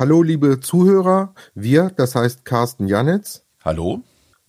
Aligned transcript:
Hallo, 0.00 0.22
liebe 0.22 0.60
Zuhörer. 0.60 1.34
Wir, 1.54 1.90
das 1.94 2.14
heißt 2.14 2.46
Carsten 2.46 2.88
Janitz. 2.88 3.44
Hallo. 3.62 4.00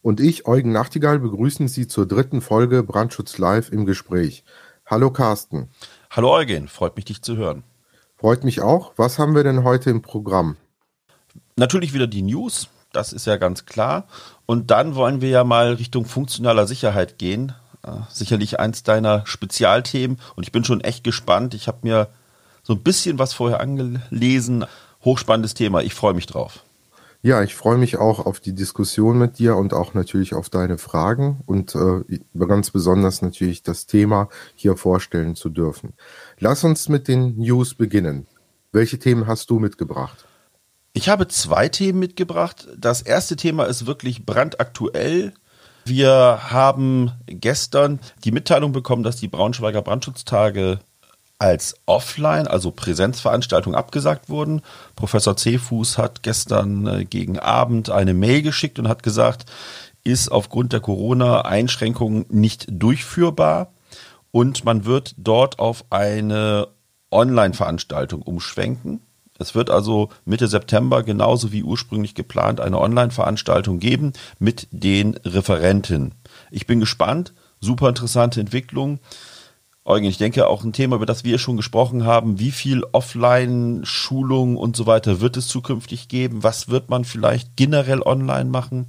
Und 0.01 0.21
ich, 0.21 0.47
Eugen 0.47 0.71
Nachtigall, 0.71 1.19
begrüßen 1.19 1.67
Sie 1.67 1.89
zur 1.89 2.07
dritten 2.07 2.39
Folge 2.39 2.83
Brandschutz 2.83 3.37
Live 3.37 3.69
im 3.69 3.85
Gespräch. 3.85 4.45
Hallo, 4.85 5.11
Carsten. 5.11 5.69
Hallo, 6.09 6.31
Eugen. 6.33 6.69
Freut 6.69 6.95
mich, 6.95 7.03
dich 7.03 7.21
zu 7.21 7.35
hören. 7.35 7.63
Freut 8.15 8.45
mich 8.45 8.61
auch. 8.61 8.93
Was 8.95 9.19
haben 9.19 9.35
wir 9.35 9.43
denn 9.43 9.65
heute 9.65 9.89
im 9.89 10.01
Programm? 10.01 10.55
Natürlich 11.57 11.93
wieder 11.93 12.07
die 12.07 12.21
News. 12.21 12.69
Das 12.93 13.11
ist 13.11 13.27
ja 13.27 13.35
ganz 13.35 13.65
klar. 13.65 14.07
Und 14.45 14.71
dann 14.71 14.95
wollen 14.95 15.19
wir 15.19 15.31
ja 15.31 15.43
mal 15.43 15.73
Richtung 15.73 16.05
funktionaler 16.05 16.65
Sicherheit 16.65 17.17
gehen. 17.17 17.51
Äh, 17.83 17.97
sicherlich 18.07 18.61
eins 18.61 18.83
deiner 18.83 19.25
Spezialthemen. 19.25 20.17
Und 20.37 20.43
ich 20.43 20.53
bin 20.53 20.63
schon 20.63 20.79
echt 20.79 21.03
gespannt. 21.03 21.53
Ich 21.55 21.67
habe 21.67 21.79
mir 21.81 22.07
so 22.63 22.71
ein 22.71 22.83
bisschen 22.83 23.19
was 23.19 23.33
vorher 23.33 23.59
angelesen 23.59 24.63
hochspannendes 25.03 25.53
Thema. 25.53 25.81
Ich 25.81 25.93
freue 25.93 26.13
mich 26.13 26.25
drauf. 26.25 26.63
Ja, 27.23 27.43
ich 27.43 27.53
freue 27.53 27.77
mich 27.77 27.97
auch 27.97 28.25
auf 28.25 28.39
die 28.39 28.55
Diskussion 28.55 29.19
mit 29.19 29.37
dir 29.37 29.55
und 29.55 29.75
auch 29.75 29.93
natürlich 29.93 30.33
auf 30.33 30.49
deine 30.49 30.79
Fragen 30.79 31.41
und 31.45 31.75
äh, 31.75 32.19
ganz 32.47 32.71
besonders 32.71 33.21
natürlich 33.21 33.61
das 33.61 33.85
Thema 33.85 34.27
hier 34.55 34.75
vorstellen 34.75 35.35
zu 35.35 35.49
dürfen. 35.49 35.93
Lass 36.39 36.63
uns 36.63 36.89
mit 36.89 37.07
den 37.07 37.37
News 37.37 37.75
beginnen. 37.75 38.25
Welche 38.71 38.97
Themen 38.97 39.27
hast 39.27 39.51
du 39.51 39.59
mitgebracht? 39.59 40.25
Ich 40.93 41.09
habe 41.09 41.27
zwei 41.27 41.69
Themen 41.69 41.99
mitgebracht. 41.99 42.67
Das 42.75 43.03
erste 43.03 43.35
Thema 43.35 43.65
ist 43.65 43.85
wirklich 43.85 44.25
brandaktuell. 44.25 45.33
Wir 45.85 46.39
haben 46.49 47.11
gestern 47.27 47.99
die 48.23 48.31
Mitteilung 48.31 48.71
bekommen, 48.71 49.03
dass 49.03 49.17
die 49.17 49.27
Braunschweiger 49.27 49.83
Brandschutztage 49.83 50.79
als 51.41 51.73
Offline, 51.87 52.45
also 52.45 52.69
Präsenzveranstaltung 52.69 53.73
abgesagt 53.73 54.29
wurden. 54.29 54.61
Professor 54.95 55.35
Cefuß 55.35 55.97
hat 55.97 56.21
gestern 56.21 56.85
äh, 56.85 57.03
gegen 57.03 57.39
Abend 57.39 57.89
eine 57.89 58.13
Mail 58.13 58.43
geschickt 58.43 58.77
und 58.77 58.87
hat 58.87 59.01
gesagt, 59.01 59.51
ist 60.03 60.31
aufgrund 60.31 60.71
der 60.71 60.81
Corona-Einschränkungen 60.81 62.25
nicht 62.29 62.67
durchführbar 62.69 63.73
und 64.29 64.65
man 64.65 64.85
wird 64.85 65.15
dort 65.17 65.57
auf 65.57 65.83
eine 65.89 66.67
Online-Veranstaltung 67.09 68.21
umschwenken. 68.21 69.01
Es 69.39 69.55
wird 69.55 69.71
also 69.71 70.09
Mitte 70.25 70.47
September 70.47 71.01
genauso 71.01 71.51
wie 71.51 71.63
ursprünglich 71.63 72.13
geplant 72.13 72.59
eine 72.59 72.79
Online-Veranstaltung 72.79 73.79
geben 73.79 74.13
mit 74.37 74.67
den 74.69 75.15
Referenten. 75.25 76.13
Ich 76.51 76.67
bin 76.67 76.79
gespannt, 76.79 77.33
super 77.59 77.89
interessante 77.89 78.39
Entwicklung. 78.39 78.99
Eugen, 79.83 80.05
ich 80.05 80.19
denke 80.19 80.47
auch 80.47 80.63
ein 80.63 80.73
Thema, 80.73 80.97
über 80.97 81.07
das 81.07 81.23
wir 81.23 81.39
schon 81.39 81.57
gesprochen 81.57 82.05
haben. 82.05 82.39
Wie 82.39 82.51
viel 82.51 82.83
Offline-Schulung 82.91 84.55
und 84.55 84.75
so 84.75 84.85
weiter 84.85 85.21
wird 85.21 85.37
es 85.37 85.47
zukünftig 85.47 86.07
geben? 86.07 86.43
Was 86.43 86.69
wird 86.69 86.89
man 86.89 87.03
vielleicht 87.03 87.55
generell 87.55 88.01
online 88.03 88.49
machen? 88.49 88.87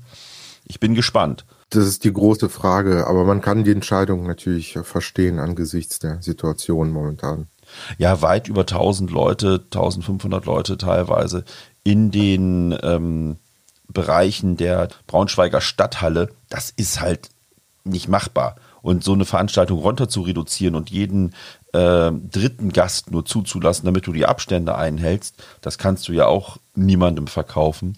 Ich 0.64 0.80
bin 0.80 0.94
gespannt. 0.94 1.46
Das 1.70 1.86
ist 1.86 2.04
die 2.04 2.12
große 2.12 2.50
Frage, 2.50 3.06
aber 3.06 3.24
man 3.24 3.40
kann 3.40 3.64
die 3.64 3.70
Entscheidung 3.70 4.26
natürlich 4.26 4.78
verstehen 4.82 5.38
angesichts 5.38 5.98
der 5.98 6.20
Situation 6.20 6.90
momentan. 6.90 7.46
Ja, 7.96 8.20
weit 8.20 8.48
über 8.48 8.62
1000 8.62 9.10
Leute, 9.10 9.62
1500 9.64 10.44
Leute 10.44 10.76
teilweise 10.76 11.44
in 11.84 12.10
den 12.10 12.76
ähm, 12.82 13.36
Bereichen 13.88 14.58
der 14.58 14.88
Braunschweiger 15.06 15.62
Stadthalle. 15.62 16.28
Das 16.50 16.70
ist 16.70 17.00
halt 17.00 17.30
nicht 17.84 18.08
machbar. 18.08 18.56
Und 18.82 19.04
so 19.04 19.12
eine 19.12 19.24
Veranstaltung 19.24 19.78
runter 19.78 20.08
zu 20.08 20.22
reduzieren 20.22 20.74
und 20.74 20.90
jeden 20.90 21.34
äh, 21.72 22.10
dritten 22.10 22.72
Gast 22.72 23.12
nur 23.12 23.24
zuzulassen, 23.24 23.86
damit 23.86 24.06
du 24.06 24.12
die 24.12 24.26
Abstände 24.26 24.74
einhältst, 24.74 25.36
das 25.60 25.78
kannst 25.78 26.08
du 26.08 26.12
ja 26.12 26.26
auch 26.26 26.56
niemandem 26.74 27.28
verkaufen. 27.28 27.96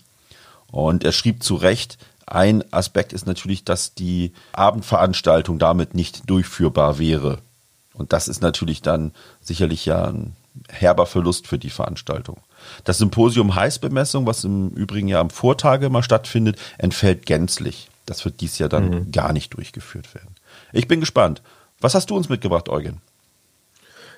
Und 0.71 1.03
er 1.03 1.13
schrieb 1.13 1.43
zu 1.43 1.55
Recht, 1.55 1.99
ein 2.27 2.65
Aspekt 2.73 3.13
ist 3.13 3.27
natürlich, 3.27 3.65
dass 3.65 3.95
die 3.95 4.33
Abendveranstaltung 4.53 5.59
damit 5.59 5.95
nicht 5.95 6.29
durchführbar 6.29 6.99
wäre. 6.99 7.39
Und 7.95 8.13
das 8.13 8.29
ist 8.29 8.43
natürlich 8.43 8.83
dann 8.83 9.13
sicherlich 9.41 9.87
ja 9.87 10.05
ein 10.07 10.35
herber 10.69 11.07
Verlust 11.07 11.47
für 11.47 11.59
die 11.59 11.71
Veranstaltung. 11.71 12.39
Das 12.85 12.99
Symposium 12.99 13.55
Heißbemessung, 13.55 14.27
was 14.27 14.45
im 14.45 14.71
Übrigen 14.71 15.09
ja 15.09 15.21
am 15.21 15.31
Vortage 15.31 15.91
mal 15.91 16.03
stattfindet, 16.03 16.59
entfällt 16.79 17.27
gänzlich. 17.27 17.89
Das 18.07 18.25
wird 18.25 18.41
dies 18.41 18.59
Jahr 18.59 18.69
dann 18.69 18.91
mhm. 18.91 19.13
gar 19.13 19.33
nicht 19.33 19.55
durchgeführt 19.55 20.15
werden. 20.15 20.35
Ich 20.75 20.87
bin 20.89 20.99
gespannt. 20.99 21.41
Was 21.81 21.95
hast 21.95 22.11
du 22.11 22.17
uns 22.17 22.29
mitgebracht, 22.29 22.69
Eugen? 22.69 23.01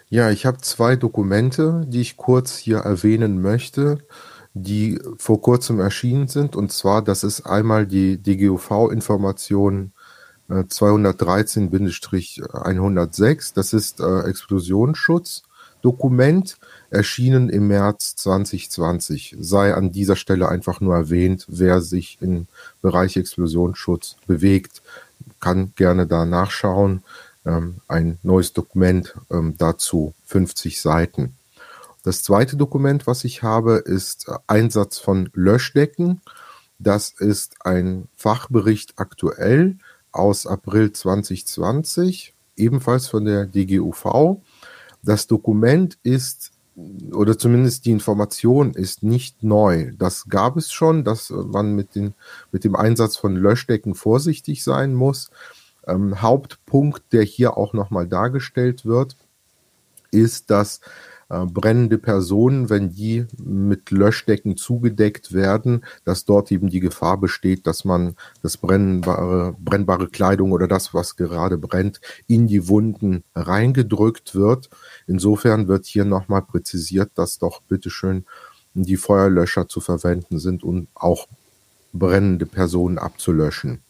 Ja, 0.09 0.31
ich 0.31 0.47
habe 0.47 0.57
zwei 0.59 0.97
Dokumente, 0.97 1.85
die 1.87 2.01
ich 2.01 2.17
kurz 2.17 2.57
hier 2.57 2.79
erwähnen 2.79 3.43
möchte, 3.43 3.99
die 4.55 4.99
vor 5.19 5.43
kurzem 5.43 5.81
erschienen 5.81 6.29
sind. 6.29 6.57
Und 6.57 6.73
zwar, 6.73 7.03
das 7.03 7.25
ist 7.25 7.43
einmal 7.43 7.87
die 7.87 8.17
DGUV-Information 8.17 9.93
äh, 10.49 10.61
213-106. 10.61 13.53
Das 13.55 13.75
ist 13.75 14.01
äh, 14.01 14.21
Explosionsschutz-Dokument, 14.21 16.57
erschienen 16.89 17.51
im 17.51 17.69
März 17.69 18.17
2020. 18.17 19.37
Sei 19.39 19.75
an 19.75 19.93
dieser 19.93 20.17
Stelle 20.17 20.49
einfach 20.49 20.81
nur 20.81 20.95
erwähnt, 20.95 21.45
wer 21.49 21.83
sich 21.83 22.17
im 22.23 22.47
Bereich 22.81 23.19
Explosionsschutz 23.19 24.17
bewegt 24.27 24.81
kann 25.41 25.73
gerne 25.77 26.07
da 26.07 26.25
nachschauen. 26.25 27.03
Ähm, 27.45 27.77
ein 27.89 28.19
neues 28.23 28.53
Dokument 28.53 29.15
ähm, 29.31 29.55
dazu, 29.57 30.15
50 30.27 30.81
Seiten. 30.81 31.37
Das 32.03 32.23
zweite 32.23 32.57
Dokument, 32.57 33.07
was 33.07 33.25
ich 33.25 33.43
habe, 33.43 33.77
ist 33.77 34.29
äh, 34.29 34.33
Einsatz 34.47 34.99
von 34.99 35.31
Löschdecken. 35.33 36.21
Das 36.79 37.11
ist 37.11 37.57
ein 37.65 38.09
Fachbericht 38.17 38.95
aktuell 38.97 39.79
aus 40.13 40.47
April 40.47 40.93
2020, 40.93 42.35
ebenfalls 42.57 43.09
von 43.09 43.25
der 43.25 43.47
DGUV. 43.47 44.41
Das 45.03 45.27
Dokument 45.27 45.99
ist 46.03 46.53
oder 47.13 47.39
zumindest 47.39 47.87
die 47.87 47.91
Information 47.91 48.75
ist 48.75 49.03
nicht 49.03 49.43
neu. 49.43 49.93
Das 49.99 50.29
gab 50.29 50.57
es 50.57 50.73
schon, 50.73 51.05
dass 51.05 51.31
man 51.31 51.75
mit, 51.75 51.95
den, 51.95 52.15
mit 52.53 52.65
dem 52.65 52.77
Einsatz 52.77 53.17
von 53.17 53.35
Löschdecken 53.35 53.95
vorsichtig 53.95 54.63
sein 54.63 54.95
muss. 54.95 55.31
Ähm, 55.87 56.21
Hauptpunkt, 56.21 57.13
der 57.13 57.23
hier 57.23 57.57
auch 57.57 57.73
nochmal 57.73 58.07
dargestellt 58.07 58.85
wird, 58.85 59.17
ist, 60.11 60.51
dass 60.51 60.81
brennende 61.29 61.99
Personen, 61.99 62.71
wenn 62.71 62.91
die 62.91 63.27
mit 63.43 63.91
Löschdecken 63.91 64.57
zugedeckt 64.57 65.33
werden, 65.33 65.85
dass 66.05 66.25
dort 66.25 66.53
eben 66.53 66.69
die 66.69 66.81
Gefahr 66.81 67.19
besteht, 67.19 67.67
dass 67.67 67.85
man 67.85 68.15
das 68.43 68.57
brennbare, 68.57 69.57
brennbare 69.59 70.09
Kleidung 70.09 70.53
oder 70.53 70.69
das, 70.69 70.95
was 70.95 71.17
gerade 71.17 71.59
brennt, 71.59 72.01
in 72.29 72.47
die 72.47 72.69
Wunden 72.69 73.25
reingedrückt 73.35 74.35
wird. 74.37 74.71
Insofern 75.07 75.67
wird 75.67 75.87
hier 75.87 76.05
nochmal 76.05 76.43
präzisiert, 76.43 77.11
dass 77.17 77.39
doch 77.39 77.61
bitteschön 77.63 78.25
die 78.75 78.97
Feuerlöscher 78.97 79.69
zu 79.69 79.81
verwenden 79.81 80.39
sind, 80.39 80.63
um 80.63 80.87
auch 80.95 81.27
brennende 81.93 82.47
Personen 82.47 82.99
abzulöschen. 82.99 83.81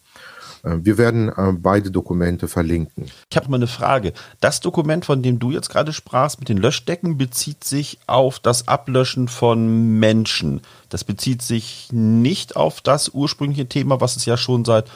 Äh, 0.67 0.85
wir 0.85 0.99
werden 0.99 1.29
äh, 1.29 1.53
beide 1.53 1.91
Dokumente 1.91 2.49
verlinken. 2.49 3.07
Ich 3.31 3.37
habe 3.37 3.49
mal 3.49 3.57
eine 3.57 3.67
Frage. 3.67 4.13
Das 4.41 4.61
Dokument, 4.61 5.05
von 5.05 5.23
dem 5.23 5.39
du 5.39 5.51
jetzt 5.51 5.71
gerade 5.71 5.93
sprachst, 5.93 6.41
mit 6.41 6.49
den 6.49 6.59
Löschdecken, 6.59 7.17
bezieht 7.17 7.65
sich 7.65 7.99
auf 8.07 8.39
das 8.39 8.69
Ablöschen 8.69 9.29
von 9.29 9.99
Menschen. 9.99 10.61
Das 10.89 11.05
bezieht 11.05 11.43
sich 11.43 11.89
nicht 11.93 12.57
auf 12.57 12.81
das 12.81 13.11
ursprüngliche 13.11 13.69
Thema, 13.69 14.01
was 14.01 14.17
es 14.17 14.27
ja 14.27 14.37
schon 14.37 14.65
seit 14.65 14.91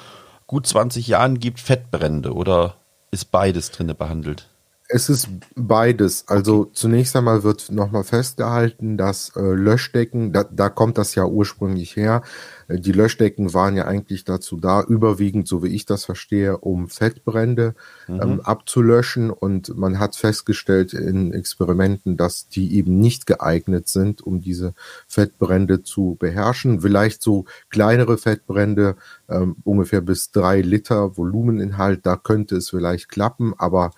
gut 0.46 0.66
20 0.66 1.06
Jahren 1.06 1.38
gibt, 1.38 1.60
Fettbrände. 1.60 2.34
Oder 2.34 2.74
ist 3.10 3.30
beides 3.30 3.70
drinne 3.70 3.94
behandelt? 3.94 4.49
Es 4.92 5.08
ist 5.08 5.28
beides. 5.54 6.24
Also 6.26 6.62
okay. 6.62 6.70
zunächst 6.72 7.14
einmal 7.14 7.44
wird 7.44 7.70
nochmal 7.70 8.02
festgehalten, 8.02 8.96
dass 8.96 9.30
äh, 9.36 9.40
Löschdecken, 9.40 10.32
da, 10.32 10.42
da 10.42 10.68
kommt 10.68 10.98
das 10.98 11.14
ja 11.14 11.24
ursprünglich 11.26 11.94
her, 11.94 12.22
äh, 12.66 12.80
die 12.80 12.90
Löschdecken 12.90 13.54
waren 13.54 13.76
ja 13.76 13.84
eigentlich 13.84 14.24
dazu 14.24 14.58
da, 14.58 14.82
überwiegend, 14.82 15.46
so 15.46 15.62
wie 15.62 15.68
ich 15.68 15.86
das 15.86 16.04
verstehe, 16.04 16.58
um 16.58 16.88
Fettbrände 16.88 17.76
mhm. 18.08 18.20
ähm, 18.20 18.40
abzulöschen. 18.40 19.30
Und 19.30 19.76
man 19.76 20.00
hat 20.00 20.16
festgestellt 20.16 20.92
in 20.92 21.32
Experimenten, 21.32 22.16
dass 22.16 22.48
die 22.48 22.74
eben 22.76 22.98
nicht 22.98 23.26
geeignet 23.26 23.86
sind, 23.88 24.22
um 24.22 24.40
diese 24.40 24.74
Fettbrände 25.06 25.84
zu 25.84 26.16
beherrschen. 26.18 26.80
Vielleicht 26.80 27.22
so 27.22 27.44
kleinere 27.68 28.18
Fettbrände, 28.18 28.96
ähm, 29.28 29.54
ungefähr 29.62 30.00
bis 30.00 30.32
drei 30.32 30.62
Liter 30.62 31.16
Volumeninhalt, 31.16 32.04
da 32.04 32.16
könnte 32.16 32.56
es 32.56 32.70
vielleicht 32.70 33.08
klappen, 33.08 33.54
aber 33.56 33.92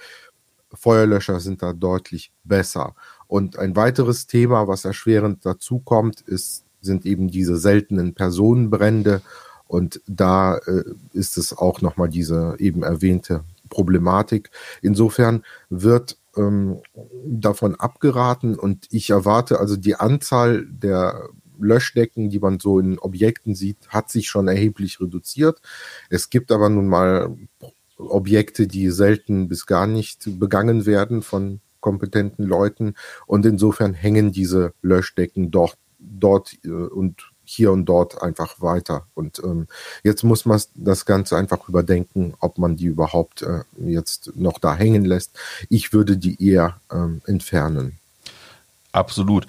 Feuerlöscher 0.75 1.41
sind 1.41 1.63
da 1.63 1.73
deutlich 1.73 2.33
besser. 2.45 2.95
Und 3.27 3.59
ein 3.59 3.77
weiteres 3.77 4.27
Thema, 4.27 4.69
was 4.69 4.85
erschwerend 4.85 5.45
dazu 5.45 5.79
kommt, 5.81 6.21
ist, 6.23 6.65
sind 6.81 7.07
eben 7.07 7.29
diese 7.29 7.57
seltenen 7.57 8.15
Personenbrände. 8.15 9.23
Und 9.67 10.01
da 10.07 10.59
äh, 10.59 10.85
ist 11.13 11.39
es 11.39 11.57
auch 11.57 11.81
nochmal 11.81 12.09
diese 12.09 12.57
eben 12.59 12.83
erwähnte 12.83 13.45
Problematik. 13.71 14.51
Insofern 14.83 15.45
wird 15.71 16.19
ähm, 16.37 16.81
davon 17.25 17.77
abgeraten 17.77 18.59
und 18.59 18.87
ich 18.91 19.11
erwarte 19.11 19.61
also 19.61 19.77
die 19.77 19.97
Anzahl 19.97 20.67
der 20.67 21.29
Löschdecken, 21.59 22.29
die 22.29 22.39
man 22.39 22.59
so 22.59 22.79
in 22.79 22.99
Objekten 22.99 23.55
sieht, 23.55 23.89
hat 23.89 24.11
sich 24.11 24.29
schon 24.29 24.49
erheblich 24.49 25.01
reduziert. 25.01 25.61
Es 26.11 26.29
gibt 26.29 26.51
aber 26.53 26.69
nun 26.69 26.89
mal 26.89 27.37
Objekte, 28.09 28.67
die 28.67 28.91
selten 28.91 29.49
bis 29.49 29.67
gar 29.67 29.87
nicht 29.87 30.39
begangen 30.39 30.87
werden 30.87 31.23
von 31.23 31.61
kompetenten 31.81 32.47
Leuten. 32.47 32.95
Und 33.27 33.45
insofern 33.47 33.95
hängen 33.95 34.33
diese 34.33 34.73
Löschdecken 34.83 35.51
dort, 35.51 35.77
dort 35.99 36.57
äh, 36.65 36.69
und 36.69 37.31
hier 37.45 37.73
und 37.73 37.85
dort 37.87 38.23
einfach 38.23 38.63
weiter. 38.63 39.07
Und 39.15 39.41
ähm, 39.45 39.67
jetzt 40.03 40.23
muss 40.23 40.47
man 40.47 40.61
das 40.75 41.05
Ganze 41.05 41.37
einfach 41.37 41.69
überdenken, 41.69 42.35
ob 42.41 42.57
man 42.57 42.77
die 42.77 42.87
überhaupt 42.87 43.43
äh, 43.43 43.65
jetzt 43.79 44.33
noch 44.37 44.59
da 44.59 44.75
hängen 44.75 45.05
lässt. 45.05 45.39
Ich 45.69 45.93
würde 45.93 46.17
die 46.17 46.43
eher 46.43 46.81
ähm, 46.91 47.21
entfernen. 47.27 47.99
Absolut 48.93 49.47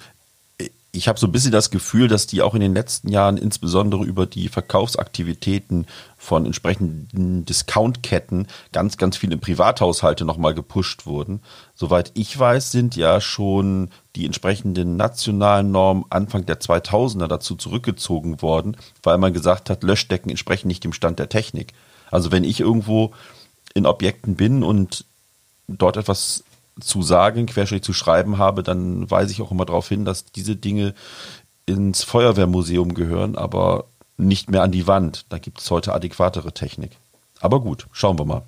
ich 0.94 1.08
habe 1.08 1.18
so 1.18 1.26
ein 1.26 1.32
bisschen 1.32 1.50
das 1.50 1.70
Gefühl, 1.70 2.06
dass 2.06 2.28
die 2.28 2.40
auch 2.40 2.54
in 2.54 2.60
den 2.60 2.72
letzten 2.72 3.08
Jahren 3.08 3.36
insbesondere 3.36 4.04
über 4.04 4.26
die 4.26 4.48
Verkaufsaktivitäten 4.48 5.86
von 6.16 6.46
entsprechenden 6.46 7.44
Discountketten 7.44 8.46
ganz, 8.72 8.96
ganz 8.96 9.16
viele 9.16 9.36
Privathaushalte 9.36 10.24
nochmal 10.24 10.54
gepusht 10.54 11.04
wurden. 11.04 11.40
Soweit 11.74 12.12
ich 12.14 12.38
weiß, 12.38 12.70
sind 12.70 12.94
ja 12.94 13.20
schon 13.20 13.90
die 14.14 14.24
entsprechenden 14.24 14.96
nationalen 14.96 15.72
Normen 15.72 16.04
Anfang 16.10 16.46
der 16.46 16.60
2000er 16.60 17.26
dazu 17.26 17.56
zurückgezogen 17.56 18.40
worden, 18.40 18.76
weil 19.02 19.18
man 19.18 19.32
gesagt 19.32 19.70
hat, 19.70 19.82
Löschdecken 19.82 20.30
entsprechen 20.30 20.68
nicht 20.68 20.84
dem 20.84 20.92
Stand 20.92 21.18
der 21.18 21.28
Technik. 21.28 21.72
Also 22.12 22.30
wenn 22.30 22.44
ich 22.44 22.60
irgendwo 22.60 23.12
in 23.74 23.86
Objekten 23.86 24.36
bin 24.36 24.62
und 24.62 25.04
dort 25.66 25.96
etwas 25.96 26.44
zu 26.80 27.02
sagen, 27.02 27.46
querschnitt 27.46 27.84
zu 27.84 27.92
schreiben 27.92 28.38
habe, 28.38 28.62
dann 28.62 29.10
weise 29.10 29.32
ich 29.32 29.42
auch 29.42 29.50
immer 29.50 29.64
darauf 29.64 29.88
hin, 29.88 30.04
dass 30.04 30.24
diese 30.24 30.56
Dinge 30.56 30.94
ins 31.66 32.02
Feuerwehrmuseum 32.02 32.94
gehören, 32.94 33.36
aber 33.36 33.86
nicht 34.16 34.50
mehr 34.50 34.62
an 34.62 34.72
die 34.72 34.86
Wand. 34.86 35.26
Da 35.28 35.38
gibt 35.38 35.60
es 35.60 35.70
heute 35.70 35.92
adäquatere 35.92 36.52
Technik. 36.52 36.98
Aber 37.40 37.60
gut, 37.60 37.86
schauen 37.92 38.18
wir 38.18 38.24
mal. 38.24 38.42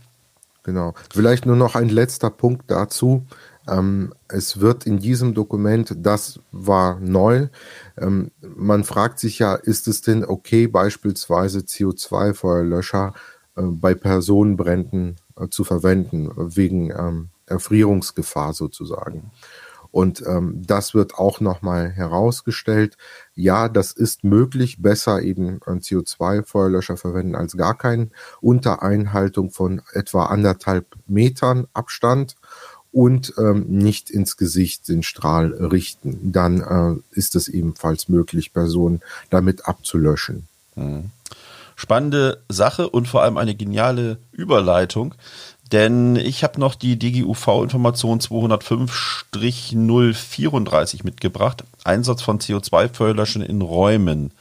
Genau. 0.63 0.95
Vielleicht 1.13 1.47
nur 1.47 1.57
noch 1.57 1.75
ein 1.77 1.89
letzter 1.89 2.31
Punkt 2.31 2.71
dazu. 2.71 3.25
Ähm, 3.69 4.13
es 4.29 4.61
wird 4.61 4.87
in 4.87 4.99
diesem 4.99 5.35
Dokument, 5.35 5.93
das 5.97 6.41
war 6.53 7.01
neu, 7.01 7.49
ähm, 7.97 8.31
man 8.41 8.85
fragt 8.85 9.19
sich 9.19 9.39
ja, 9.39 9.55
ist 9.55 9.89
es 9.89 10.03
denn 10.03 10.25
okay, 10.25 10.67
beispielsweise 10.69 11.61
CO2-Feuerlöscher 11.61 13.15
äh, 13.57 13.63
bei 13.63 13.95
Personenbränden 13.95 15.17
äh, 15.39 15.49
zu 15.49 15.65
verwenden, 15.65 16.31
wegen 16.37 16.91
ähm, 16.91 17.29
Erfrierungsgefahr 17.47 18.53
sozusagen. 18.53 19.31
Und 19.91 20.23
ähm, 20.27 20.63
das 20.67 20.93
wird 20.93 21.15
auch 21.15 21.41
nochmal 21.41 21.91
herausgestellt. 21.91 22.99
Ja, 23.35 23.69
das 23.71 23.93
ist 23.93 24.25
möglich, 24.25 24.83
besser 24.83 25.23
eben 25.23 25.61
ein 25.65 25.81
CO2-Feuerlöscher 25.81 26.99
verwenden 26.99 27.35
als 27.35 27.57
gar 27.57 27.79
keinen, 27.79 28.11
unter 28.43 28.83
Einhaltung 28.83 29.51
von 29.51 29.81
etwa 29.95 30.27
anderthalb 30.27 30.87
Metern 31.07 31.67
Abstand 31.73 32.37
und 32.93 33.35
ähm, 33.39 33.67
nicht 33.69 34.11
ins 34.11 34.37
Gesicht 34.37 34.89
den 34.89 35.03
Strahl 35.03 35.53
richten. 35.53 36.33
Dann 36.33 36.61
äh, 36.61 37.19
ist 37.19 37.35
es 37.35 37.49
ebenfalls 37.49 38.09
möglich, 38.09 38.53
Personen 38.53 39.01
damit 39.31 39.67
abzulöschen. 39.67 40.49
Mhm. 40.75 41.11
Spannende 41.75 42.43
Sache 42.49 42.89
und 42.89 43.07
vor 43.07 43.23
allem 43.23 43.37
eine 43.37 43.55
geniale 43.55 44.17
Überleitung. 44.33 45.15
Denn 45.73 46.17
ich 46.17 46.45
habe 46.45 46.61
noch 46.61 46.77
die 46.77 46.99
DGUV-Information 46.99 48.21
205-034 48.21 51.05
mitgebracht. 51.05 51.65
Einsatz 51.85 52.23
von 52.23 52.39
CO2-Feuerlöschern 52.39 53.43
in 53.43 53.63
Räumen. 53.63 54.33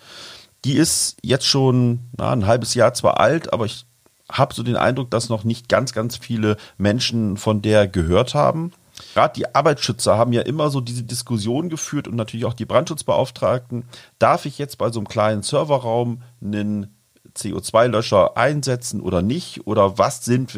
Die 0.66 0.74
ist 0.74 1.18
jetzt 1.22 1.48
schon 1.48 2.00
na, 2.18 2.32
ein 2.32 2.46
halbes 2.46 2.76
Jahr 2.76 2.94
zwar 2.94 3.20
alt, 3.20 3.54
aber 3.54 3.66
ich 3.66 3.86
habe 4.32 4.54
so 4.54 4.64
den 4.64 4.78
Eindruck, 4.78 5.12
dass 5.12 5.30
noch 5.30 5.44
nicht 5.44 5.70
ganz, 5.70 5.94
ganz 5.94 6.18
viele 6.18 6.58
Menschen 6.78 7.38
von 7.38 7.62
der 7.62 7.88
gehört 7.88 8.34
haben. 8.34 8.72
Gerade 9.14 9.34
die 9.36 9.54
Arbeitsschützer 9.54 10.18
haben 10.18 10.34
ja 10.34 10.42
immer 10.42 10.70
so 10.70 10.82
diese 10.82 11.04
Diskussion 11.04 11.70
geführt 11.70 12.08
und 12.08 12.16
natürlich 12.16 12.46
auch 12.46 12.54
die 12.54 12.66
Brandschutzbeauftragten. 12.66 13.84
Darf 14.20 14.46
ich 14.46 14.58
jetzt 14.58 14.78
bei 14.78 14.92
so 14.92 15.00
einem 15.00 15.08
kleinen 15.08 15.44
Serverraum 15.44 16.22
einen 16.42 16.96
CO2-Löscher 17.36 18.38
einsetzen 18.38 19.02
oder 19.02 19.22
nicht? 19.22 19.68
Oder 19.68 19.98
was 19.98 20.24
sind 20.24 20.56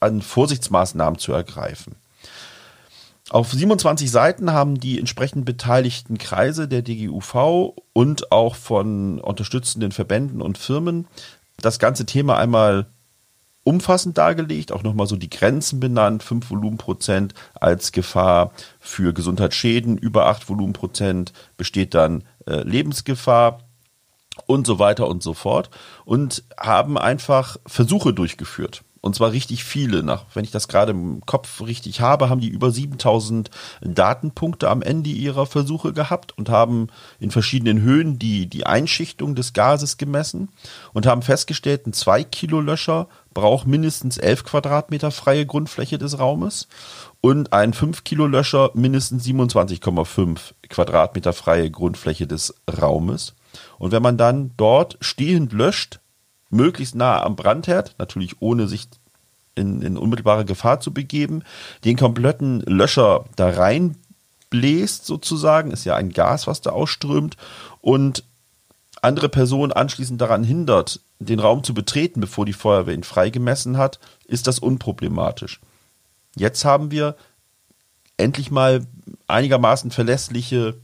an 0.00 0.22
Vorsichtsmaßnahmen 0.22 1.18
zu 1.18 1.32
ergreifen? 1.32 1.96
Auf 3.30 3.52
27 3.52 4.10
Seiten 4.10 4.52
haben 4.52 4.80
die 4.80 4.98
entsprechend 4.98 5.44
beteiligten 5.44 6.16
Kreise 6.16 6.66
der 6.66 6.80
DGUV 6.80 7.74
und 7.92 8.32
auch 8.32 8.54
von 8.54 9.20
unterstützenden 9.20 9.92
Verbänden 9.92 10.40
und 10.40 10.56
Firmen 10.56 11.06
das 11.58 11.78
ganze 11.78 12.06
Thema 12.06 12.38
einmal 12.38 12.86
umfassend 13.64 14.16
dargelegt, 14.16 14.72
auch 14.72 14.82
nochmal 14.82 15.06
so 15.06 15.16
die 15.16 15.28
Grenzen 15.28 15.78
benannt, 15.78 16.22
5 16.22 16.48
Volumenprozent 16.50 17.34
als 17.54 17.92
Gefahr 17.92 18.52
für 18.80 19.12
Gesundheitsschäden, 19.12 19.98
über 19.98 20.24
8 20.26 20.48
Volumenprozent 20.48 21.34
besteht 21.58 21.92
dann 21.92 22.24
äh, 22.46 22.62
Lebensgefahr 22.62 23.58
und 24.46 24.66
so 24.66 24.78
weiter 24.78 25.06
und 25.06 25.22
so 25.22 25.34
fort 25.34 25.68
und 26.06 26.44
haben 26.58 26.96
einfach 26.96 27.58
Versuche 27.66 28.14
durchgeführt. 28.14 28.84
Und 29.00 29.14
zwar 29.14 29.32
richtig 29.32 29.64
viele. 29.64 30.02
Nach, 30.02 30.24
wenn 30.34 30.44
ich 30.44 30.50
das 30.50 30.68
gerade 30.68 30.92
im 30.92 31.24
Kopf 31.24 31.60
richtig 31.60 32.00
habe, 32.00 32.28
haben 32.28 32.40
die 32.40 32.48
über 32.48 32.70
7000 32.70 33.50
Datenpunkte 33.80 34.68
am 34.68 34.82
Ende 34.82 35.10
ihrer 35.10 35.46
Versuche 35.46 35.92
gehabt 35.92 36.36
und 36.36 36.48
haben 36.48 36.88
in 37.20 37.30
verschiedenen 37.30 37.80
Höhen 37.82 38.18
die, 38.18 38.46
die 38.46 38.66
Einschichtung 38.66 39.34
des 39.34 39.52
Gases 39.52 39.96
gemessen 39.98 40.48
und 40.92 41.06
haben 41.06 41.22
festgestellt, 41.22 41.86
ein 41.86 41.92
2 41.92 42.24
Kilo 42.24 42.60
Löscher 42.60 43.08
braucht 43.34 43.66
mindestens 43.68 44.18
11 44.18 44.44
Quadratmeter 44.44 45.10
freie 45.10 45.46
Grundfläche 45.46 45.98
des 45.98 46.18
Raumes 46.18 46.66
und 47.20 47.52
ein 47.52 47.72
5 47.72 48.02
Kilo 48.02 48.26
Löscher 48.26 48.70
mindestens 48.74 49.24
27,5 49.26 50.54
Quadratmeter 50.68 51.32
freie 51.32 51.70
Grundfläche 51.70 52.26
des 52.26 52.54
Raumes. 52.80 53.34
Und 53.78 53.92
wenn 53.92 54.02
man 54.02 54.18
dann 54.18 54.52
dort 54.56 54.98
stehend 55.00 55.52
löscht, 55.52 56.00
möglichst 56.50 56.94
nah 56.94 57.22
am 57.22 57.36
Brandherd, 57.36 57.94
natürlich 57.98 58.40
ohne 58.40 58.68
sich 58.68 58.88
in, 59.54 59.82
in 59.82 59.96
unmittelbare 59.96 60.44
Gefahr 60.44 60.80
zu 60.80 60.92
begeben, 60.92 61.42
den 61.84 61.96
kompletten 61.96 62.60
Löscher 62.60 63.24
da 63.36 63.50
reinbläst 63.50 65.04
sozusagen, 65.04 65.70
ist 65.70 65.84
ja 65.84 65.96
ein 65.96 66.10
Gas, 66.10 66.46
was 66.46 66.60
da 66.60 66.70
ausströmt 66.70 67.36
und 67.80 68.24
andere 69.02 69.28
Personen 69.28 69.72
anschließend 69.72 70.20
daran 70.20 70.44
hindert, 70.44 71.00
den 71.20 71.40
Raum 71.40 71.64
zu 71.64 71.74
betreten, 71.74 72.20
bevor 72.20 72.46
die 72.46 72.52
Feuerwehr 72.52 72.94
ihn 72.94 73.04
freigemessen 73.04 73.76
hat, 73.76 73.98
ist 74.26 74.46
das 74.46 74.58
unproblematisch. 74.58 75.60
Jetzt 76.36 76.64
haben 76.64 76.90
wir 76.90 77.16
endlich 78.16 78.50
mal 78.50 78.86
einigermaßen 79.26 79.90
verlässliche 79.90 80.80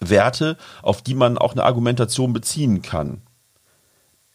Werte, 0.00 0.56
auf 0.82 1.02
die 1.02 1.14
man 1.14 1.38
auch 1.38 1.52
eine 1.52 1.64
Argumentation 1.64 2.32
beziehen 2.32 2.82
kann. 2.82 3.22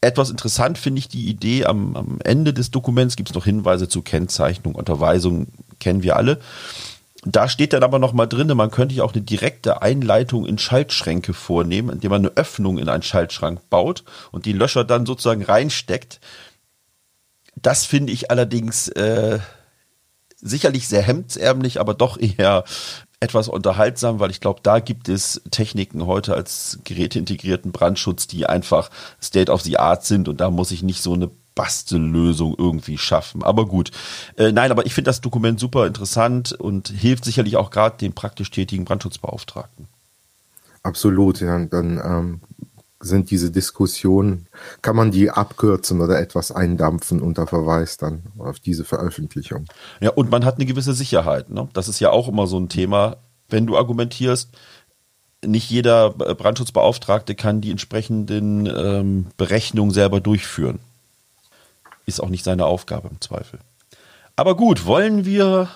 Etwas 0.01 0.31
interessant 0.31 0.79
finde 0.79 0.97
ich 0.97 1.09
die 1.09 1.27
Idee, 1.27 1.65
am, 1.65 1.95
am 1.95 2.19
Ende 2.23 2.53
des 2.53 2.71
Dokuments 2.71 3.15
gibt 3.15 3.29
es 3.29 3.35
noch 3.35 3.45
Hinweise 3.45 3.87
zu 3.87 4.01
Kennzeichnung, 4.01 4.73
Unterweisung, 4.73 5.47
kennen 5.79 6.01
wir 6.01 6.15
alle. 6.15 6.39
Da 7.23 7.47
steht 7.47 7.73
dann 7.73 7.83
aber 7.83 7.99
noch 7.99 8.13
mal 8.13 8.25
drin, 8.25 8.47
man 8.57 8.71
könnte 8.71 8.95
ja 8.95 9.03
auch 9.03 9.13
eine 9.13 9.21
direkte 9.21 9.83
Einleitung 9.83 10.47
in 10.47 10.57
Schaltschränke 10.57 11.35
vornehmen, 11.35 11.91
indem 11.91 12.09
man 12.09 12.25
eine 12.25 12.35
Öffnung 12.35 12.79
in 12.79 12.89
einen 12.89 13.03
Schaltschrank 13.03 13.69
baut 13.69 14.03
und 14.31 14.45
die 14.45 14.53
Löscher 14.53 14.83
dann 14.83 15.05
sozusagen 15.05 15.43
reinsteckt. 15.43 16.19
Das 17.55 17.85
finde 17.85 18.11
ich 18.11 18.31
allerdings 18.31 18.87
äh, 18.87 19.37
sicherlich 20.37 20.87
sehr 20.87 21.03
hemdsärmlich, 21.03 21.79
aber 21.79 21.93
doch 21.93 22.17
eher 22.19 22.63
etwas 23.21 23.47
unterhaltsam, 23.47 24.19
weil 24.19 24.31
ich 24.31 24.41
glaube, 24.41 24.59
da 24.63 24.79
gibt 24.79 25.07
es 25.07 25.41
Techniken 25.51 26.05
heute 26.07 26.33
als 26.33 26.79
geräteintegrierten 26.83 27.71
Brandschutz, 27.71 28.27
die 28.27 28.47
einfach 28.47 28.89
State 29.21 29.51
of 29.51 29.61
the 29.61 29.77
Art 29.77 30.03
sind 30.03 30.27
und 30.27 30.41
da 30.41 30.49
muss 30.49 30.71
ich 30.71 30.83
nicht 30.83 31.01
so 31.01 31.13
eine 31.13 31.29
Bastellösung 31.55 32.55
irgendwie 32.57 32.97
schaffen. 32.97 33.43
Aber 33.43 33.67
gut. 33.67 33.91
Äh, 34.37 34.51
nein, 34.51 34.71
aber 34.71 34.85
ich 34.85 34.93
finde 34.93 35.09
das 35.09 35.21
Dokument 35.21 35.59
super 35.59 35.85
interessant 35.85 36.53
und 36.53 36.87
hilft 36.87 37.23
sicherlich 37.25 37.57
auch 37.57 37.69
gerade 37.69 37.97
den 37.97 38.13
praktisch 38.13 38.49
tätigen 38.49 38.85
Brandschutzbeauftragten. 38.85 39.87
Absolut, 40.83 41.41
ja. 41.41 41.63
Dann 41.65 42.01
ähm, 42.03 42.41
sind 43.01 43.31
diese 43.31 43.51
Diskussionen, 43.51 44.47
kann 44.81 44.95
man 44.95 45.11
die 45.11 45.29
abkürzen 45.29 46.01
oder 46.01 46.19
etwas 46.19 46.51
eindampfen 46.51 47.21
unter 47.21 47.47
Verweis 47.47 47.97
dann 47.97 48.23
auf 48.37 48.59
diese 48.59 48.85
Veröffentlichung. 48.85 49.65
Ja, 49.99 50.11
und 50.11 50.29
man 50.29 50.45
hat 50.45 50.55
eine 50.55 50.65
gewisse 50.65 50.93
Sicherheit. 50.93 51.49
Ne? 51.49 51.67
Das 51.73 51.87
ist 51.87 51.99
ja 51.99 52.11
auch 52.11 52.27
immer 52.27 52.47
so 52.47 52.59
ein 52.59 52.69
Thema, 52.69 53.17
wenn 53.49 53.65
du 53.65 53.77
argumentierst, 53.77 54.49
nicht 55.43 55.69
jeder 55.69 56.11
Brandschutzbeauftragte 56.11 57.33
kann 57.33 57.61
die 57.61 57.71
entsprechenden 57.71 58.67
ähm, 58.67 59.25
Berechnungen 59.37 59.91
selber 59.91 60.21
durchführen. 60.21 60.79
Ist 62.05 62.21
auch 62.21 62.29
nicht 62.29 62.43
seine 62.43 62.65
Aufgabe 62.65 63.09
im 63.09 63.19
Zweifel. 63.21 63.59
Aber 64.35 64.55
gut, 64.55 64.85
wollen 64.85 65.25
wir 65.25 65.69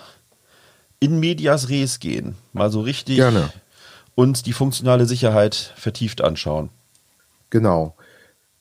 in 0.99 1.19
Medias 1.19 1.69
Res 1.69 1.99
gehen? 1.99 2.35
Mal 2.53 2.71
so 2.71 2.81
richtig 2.81 3.17
Gerne 3.17 3.51
uns 4.15 4.43
die 4.43 4.53
funktionale 4.53 5.05
Sicherheit 5.05 5.73
vertieft 5.75 6.21
anschauen. 6.21 6.69
Genau. 7.55 7.95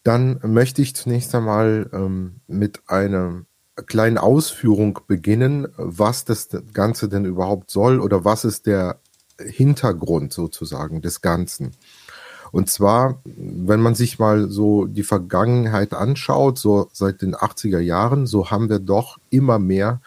Dann 0.04 0.38
möchte 0.44 0.80
ich 0.80 0.94
zunächst 0.94 1.34
einmal 1.34 1.90
ähm, 1.92 2.36
mit 2.46 2.82
einer 2.86 3.44
kleinen 3.86 4.18
Ausführung 4.18 5.00
beginnen, 5.08 5.66
was 5.76 6.24
das 6.24 6.48
Ganze 6.72 7.08
denn 7.08 7.24
überhaupt 7.24 7.72
soll 7.72 7.98
oder 7.98 8.24
was 8.24 8.44
ist 8.44 8.68
der 8.68 9.00
Hintergrund 9.36 10.32
sozusagen 10.32 11.02
des 11.02 11.22
Ganzen. 11.22 11.72
Und 12.52 12.70
zwar, 12.70 13.20
wenn 13.24 13.80
man 13.80 13.96
sich 13.96 14.20
mal 14.20 14.48
so 14.48 14.84
die 14.84 15.02
Vergangenheit 15.02 15.92
anschaut, 15.92 16.60
so 16.60 16.88
seit 16.92 17.20
den 17.20 17.34
80er 17.34 17.80
Jahren, 17.80 18.28
so 18.28 18.52
haben 18.52 18.68
wir 18.68 18.78
doch 18.78 19.18
immer 19.28 19.58
mehr 19.58 20.02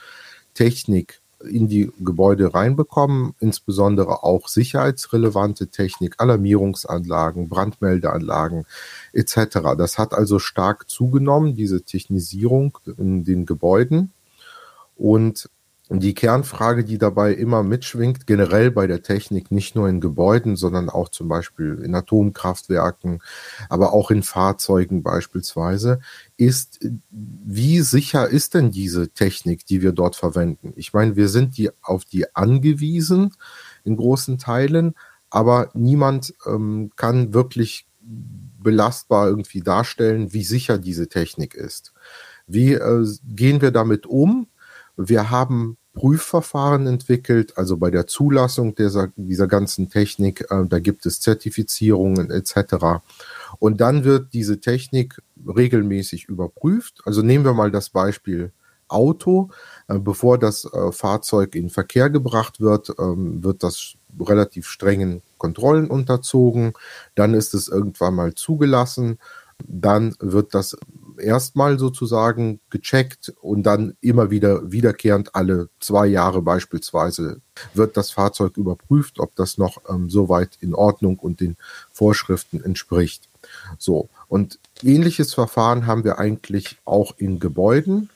Technik 0.53 1.16
in 1.44 1.67
die 1.67 1.91
Gebäude 2.00 2.53
reinbekommen, 2.53 3.34
insbesondere 3.39 4.24
auch 4.24 4.48
sicherheitsrelevante 4.48 5.67
Technik, 5.67 6.15
Alarmierungsanlagen, 6.17 7.50
Brandmeldeanlagen 7.50 8.65
etc. 9.13 9.60
Das 9.77 9.98
hat 9.98 10.13
also 10.13 10.39
stark 10.39 10.89
zugenommen, 10.89 11.56
diese 11.56 11.84
Technisierung 11.84 12.77
in 12.98 13.24
den 13.24 13.46
Gebäuden. 13.46 14.13
Und 14.96 15.50
die 15.89 16.13
Kernfrage, 16.13 16.84
die 16.84 16.98
dabei 16.98 17.34
immer 17.34 17.63
mitschwingt, 17.63 18.27
generell 18.27 18.72
bei 18.72 18.88
der 18.88 19.01
Technik, 19.01 19.51
nicht 19.51 19.75
nur 19.75 19.88
in 19.88 20.01
Gebäuden, 20.01 20.58
sondern 20.58 20.89
auch 20.89 21.10
zum 21.10 21.29
Beispiel 21.29 21.82
in 21.84 21.96
Atomkraftwerken, 21.96 23.22
aber 23.70 23.94
auch 23.94 24.12
in 24.12 24.24
Fahrzeugen 24.24 25.01
beispielsweise, 25.01 26.00
ist, 26.36 26.86
wie 27.10 27.79
sicher 27.82 28.27
ist 28.27 28.53
denn 28.53 28.72
diese 28.72 29.10
Technik, 29.10 29.65
die 29.65 29.82
wir 29.82 29.94
dort 29.94 30.17
verwenden? 30.17 30.74
Ich 30.75 30.94
meine, 30.94 31.15
wir 31.15 31.29
sind 31.29 31.58
die 31.58 31.70
auf 31.82 32.03
die 32.03 32.36
angewiesen 32.36 33.34
in 33.86 33.96
großen 33.96 34.38
Teilen, 34.38 34.94
aber 35.29 35.70
niemand 35.74 36.34
ähm, 36.46 36.91
kann 36.96 37.34
wirklich 37.34 37.88
belastbar 38.01 39.27
irgendwie 39.27 39.62
darstellen, 39.62 40.34
wie 40.34 40.44
sicher 40.44 40.77
diese 40.77 41.08
Technik 41.08 41.56
ist. 41.56 41.94
Wie 42.48 42.74
äh, 42.74 43.08
gehen 43.25 43.62
wir 43.62 43.72
damit 43.72 44.06
um? 44.06 44.48
Wir 44.97 45.29
haben 45.29 45.77
Prüfverfahren 45.93 46.85
entwickelt, 46.85 47.57
also 47.57 47.77
bei 47.77 47.89
der 47.89 48.05
Zulassung 48.05 48.75
dieser, 48.75 49.09
dieser 49.15 49.47
ganzen 49.47 49.89
Technik, 49.89 50.45
äh, 50.51 50.65
da 50.67 50.79
gibt 50.79 51.05
es 51.05 51.21
Zertifizierungen 51.21 52.29
etc. 52.29 53.01
Und 53.59 53.81
dann 53.81 54.03
wird 54.03 54.33
diese 54.33 54.59
Technik 54.59 55.21
regelmäßig 55.47 56.25
überprüft. 56.25 57.01
Also 57.05 57.21
nehmen 57.21 57.45
wir 57.45 57.53
mal 57.53 57.71
das 57.71 57.89
Beispiel 57.89 58.51
Auto. 58.87 59.49
Äh, 59.87 59.99
bevor 59.99 60.37
das 60.37 60.65
äh, 60.65 60.91
Fahrzeug 60.91 61.55
in 61.55 61.69
Verkehr 61.69 62.09
gebracht 62.09 62.61
wird, 62.61 62.93
ähm, 62.99 63.43
wird 63.43 63.63
das 63.63 63.95
relativ 64.19 64.67
strengen 64.67 65.21
Kontrollen 65.37 65.89
unterzogen. 65.89 66.73
Dann 67.15 67.33
ist 67.33 67.53
es 67.53 67.67
irgendwann 67.67 68.15
mal 68.15 68.33
zugelassen. 68.33 69.19
Dann 69.65 70.15
wird 70.19 70.53
das 70.53 70.77
erstmal 71.17 71.79
sozusagen 71.79 72.59
gecheckt 72.69 73.33
und 73.41 73.63
dann 73.63 73.95
immer 74.01 74.29
wieder 74.31 74.71
wiederkehrend 74.71 75.36
alle 75.36 75.69
zwei 75.79 76.07
Jahre 76.07 76.41
beispielsweise 76.41 77.41
wird 77.74 77.97
das 77.97 78.12
Fahrzeug 78.12 78.57
überprüft, 78.57 79.19
ob 79.19 79.36
das 79.36 79.57
noch 79.57 79.77
ähm, 79.89 80.09
soweit 80.09 80.57
in 80.62 80.74
Ordnung 80.74 81.19
und 81.19 81.39
den 81.39 81.57
Vorschriften 81.91 82.63
entspricht. 82.63 83.27
So. 83.77 84.09
Und 84.27 84.59
ähnliches 84.83 85.33
Verfahren 85.33 85.88
haben 85.88 86.03
wir 86.03 86.19
eigentlich 86.19 86.77
auch 86.86 87.13
in 87.17 87.39
Gebäuden 87.39 88.09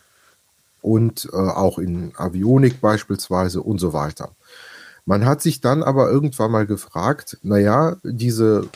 und 0.82 1.30
äh, 1.32 1.36
auch 1.36 1.78
in 1.78 2.14
Avionik 2.16 2.82
beispielsweise 2.82 3.62
und 3.62 3.80
so 3.80 3.94
weiter. 3.94 4.32
Man 5.06 5.26
hat 5.26 5.42
sich 5.42 5.62
dann 5.62 5.84
aber 5.84 6.10
irgendwann 6.10 6.52
mal 6.52 6.68
gefragt, 6.68 7.38
naja, 7.42 7.98
diese 8.04 8.70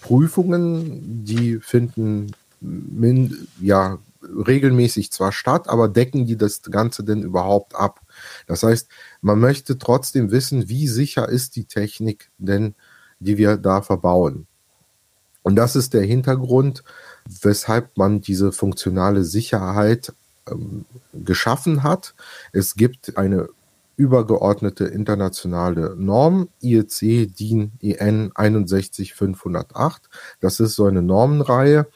Prüfungen, 0.00 1.24
die 1.24 1.58
finden 1.58 2.32
min, 2.64 3.48
ja, 3.60 3.98
regelmäßig 4.22 5.12
zwar 5.12 5.32
statt, 5.32 5.68
aber 5.68 5.88
decken 5.88 6.26
die 6.26 6.36
das 6.36 6.62
Ganze 6.62 7.04
denn 7.04 7.22
überhaupt 7.22 7.74
ab? 7.74 8.00
Das 8.46 8.62
heißt, 8.62 8.88
man 9.20 9.38
möchte 9.38 9.78
trotzdem 9.78 10.30
wissen, 10.30 10.68
wie 10.68 10.88
sicher 10.88 11.28
ist 11.28 11.56
die 11.56 11.64
Technik 11.64 12.30
denn, 12.38 12.74
die 13.20 13.36
wir 13.36 13.56
da 13.56 13.82
verbauen. 13.82 14.46
Und 15.42 15.56
das 15.56 15.76
ist 15.76 15.92
der 15.92 16.02
Hintergrund, 16.02 16.84
weshalb 17.42 17.96
man 17.98 18.22
diese 18.22 18.50
funktionale 18.50 19.24
Sicherheit 19.24 20.14
ähm, 20.50 20.86
geschaffen 21.12 21.82
hat. 21.82 22.14
Es 22.52 22.76
gibt 22.76 23.18
eine 23.18 23.48
übergeordnete 23.96 24.86
internationale 24.86 25.94
Norm, 25.96 26.48
IEC 26.62 27.34
DIN 27.34 27.72
EN 27.80 28.32
61508. 28.34 30.08
Das 30.40 30.60
ist 30.60 30.74
so 30.74 30.86
eine 30.86 31.02
Normenreihe, 31.02 31.86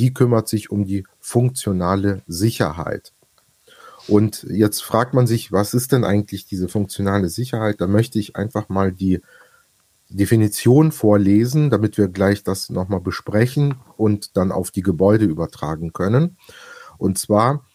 die 0.00 0.14
kümmert 0.14 0.48
sich 0.48 0.70
um 0.70 0.86
die 0.86 1.04
funktionale 1.20 2.22
Sicherheit. 2.26 3.12
Und 4.08 4.44
jetzt 4.44 4.82
fragt 4.82 5.12
man 5.12 5.26
sich, 5.26 5.52
was 5.52 5.74
ist 5.74 5.92
denn 5.92 6.04
eigentlich 6.04 6.46
diese 6.46 6.68
funktionale 6.68 7.28
Sicherheit? 7.28 7.80
Da 7.80 7.86
möchte 7.86 8.18
ich 8.18 8.34
einfach 8.34 8.70
mal 8.70 8.92
die 8.92 9.20
Definition 10.08 10.90
vorlesen, 10.90 11.70
damit 11.70 11.98
wir 11.98 12.08
gleich 12.08 12.42
das 12.42 12.70
nochmal 12.70 13.00
besprechen 13.00 13.76
und 13.96 14.36
dann 14.36 14.50
auf 14.52 14.70
die 14.70 14.82
Gebäude 14.82 15.26
übertragen 15.26 15.92
können. 15.92 16.38
Und 16.98 17.18
zwar, 17.18 17.66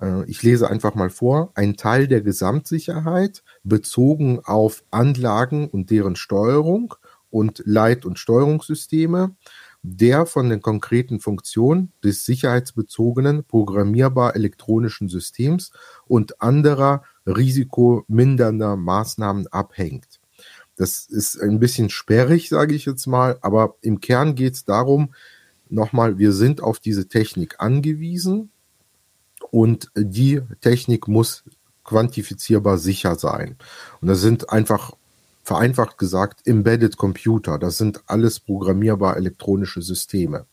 äh, 0.00 0.24
ich 0.24 0.42
lese 0.42 0.68
einfach 0.68 0.94
mal 0.94 1.10
vor, 1.10 1.52
ein 1.54 1.76
Teil 1.76 2.08
der 2.08 2.22
Gesamtsicherheit 2.22 3.44
bezogen 3.62 4.40
auf 4.42 4.82
Anlagen 4.90 5.68
und 5.68 5.90
deren 5.90 6.16
Steuerung 6.16 6.94
und 7.30 7.62
Leit- 7.66 8.06
und 8.06 8.18
Steuerungssysteme 8.18 9.36
der 9.86 10.24
von 10.24 10.48
den 10.48 10.62
konkreten 10.62 11.20
Funktionen 11.20 11.92
des 12.02 12.24
sicherheitsbezogenen 12.24 13.44
programmierbar 13.44 14.34
elektronischen 14.34 15.10
Systems 15.10 15.72
und 16.06 16.40
anderer 16.40 17.02
risikomindernder 17.26 18.76
Maßnahmen 18.76 19.46
abhängt. 19.48 20.20
Das 20.76 21.04
ist 21.06 21.38
ein 21.38 21.60
bisschen 21.60 21.90
sperrig, 21.90 22.48
sage 22.48 22.74
ich 22.74 22.86
jetzt 22.86 23.06
mal, 23.06 23.38
aber 23.42 23.76
im 23.82 24.00
Kern 24.00 24.34
geht 24.34 24.54
es 24.54 24.64
darum, 24.64 25.14
nochmal, 25.68 26.16
wir 26.16 26.32
sind 26.32 26.62
auf 26.62 26.80
diese 26.80 27.06
Technik 27.06 27.56
angewiesen 27.58 28.50
und 29.50 29.90
die 29.94 30.40
Technik 30.62 31.08
muss 31.08 31.44
quantifizierbar 31.84 32.78
sicher 32.78 33.16
sein. 33.16 33.56
Und 34.00 34.08
das 34.08 34.22
sind 34.22 34.48
einfach 34.48 34.92
vereinfacht 35.44 35.98
gesagt 35.98 36.46
Embedded 36.46 36.96
Computer. 36.96 37.58
Das 37.58 37.78
sind 37.78 38.02
alles 38.06 38.40
programmierbar 38.40 39.16
elektronische 39.16 39.82
Systeme. 39.82 40.46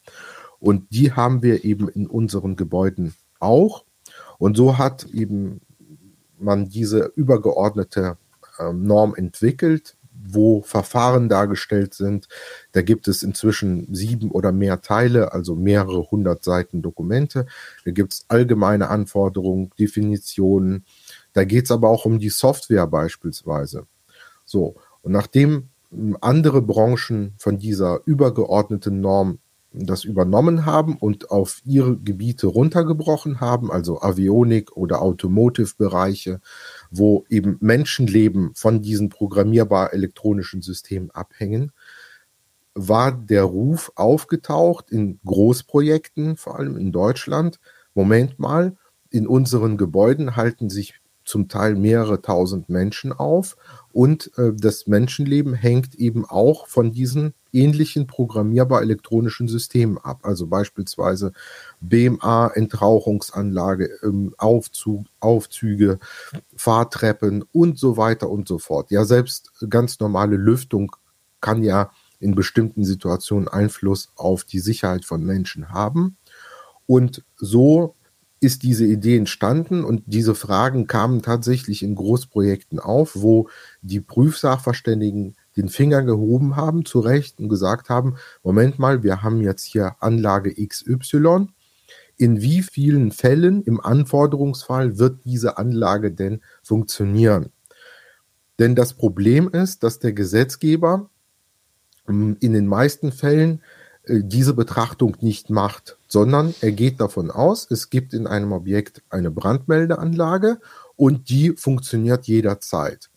Und 0.59 0.91
die 0.91 1.13
haben 1.13 1.41
wir 1.41 1.65
eben 1.65 1.89
in 1.89 2.07
unseren 2.07 2.55
Gebäuden 2.55 3.15
auch. 3.39 3.85
Und 4.37 4.55
so 4.57 4.77
hat 4.77 5.05
eben 5.05 5.61
man 6.37 6.69
diese 6.69 7.11
übergeordnete 7.15 8.17
äh, 8.59 8.73
Norm 8.73 9.15
entwickelt, 9.15 9.95
wo 10.23 10.61
Verfahren 10.61 11.29
dargestellt 11.29 11.93
sind. 11.93 12.27
Da 12.73 12.81
gibt 12.81 13.07
es 13.07 13.23
inzwischen 13.23 13.93
sieben 13.93 14.29
oder 14.31 14.51
mehr 14.51 14.81
Teile, 14.81 15.33
also 15.33 15.55
mehrere 15.55 16.09
hundert 16.11 16.43
Seiten 16.43 16.81
Dokumente. 16.81 17.47
Da 17.85 17.91
gibt 17.91 18.13
es 18.13 18.25
allgemeine 18.27 18.89
Anforderungen, 18.89 19.71
Definitionen. 19.79 20.85
Da 21.33 21.43
geht 21.43 21.65
es 21.65 21.71
aber 21.71 21.89
auch 21.89 22.05
um 22.05 22.19
die 22.19 22.29
Software 22.29 22.87
beispielsweise. 22.87 23.87
So, 24.51 24.75
und 25.01 25.13
nachdem 25.13 25.69
hm, 25.91 26.17
andere 26.19 26.61
Branchen 26.61 27.33
von 27.37 27.57
dieser 27.57 28.01
übergeordneten 28.05 28.99
Norm 28.99 29.39
das 29.73 30.03
übernommen 30.03 30.65
haben 30.65 30.97
und 30.97 31.31
auf 31.31 31.61
ihre 31.63 31.95
Gebiete 31.95 32.47
runtergebrochen 32.47 33.39
haben, 33.39 33.71
also 33.71 34.01
Avionik 34.01 34.75
oder 34.75 35.01
Automotive-Bereiche, 35.01 36.41
wo 36.89 37.23
eben 37.29 37.55
Menschenleben 37.61 38.51
von 38.53 38.81
diesen 38.81 39.07
programmierbar 39.07 39.93
elektronischen 39.93 40.61
Systemen 40.61 41.09
abhängen, 41.11 41.71
war 42.73 43.13
der 43.13 43.43
Ruf 43.43 43.93
aufgetaucht 43.95 44.91
in 44.91 45.21
Großprojekten, 45.23 46.35
vor 46.35 46.59
allem 46.59 46.75
in 46.75 46.91
Deutschland. 46.91 47.61
Moment 47.93 48.39
mal, 48.39 48.75
in 49.09 49.25
unseren 49.25 49.77
Gebäuden 49.77 50.35
halten 50.35 50.69
sich 50.69 51.01
zum 51.23 51.47
Teil 51.47 51.75
mehrere 51.75 52.21
tausend 52.21 52.69
Menschen 52.69 53.13
auf 53.13 53.55
und 53.93 54.31
äh, 54.37 54.53
das 54.53 54.87
Menschenleben 54.87 55.53
hängt 55.53 55.95
eben 55.95 56.25
auch 56.25 56.67
von 56.67 56.91
diesen 56.91 57.33
ähnlichen 57.53 58.07
programmierbar 58.07 58.81
elektronischen 58.81 59.47
Systemen 59.47 59.97
ab. 59.97 60.21
Also 60.23 60.47
beispielsweise 60.47 61.33
BMA, 61.81 62.47
Entrauchungsanlage, 62.53 63.89
ähm, 64.03 64.33
Aufzug, 64.37 65.05
Aufzüge, 65.19 65.99
Fahrtreppen 66.55 67.43
und 67.51 67.77
so 67.77 67.97
weiter 67.97 68.29
und 68.29 68.47
so 68.47 68.57
fort. 68.57 68.91
Ja, 68.91 69.03
selbst 69.05 69.51
ganz 69.69 69.99
normale 69.99 70.37
Lüftung 70.37 70.95
kann 71.41 71.63
ja 71.63 71.91
in 72.19 72.35
bestimmten 72.35 72.85
Situationen 72.85 73.47
Einfluss 73.47 74.11
auf 74.15 74.43
die 74.43 74.59
Sicherheit 74.59 75.05
von 75.05 75.23
Menschen 75.25 75.69
haben. 75.69 76.17
Und 76.85 77.23
so 77.35 77.95
ist 78.41 78.63
diese 78.63 78.85
Idee 78.85 79.17
entstanden 79.17 79.83
und 79.85 80.01
diese 80.07 80.33
Fragen 80.33 80.87
kamen 80.87 81.21
tatsächlich 81.21 81.83
in 81.83 81.93
Großprojekten 81.93 82.79
auf, 82.79 83.11
wo 83.15 83.47
die 83.83 84.01
Prüfsachverständigen 84.01 85.35
den 85.55 85.69
Finger 85.69 86.01
gehoben 86.01 86.55
haben, 86.55 86.83
zu 86.83 86.99
Recht, 87.01 87.39
und 87.39 87.49
gesagt 87.49 87.89
haben, 87.89 88.15
Moment 88.43 88.79
mal, 88.79 89.03
wir 89.03 89.21
haben 89.21 89.41
jetzt 89.41 89.63
hier 89.65 89.95
Anlage 89.99 90.53
XY. 90.55 91.49
In 92.17 92.41
wie 92.41 92.63
vielen 92.63 93.11
Fällen 93.11 93.61
im 93.61 93.79
Anforderungsfall 93.79 94.97
wird 94.97 95.23
diese 95.23 95.59
Anlage 95.59 96.11
denn 96.11 96.41
funktionieren? 96.63 97.51
Denn 98.57 98.75
das 98.75 98.95
Problem 98.95 99.49
ist, 99.49 99.83
dass 99.83 99.99
der 99.99 100.13
Gesetzgeber 100.13 101.11
ähm, 102.09 102.37
in 102.39 102.53
den 102.53 102.65
meisten 102.65 103.11
Fällen 103.11 103.61
diese 104.07 104.53
Betrachtung 104.53 105.17
nicht 105.21 105.49
macht, 105.49 105.97
sondern 106.07 106.53
er 106.61 106.71
geht 106.71 106.99
davon 106.99 107.29
aus, 107.29 107.67
es 107.69 107.89
gibt 107.89 108.13
in 108.13 108.27
einem 108.27 108.51
Objekt 108.51 109.03
eine 109.09 109.31
Brandmeldeanlage 109.31 110.59
und 110.95 111.29
die 111.29 111.51
funktioniert 111.51 112.25
jederzeit. 112.25 113.09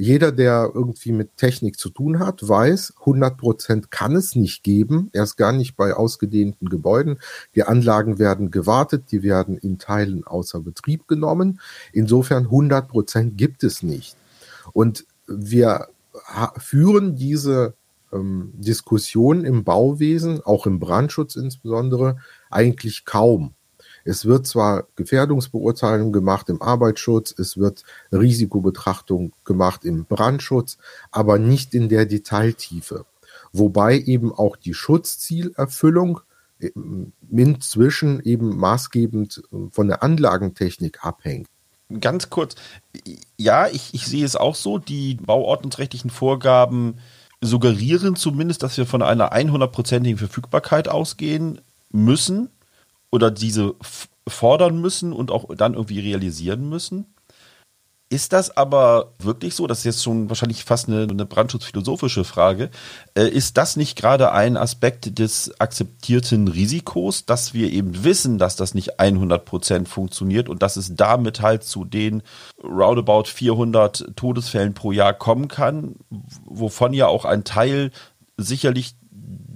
Jeder, 0.00 0.30
der 0.30 0.70
irgendwie 0.72 1.10
mit 1.10 1.36
Technik 1.36 1.76
zu 1.76 1.90
tun 1.90 2.20
hat, 2.20 2.48
weiß, 2.48 2.94
100 3.00 3.36
Prozent 3.36 3.90
kann 3.90 4.14
es 4.14 4.36
nicht 4.36 4.62
geben, 4.62 5.10
erst 5.12 5.36
gar 5.36 5.50
nicht 5.50 5.76
bei 5.76 5.92
ausgedehnten 5.92 6.68
Gebäuden. 6.68 7.18
Die 7.56 7.64
Anlagen 7.64 8.20
werden 8.20 8.52
gewartet, 8.52 9.06
die 9.10 9.24
werden 9.24 9.58
in 9.58 9.80
Teilen 9.80 10.24
außer 10.24 10.60
Betrieb 10.60 11.08
genommen. 11.08 11.60
Insofern 11.92 12.44
100 12.44 12.86
Prozent 12.88 13.36
gibt 13.36 13.64
es 13.64 13.82
nicht. 13.82 14.16
Und 14.72 15.04
wir 15.26 15.88
führen 16.58 17.16
diese 17.16 17.74
ähm, 18.12 18.52
Diskussion 18.54 19.44
im 19.44 19.64
Bauwesen, 19.64 20.42
auch 20.42 20.66
im 20.66 20.78
Brandschutz 20.78 21.36
insbesondere, 21.36 22.18
eigentlich 22.50 23.04
kaum. 23.04 23.54
Es 24.04 24.24
wird 24.24 24.46
zwar 24.46 24.86
Gefährdungsbeurteilung 24.96 26.12
gemacht 26.12 26.48
im 26.48 26.62
Arbeitsschutz, 26.62 27.34
es 27.38 27.58
wird 27.58 27.82
Risikobetrachtung 28.10 29.32
gemacht 29.44 29.84
im 29.84 30.06
Brandschutz, 30.06 30.78
aber 31.10 31.38
nicht 31.38 31.74
in 31.74 31.88
der 31.88 32.06
Detailtiefe. 32.06 33.04
Wobei 33.52 33.98
eben 33.98 34.32
auch 34.32 34.56
die 34.56 34.74
Schutzzielerfüllung 34.74 36.20
ähm, 36.60 37.12
inzwischen 37.30 38.20
eben 38.24 38.56
maßgebend 38.56 39.42
äh, 39.52 39.56
von 39.70 39.88
der 39.88 40.02
Anlagentechnik 40.02 41.04
abhängt. 41.04 41.46
Ganz 42.00 42.28
kurz, 42.28 42.54
ja, 43.38 43.66
ich, 43.68 43.94
ich 43.94 44.06
sehe 44.06 44.24
es 44.24 44.36
auch 44.36 44.54
so, 44.54 44.78
die 44.78 45.14
bauordnungsrechtlichen 45.14 46.10
Vorgaben 46.10 46.98
suggerieren 47.40 48.16
zumindest, 48.16 48.62
dass 48.62 48.76
wir 48.76 48.86
von 48.86 49.02
einer 49.02 49.32
100%igen 49.32 50.18
Verfügbarkeit 50.18 50.88
ausgehen 50.88 51.60
müssen 51.90 52.50
oder 53.10 53.30
diese 53.30 53.74
fordern 54.26 54.80
müssen 54.80 55.12
und 55.12 55.30
auch 55.30 55.54
dann 55.54 55.74
irgendwie 55.74 56.00
realisieren 56.00 56.68
müssen. 56.68 57.06
Ist 58.10 58.32
das 58.32 58.56
aber 58.56 59.12
wirklich 59.18 59.54
so? 59.54 59.66
Das 59.66 59.78
ist 59.80 59.84
jetzt 59.84 60.02
schon 60.02 60.30
wahrscheinlich 60.30 60.64
fast 60.64 60.88
eine, 60.88 61.02
eine 61.02 61.26
brandschutzphilosophische 61.26 62.24
Frage. 62.24 62.70
Äh, 63.14 63.28
ist 63.28 63.58
das 63.58 63.76
nicht 63.76 63.96
gerade 63.96 64.32
ein 64.32 64.56
Aspekt 64.56 65.18
des 65.18 65.60
akzeptierten 65.60 66.48
Risikos, 66.48 67.26
dass 67.26 67.52
wir 67.52 67.70
eben 67.70 68.04
wissen, 68.04 68.38
dass 68.38 68.56
das 68.56 68.72
nicht 68.72 68.98
100 68.98 69.44
Prozent 69.44 69.90
funktioniert 69.90 70.48
und 70.48 70.62
dass 70.62 70.76
es 70.76 70.94
damit 70.96 71.42
halt 71.42 71.64
zu 71.64 71.84
den 71.84 72.22
roundabout 72.64 73.24
400 73.24 74.16
Todesfällen 74.16 74.72
pro 74.72 74.90
Jahr 74.90 75.12
kommen 75.12 75.48
kann, 75.48 75.96
wovon 76.46 76.94
ja 76.94 77.08
auch 77.08 77.26
ein 77.26 77.44
Teil 77.44 77.90
sicherlich 78.38 78.94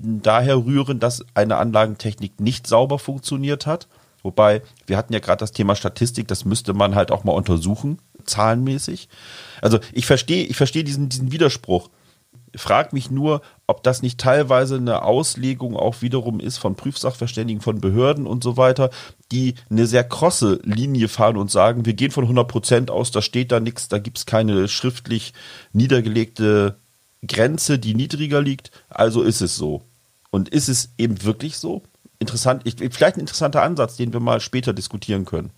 daher 0.03 0.57
rühren, 0.57 1.01
dass 1.01 1.25
eine 1.33 1.57
Anlagentechnik 1.57 2.39
nicht 2.39 2.67
sauber 2.67 2.99
funktioniert 2.99 3.67
hat? 3.67 3.89
Wobei, 4.23 4.63
wir 4.87 4.97
hatten 4.97 5.13
ja 5.13 5.19
gerade 5.19 5.41
das 5.41 5.53
Thema 5.53 5.75
Statistik, 5.75 6.29
das 6.29 6.45
müsste 6.45 6.75
man 6.75 6.95
halt 6.95 7.11
auch 7.11 7.25
mal 7.25 7.33
untersuchen, 7.33 7.99
zahlenmäßig. 8.25 9.09
Also 9.61 9.79
ich 9.93 10.07
verstehe, 10.07 10.45
ich 10.45 10.57
verstehe 10.57 10.85
diesen, 10.85 11.09
diesen 11.09 11.33
Widerspruch. 11.33 11.91
Frag 12.55 12.93
mich 12.93 13.11
nur, 13.11 13.41
ob 13.67 13.83
das 13.83 14.03
nicht 14.03 14.21
teilweise 14.21 14.77
eine 14.77 15.03
Auslegung 15.03 15.75
auch 15.75 16.03
wiederum 16.03 16.39
ist 16.39 16.59
von 16.59 16.75
Prüfsachverständigen, 16.75 17.63
von 17.63 17.81
Behörden 17.81 18.27
und 18.27 18.45
so 18.45 18.59
weiter, 18.59 18.91
die 19.31 19.55
eine 19.71 19.87
sehr 19.87 20.05
krosse 20.05 20.61
Linie 20.63 21.09
fahren 21.09 21.39
und 21.39 21.51
sagen, 21.51 21.87
wir 21.87 21.95
gehen 21.95 22.11
von 22.11 22.25
100 22.25 22.47
Prozent 22.47 22.91
aus, 22.91 23.11
da 23.11 23.23
steht 23.23 23.53
da 23.53 23.61
nichts, 23.61 23.89
da 23.89 23.99
gibt 23.99 24.19
es 24.19 24.27
keine 24.27 24.69
schriftlich 24.69 25.33
niedergelegte 25.73 26.77
Grenze, 27.27 27.79
die 27.79 27.95
niedriger 27.95 28.43
liegt, 28.43 28.71
also 28.91 29.23
ist 29.23 29.41
es 29.41 29.57
so. 29.57 29.83
Und 30.31 30.51
ist 30.51 30.69
es 30.69 30.91
eben 30.99 31.25
wirklich 31.25 31.57
so? 31.57 31.83
interessant, 32.23 32.63
ich, 32.65 32.77
vielleicht 32.77 33.17
ein 33.17 33.21
interessanter 33.21 33.63
Ansatz, 33.63 33.97
den 33.97 34.13
wir 34.13 34.21
mal 34.21 34.41
später 34.41 34.73
diskutieren 34.73 35.27
können. 35.27 35.51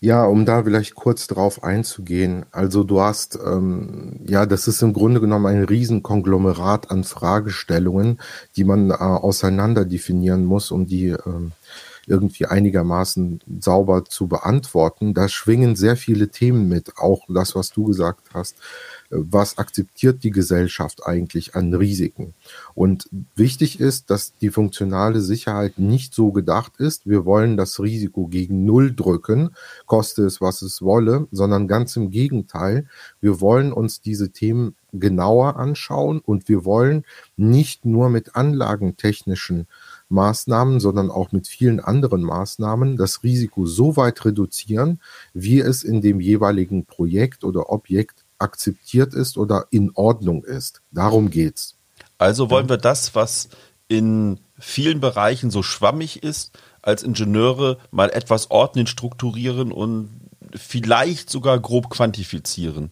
Ja, 0.00 0.24
um 0.24 0.44
da 0.44 0.64
vielleicht 0.64 0.94
kurz 0.94 1.26
drauf 1.26 1.62
einzugehen. 1.62 2.44
Also 2.50 2.82
du 2.82 3.00
hast, 3.00 3.38
ähm, 3.44 4.20
ja, 4.26 4.46
das 4.46 4.66
ist 4.66 4.82
im 4.82 4.92
Grunde 4.92 5.20
genommen 5.20 5.46
ein 5.46 5.64
Riesenkonglomerat 5.64 6.90
an 6.90 7.04
Fragestellungen, 7.04 8.20
die 8.56 8.64
man 8.64 8.90
äh, 8.90 8.94
auseinander 8.94 9.84
definieren 9.84 10.44
muss, 10.44 10.70
um 10.70 10.86
die 10.86 11.08
ähm, 11.08 11.52
irgendwie 12.06 12.46
einigermaßen 12.46 13.40
sauber 13.60 14.04
zu 14.04 14.26
beantworten. 14.26 15.14
Da 15.14 15.28
schwingen 15.28 15.76
sehr 15.76 15.96
viele 15.96 16.28
Themen 16.28 16.68
mit, 16.68 16.98
auch 16.98 17.22
das, 17.28 17.54
was 17.54 17.70
du 17.70 17.84
gesagt 17.84 18.30
hast 18.34 18.56
was 19.12 19.58
akzeptiert 19.58 20.24
die 20.24 20.30
Gesellschaft 20.30 21.06
eigentlich 21.06 21.54
an 21.54 21.74
Risiken. 21.74 22.32
Und 22.74 23.08
wichtig 23.36 23.78
ist, 23.78 24.08
dass 24.08 24.32
die 24.38 24.48
funktionale 24.48 25.20
Sicherheit 25.20 25.78
nicht 25.78 26.14
so 26.14 26.32
gedacht 26.32 26.72
ist, 26.78 27.06
wir 27.06 27.26
wollen 27.26 27.58
das 27.58 27.78
Risiko 27.78 28.26
gegen 28.26 28.64
Null 28.64 28.94
drücken, 28.94 29.50
koste 29.86 30.24
es, 30.24 30.40
was 30.40 30.62
es 30.62 30.80
wolle, 30.80 31.28
sondern 31.30 31.68
ganz 31.68 31.94
im 31.96 32.10
Gegenteil, 32.10 32.88
wir 33.20 33.40
wollen 33.42 33.72
uns 33.72 34.00
diese 34.00 34.30
Themen 34.30 34.76
genauer 34.92 35.56
anschauen 35.56 36.20
und 36.20 36.48
wir 36.48 36.64
wollen 36.64 37.04
nicht 37.36 37.84
nur 37.84 38.08
mit 38.08 38.34
anlagentechnischen 38.34 39.66
Maßnahmen, 40.08 40.80
sondern 40.80 41.10
auch 41.10 41.32
mit 41.32 41.48
vielen 41.48 41.80
anderen 41.80 42.22
Maßnahmen 42.22 42.96
das 42.96 43.22
Risiko 43.22 43.66
so 43.66 43.96
weit 43.96 44.24
reduzieren, 44.24 45.00
wie 45.32 45.60
es 45.60 45.82
in 45.82 46.02
dem 46.02 46.20
jeweiligen 46.20 46.84
Projekt 46.84 47.44
oder 47.44 47.70
Objekt 47.70 48.21
akzeptiert 48.42 49.14
ist 49.14 49.38
oder 49.38 49.66
in 49.70 49.90
Ordnung 49.94 50.44
ist. 50.44 50.82
Darum 50.90 51.30
geht's. 51.30 51.76
Also 52.18 52.50
wollen 52.50 52.68
wir 52.68 52.76
das, 52.76 53.14
was 53.14 53.48
in 53.88 54.40
vielen 54.58 55.00
Bereichen 55.00 55.50
so 55.50 55.62
schwammig 55.62 56.22
ist, 56.22 56.58
als 56.82 57.02
Ingenieure 57.02 57.78
mal 57.90 58.10
etwas 58.10 58.50
ordnen, 58.50 58.86
strukturieren 58.86 59.72
und 59.72 60.10
vielleicht 60.54 61.30
sogar 61.30 61.58
grob 61.60 61.90
quantifizieren. 61.90 62.90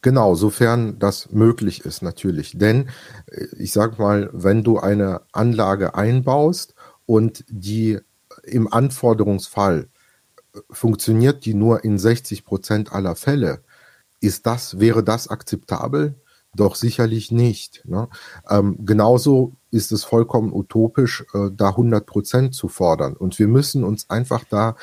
Genau, 0.00 0.34
sofern 0.36 0.98
das 0.98 1.30
möglich 1.32 1.84
ist, 1.84 2.02
natürlich. 2.02 2.56
Denn 2.56 2.88
äh, 3.26 3.46
ich 3.58 3.72
sag 3.72 3.98
mal, 3.98 4.30
wenn 4.32 4.62
du 4.62 4.78
eine 4.78 5.22
Anlage 5.32 5.94
einbaust 5.94 6.74
und 7.04 7.44
die 7.48 7.98
im 8.44 8.72
Anforderungsfall 8.72 9.88
äh, 10.54 10.58
funktioniert 10.70 11.44
die 11.44 11.54
nur 11.54 11.84
in 11.84 11.98
60 11.98 12.44
Prozent 12.44 12.92
aller 12.92 13.16
Fälle, 13.16 13.62
ist 14.20 14.46
das, 14.46 14.80
wäre 14.80 15.02
das 15.02 15.28
akzeptabel? 15.28 16.14
Doch 16.56 16.74
sicherlich 16.74 17.30
nicht. 17.30 17.82
Ne? 17.84 18.08
Ähm, 18.48 18.78
genauso 18.84 19.52
ist 19.70 19.92
es 19.92 20.04
vollkommen 20.04 20.52
utopisch, 20.52 21.24
äh, 21.34 21.50
da 21.54 21.70
100 21.70 22.06
Prozent 22.06 22.54
zu 22.54 22.68
fordern. 22.68 23.14
Und 23.14 23.38
wir 23.38 23.48
müssen 23.48 23.84
uns 23.84 24.08
einfach 24.08 24.44
da 24.48 24.76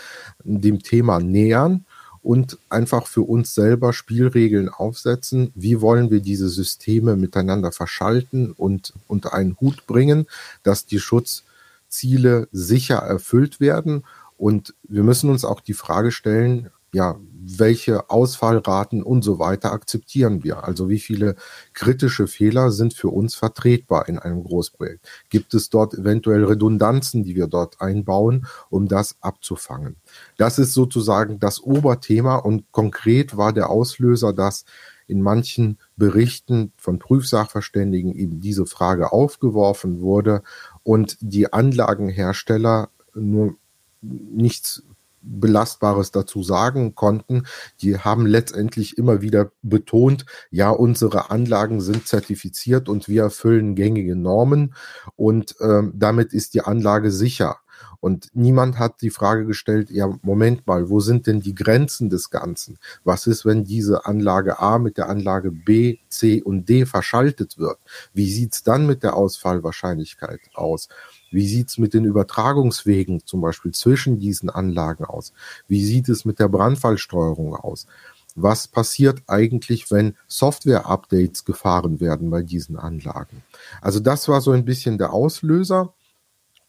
dem 0.43 0.80
Thema 0.80 1.19
nähern 1.19 1.86
und 2.21 2.58
einfach 2.69 3.08
für 3.08 3.21
uns 3.21 3.54
selber 3.54 3.93
Spielregeln 3.93 4.69
aufsetzen. 4.69 5.52
Wie 5.54 5.82
wollen 5.82 6.10
wir 6.12 6.21
diese 6.21 6.50
Systeme 6.50 7.15
miteinander 7.15 7.71
verschalten 7.71 8.52
und 8.52 8.93
unter 9.08 9.34
einen 9.34 9.58
Hut 9.60 9.86
bringen, 9.86 10.28
dass 10.63 10.86
die 10.86 11.00
Schutzziele 11.00 12.48
sicher 12.52 12.98
erfüllt 12.98 13.60
werden? 13.60 14.06
Und 14.38 14.74
wir 14.84 15.04
müssen 15.04 15.30
uns 15.30 15.45
auch 15.45 15.62
die 15.62 15.74
Frage 15.74 16.12
stellen, 16.12 16.71
ja, 16.93 17.17
welche 17.47 18.10
Ausfallraten 18.10 19.03
und 19.03 19.23
so 19.23 19.39
weiter 19.39 19.71
akzeptieren 19.71 20.43
wir? 20.43 20.63
Also 20.63 20.89
wie 20.89 20.99
viele 20.99 21.36
kritische 21.73 22.27
Fehler 22.27 22.71
sind 22.71 22.93
für 22.93 23.10
uns 23.10 23.36
vertretbar 23.36 24.08
in 24.10 24.17
einem 24.17 24.43
Großprojekt? 24.43 25.08
Gibt 25.29 25.53
es 25.53 25.69
dort 25.69 25.93
eventuell 25.93 26.43
Redundanzen, 26.43 27.23
die 27.23 27.36
wir 27.36 27.47
dort 27.47 27.81
einbauen, 27.81 28.47
um 28.69 28.88
das 28.88 29.15
abzufangen? 29.21 29.97
Das 30.38 30.58
ist 30.58 30.73
sozusagen 30.73 31.39
das 31.39 31.62
Oberthema 31.62 32.38
und 32.38 32.71
konkret 32.71 33.38
war 33.38 33.53
der 33.53 33.69
Auslöser, 33.69 34.34
dass 34.34 34.65
in 35.08 35.21
manchen 35.21 35.77
Berichten 35.97 36.73
von 36.77 36.97
Prüfsachverständigen 36.97 38.15
eben 38.15 38.41
diese 38.41 38.65
Frage 38.65 39.12
aufgeworfen 39.12 40.01
wurde 40.01 40.41
und 40.84 41.17
die 41.21 41.53
Anlagenhersteller 41.53 42.89
nur 43.13 43.55
nichts 44.01 44.84
Belastbares 45.25 46.11
dazu 46.11 46.43
sagen 46.43 46.95
konnten. 46.95 47.43
Die 47.81 47.97
haben 47.97 48.25
letztendlich 48.25 48.97
immer 48.97 49.21
wieder 49.21 49.51
betont, 49.61 50.25
ja, 50.51 50.69
unsere 50.69 51.31
Anlagen 51.31 51.81
sind 51.81 52.07
zertifiziert 52.07 52.89
und 52.89 53.07
wir 53.07 53.23
erfüllen 53.23 53.75
gängige 53.75 54.15
Normen 54.15 54.73
und 55.15 55.55
ähm, 55.61 55.93
damit 55.95 56.33
ist 56.33 56.53
die 56.53 56.61
Anlage 56.61 57.11
sicher. 57.11 57.57
Und 57.99 58.29
niemand 58.33 58.77
hat 58.77 59.01
die 59.01 59.09
Frage 59.09 59.45
gestellt, 59.45 59.89
ja, 59.89 60.07
Moment 60.21 60.67
mal, 60.67 60.89
wo 60.89 60.99
sind 60.99 61.27
denn 61.27 61.41
die 61.41 61.55
Grenzen 61.55 62.09
des 62.09 62.29
Ganzen? 62.29 62.77
Was 63.03 63.25
ist, 63.25 63.45
wenn 63.45 63.63
diese 63.63 64.05
Anlage 64.05 64.59
A 64.59 64.77
mit 64.77 64.97
der 64.97 65.09
Anlage 65.09 65.51
B, 65.51 65.97
C 66.09 66.43
und 66.43 66.69
D 66.69 66.85
verschaltet 66.85 67.57
wird? 67.57 67.79
Wie 68.13 68.31
sieht's 68.31 68.61
dann 68.61 68.85
mit 68.85 69.01
der 69.01 69.15
Ausfallwahrscheinlichkeit 69.15 70.39
aus? 70.53 70.88
Wie 71.36 71.48
sieht's 71.48 71.78
mit 71.78 71.93
den 71.93 72.06
Übertragungswegen 72.06 73.26
zum 73.26 73.41
Beispiel 73.41 73.74
zwischen 73.74 74.19
diesen 74.19 74.50
Anlagen 74.50 75.04
aus? 75.04 75.34
Wie 75.67 75.84
sieht 75.84 76.08
es 76.08 76.24
mit 76.24 76.39
der 76.39 76.48
Brandfallsteuerung 76.48 77.56
aus? 77.56 77.88
Was 78.36 78.69
passiert 78.69 79.21
eigentlich, 79.28 79.91
wenn 79.91 80.15
Software-Updates 80.28 81.43
gefahren 81.43 82.00
werden 82.00 82.30
bei 82.30 82.41
diesen 82.41 82.78
Anlagen? 82.78 83.43
Also 83.82 84.00
das 84.00 84.30
war 84.30 84.39
so 84.39 84.52
ein 84.52 84.63
bisschen 84.63 84.98
der 84.98 85.12
Auslöser. 85.12 85.93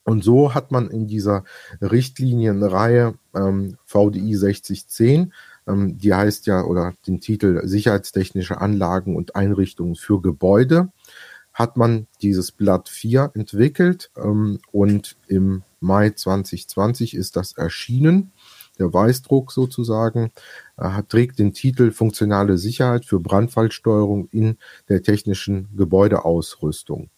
Und 0.03 0.25
so 0.25 0.53
hat 0.53 0.73
man 0.73 0.91
in 0.91 1.07
dieser 1.07 1.45
Richtlinienreihe 1.81 3.15
ähm, 3.35 3.77
VDI 3.85 4.35
6010, 4.35 5.33
ähm, 5.69 5.99
die 5.99 6.13
heißt 6.13 6.47
ja 6.47 6.65
oder 6.65 6.95
den 7.07 7.21
Titel 7.21 7.61
Sicherheitstechnische 7.67 8.61
Anlagen 8.61 9.15
und 9.15 9.37
Einrichtungen 9.37 9.95
für 9.95 10.21
Gebäude, 10.21 10.91
hat 11.57 11.79
man 11.79 12.07
dieses 12.21 12.53
Blatt 12.53 12.91
4 12.91 13.33
entwickelt 13.35 14.11
ähm, 14.15 14.61
und 14.73 15.17
im 15.27 15.63
Mai 15.81 16.11
2020 16.11 17.15
ist 17.17 17.35
das 17.35 17.55
erschienen. 17.55 18.33
Der 18.79 18.93
Weißdruck 18.93 19.51
sozusagen 19.53 20.33
äh, 20.77 21.03
trägt 21.09 21.39
den 21.39 21.55
Titel 21.55 21.93
Funktionale 21.93 22.59
Sicherheit 22.59 23.07
für 23.07 23.21
Brandfallsteuerung 23.21 24.29
in 24.33 24.59
der 24.91 25.03
technischen 25.03 25.75
Gebäudeausrüstung. 25.75 27.09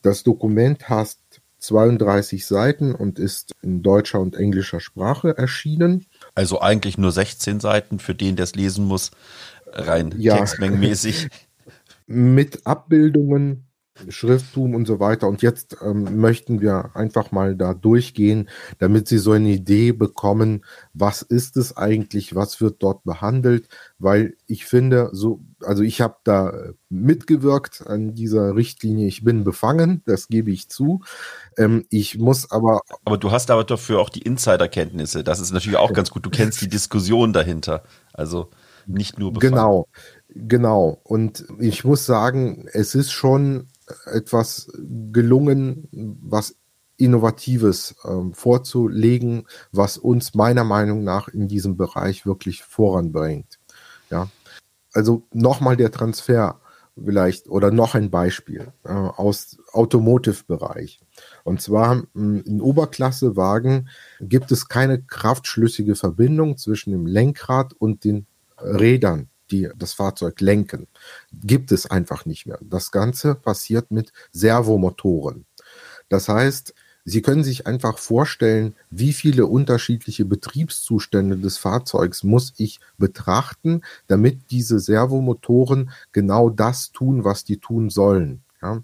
Das 0.00 0.22
Dokument 0.22 0.88
heißt 0.88 1.18
32 1.58 2.46
Seiten 2.46 2.94
und 2.94 3.18
ist 3.18 3.50
in 3.62 3.82
deutscher 3.82 4.20
und 4.20 4.36
englischer 4.36 4.78
Sprache 4.78 5.36
erschienen. 5.36 6.06
Also 6.36 6.60
eigentlich 6.60 6.98
nur 6.98 7.10
16 7.10 7.58
Seiten 7.58 7.98
für 7.98 8.14
den, 8.14 8.36
der 8.36 8.44
es 8.44 8.54
lesen 8.54 8.84
muss, 8.84 9.10
rein 9.66 10.14
ja. 10.18 10.36
textmengenmäßig. 10.36 11.30
Mit 12.12 12.66
Abbildungen 12.66 13.70
Schrifttum 14.08 14.74
und 14.74 14.86
so 14.86 15.00
weiter. 15.00 15.28
Und 15.28 15.42
jetzt 15.42 15.76
ähm, 15.82 16.20
möchten 16.20 16.60
wir 16.60 16.90
einfach 16.94 17.32
mal 17.32 17.56
da 17.56 17.74
durchgehen, 17.74 18.48
damit 18.78 19.08
Sie 19.08 19.18
so 19.18 19.32
eine 19.32 19.50
Idee 19.50 19.92
bekommen, 19.92 20.64
was 20.94 21.22
ist 21.22 21.56
es 21.56 21.76
eigentlich, 21.76 22.34
was 22.34 22.60
wird 22.60 22.82
dort 22.82 23.04
behandelt, 23.04 23.68
weil 23.98 24.36
ich 24.46 24.64
finde, 24.64 25.10
so, 25.12 25.40
also 25.62 25.82
ich 25.82 26.00
habe 26.00 26.16
da 26.24 26.52
mitgewirkt 26.88 27.86
an 27.86 28.14
dieser 28.14 28.54
Richtlinie. 28.56 29.06
Ich 29.06 29.24
bin 29.24 29.44
befangen, 29.44 30.02
das 30.06 30.28
gebe 30.28 30.50
ich 30.50 30.68
zu. 30.68 31.02
Ähm, 31.58 31.84
ich 31.90 32.18
muss 32.18 32.50
aber. 32.50 32.80
Aber 33.04 33.18
du 33.18 33.30
hast 33.30 33.50
aber 33.50 33.64
dafür 33.64 34.00
auch 34.00 34.08
die 34.08 34.22
Insiderkenntnisse. 34.22 35.24
Das 35.24 35.40
ist 35.40 35.52
natürlich 35.52 35.78
auch 35.78 35.92
ganz 35.92 36.10
gut. 36.10 36.24
Du 36.24 36.30
kennst 36.30 36.60
die 36.62 36.68
Diskussion 36.68 37.32
dahinter. 37.32 37.82
Also 38.12 38.50
nicht 38.86 39.18
nur 39.18 39.32
befangen. 39.32 39.52
Genau. 39.52 39.86
Genau. 40.34 41.00
Und 41.02 41.44
ich 41.58 41.84
muss 41.84 42.06
sagen, 42.06 42.66
es 42.72 42.94
ist 42.94 43.10
schon 43.10 43.68
etwas 44.06 44.70
gelungen, 45.12 45.88
was 46.22 46.56
Innovatives 46.96 47.96
ähm, 48.04 48.34
vorzulegen, 48.34 49.46
was 49.72 49.96
uns 49.96 50.34
meiner 50.34 50.64
Meinung 50.64 51.02
nach 51.02 51.28
in 51.28 51.48
diesem 51.48 51.76
Bereich 51.76 52.26
wirklich 52.26 52.62
voranbringt. 52.62 53.58
Ja, 54.10 54.28
also 54.92 55.26
nochmal 55.32 55.76
der 55.76 55.90
Transfer 55.90 56.60
vielleicht 57.02 57.48
oder 57.48 57.70
noch 57.70 57.94
ein 57.94 58.10
Beispiel 58.10 58.72
äh, 58.84 58.90
aus 58.90 59.56
Automotive-Bereich. 59.72 61.00
Und 61.44 61.62
zwar 61.62 62.02
hm, 62.14 62.42
in 62.44 62.60
Oberklassewagen 62.60 63.88
gibt 64.20 64.52
es 64.52 64.68
keine 64.68 65.02
kraftschlüssige 65.02 65.94
Verbindung 65.94 66.58
zwischen 66.58 66.90
dem 66.90 67.06
Lenkrad 67.06 67.72
und 67.72 68.04
den 68.04 68.26
Rädern 68.58 69.30
die 69.50 69.68
das 69.76 69.92
Fahrzeug 69.92 70.40
lenken. 70.40 70.86
Gibt 71.32 71.72
es 71.72 71.90
einfach 71.90 72.26
nicht 72.26 72.46
mehr. 72.46 72.58
Das 72.62 72.90
Ganze 72.90 73.34
passiert 73.34 73.90
mit 73.90 74.12
Servomotoren. 74.32 75.46
Das 76.08 76.28
heißt, 76.28 76.74
Sie 77.04 77.22
können 77.22 77.44
sich 77.44 77.66
einfach 77.66 77.98
vorstellen, 77.98 78.74
wie 78.90 79.12
viele 79.12 79.46
unterschiedliche 79.46 80.24
Betriebszustände 80.26 81.38
des 81.38 81.56
Fahrzeugs 81.56 82.22
muss 82.24 82.52
ich 82.58 82.78
betrachten, 82.98 83.82
damit 84.06 84.50
diese 84.50 84.78
Servomotoren 84.78 85.90
genau 86.12 86.50
das 86.50 86.92
tun, 86.92 87.24
was 87.24 87.44
die 87.44 87.56
tun 87.56 87.88
sollen. 87.88 88.42
Ja, 88.62 88.82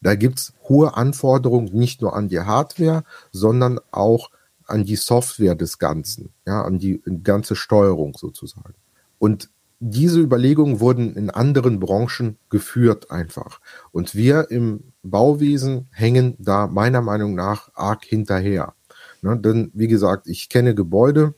da 0.00 0.14
gibt's 0.14 0.54
hohe 0.68 0.96
Anforderungen 0.96 1.72
nicht 1.74 2.00
nur 2.00 2.16
an 2.16 2.28
die 2.28 2.40
Hardware, 2.40 3.04
sondern 3.30 3.78
auch 3.90 4.30
an 4.66 4.84
die 4.84 4.96
Software 4.96 5.54
des 5.54 5.78
Ganzen, 5.78 6.30
ja, 6.46 6.62
an 6.62 6.78
die 6.78 7.02
ganze 7.22 7.54
Steuerung 7.54 8.16
sozusagen. 8.16 8.74
Und 9.18 9.50
diese 9.80 10.20
Überlegungen 10.20 10.80
wurden 10.80 11.14
in 11.14 11.30
anderen 11.30 11.78
Branchen 11.78 12.36
geführt 12.50 13.10
einfach. 13.10 13.60
Und 13.92 14.14
wir 14.14 14.50
im 14.50 14.92
Bauwesen 15.02 15.88
hängen 15.92 16.34
da 16.38 16.66
meiner 16.66 17.00
Meinung 17.00 17.34
nach 17.34 17.70
arg 17.74 18.04
hinterher. 18.04 18.74
Ne, 19.22 19.38
denn, 19.38 19.70
wie 19.74 19.88
gesagt, 19.88 20.26
ich 20.26 20.48
kenne 20.48 20.74
Gebäude, 20.74 21.34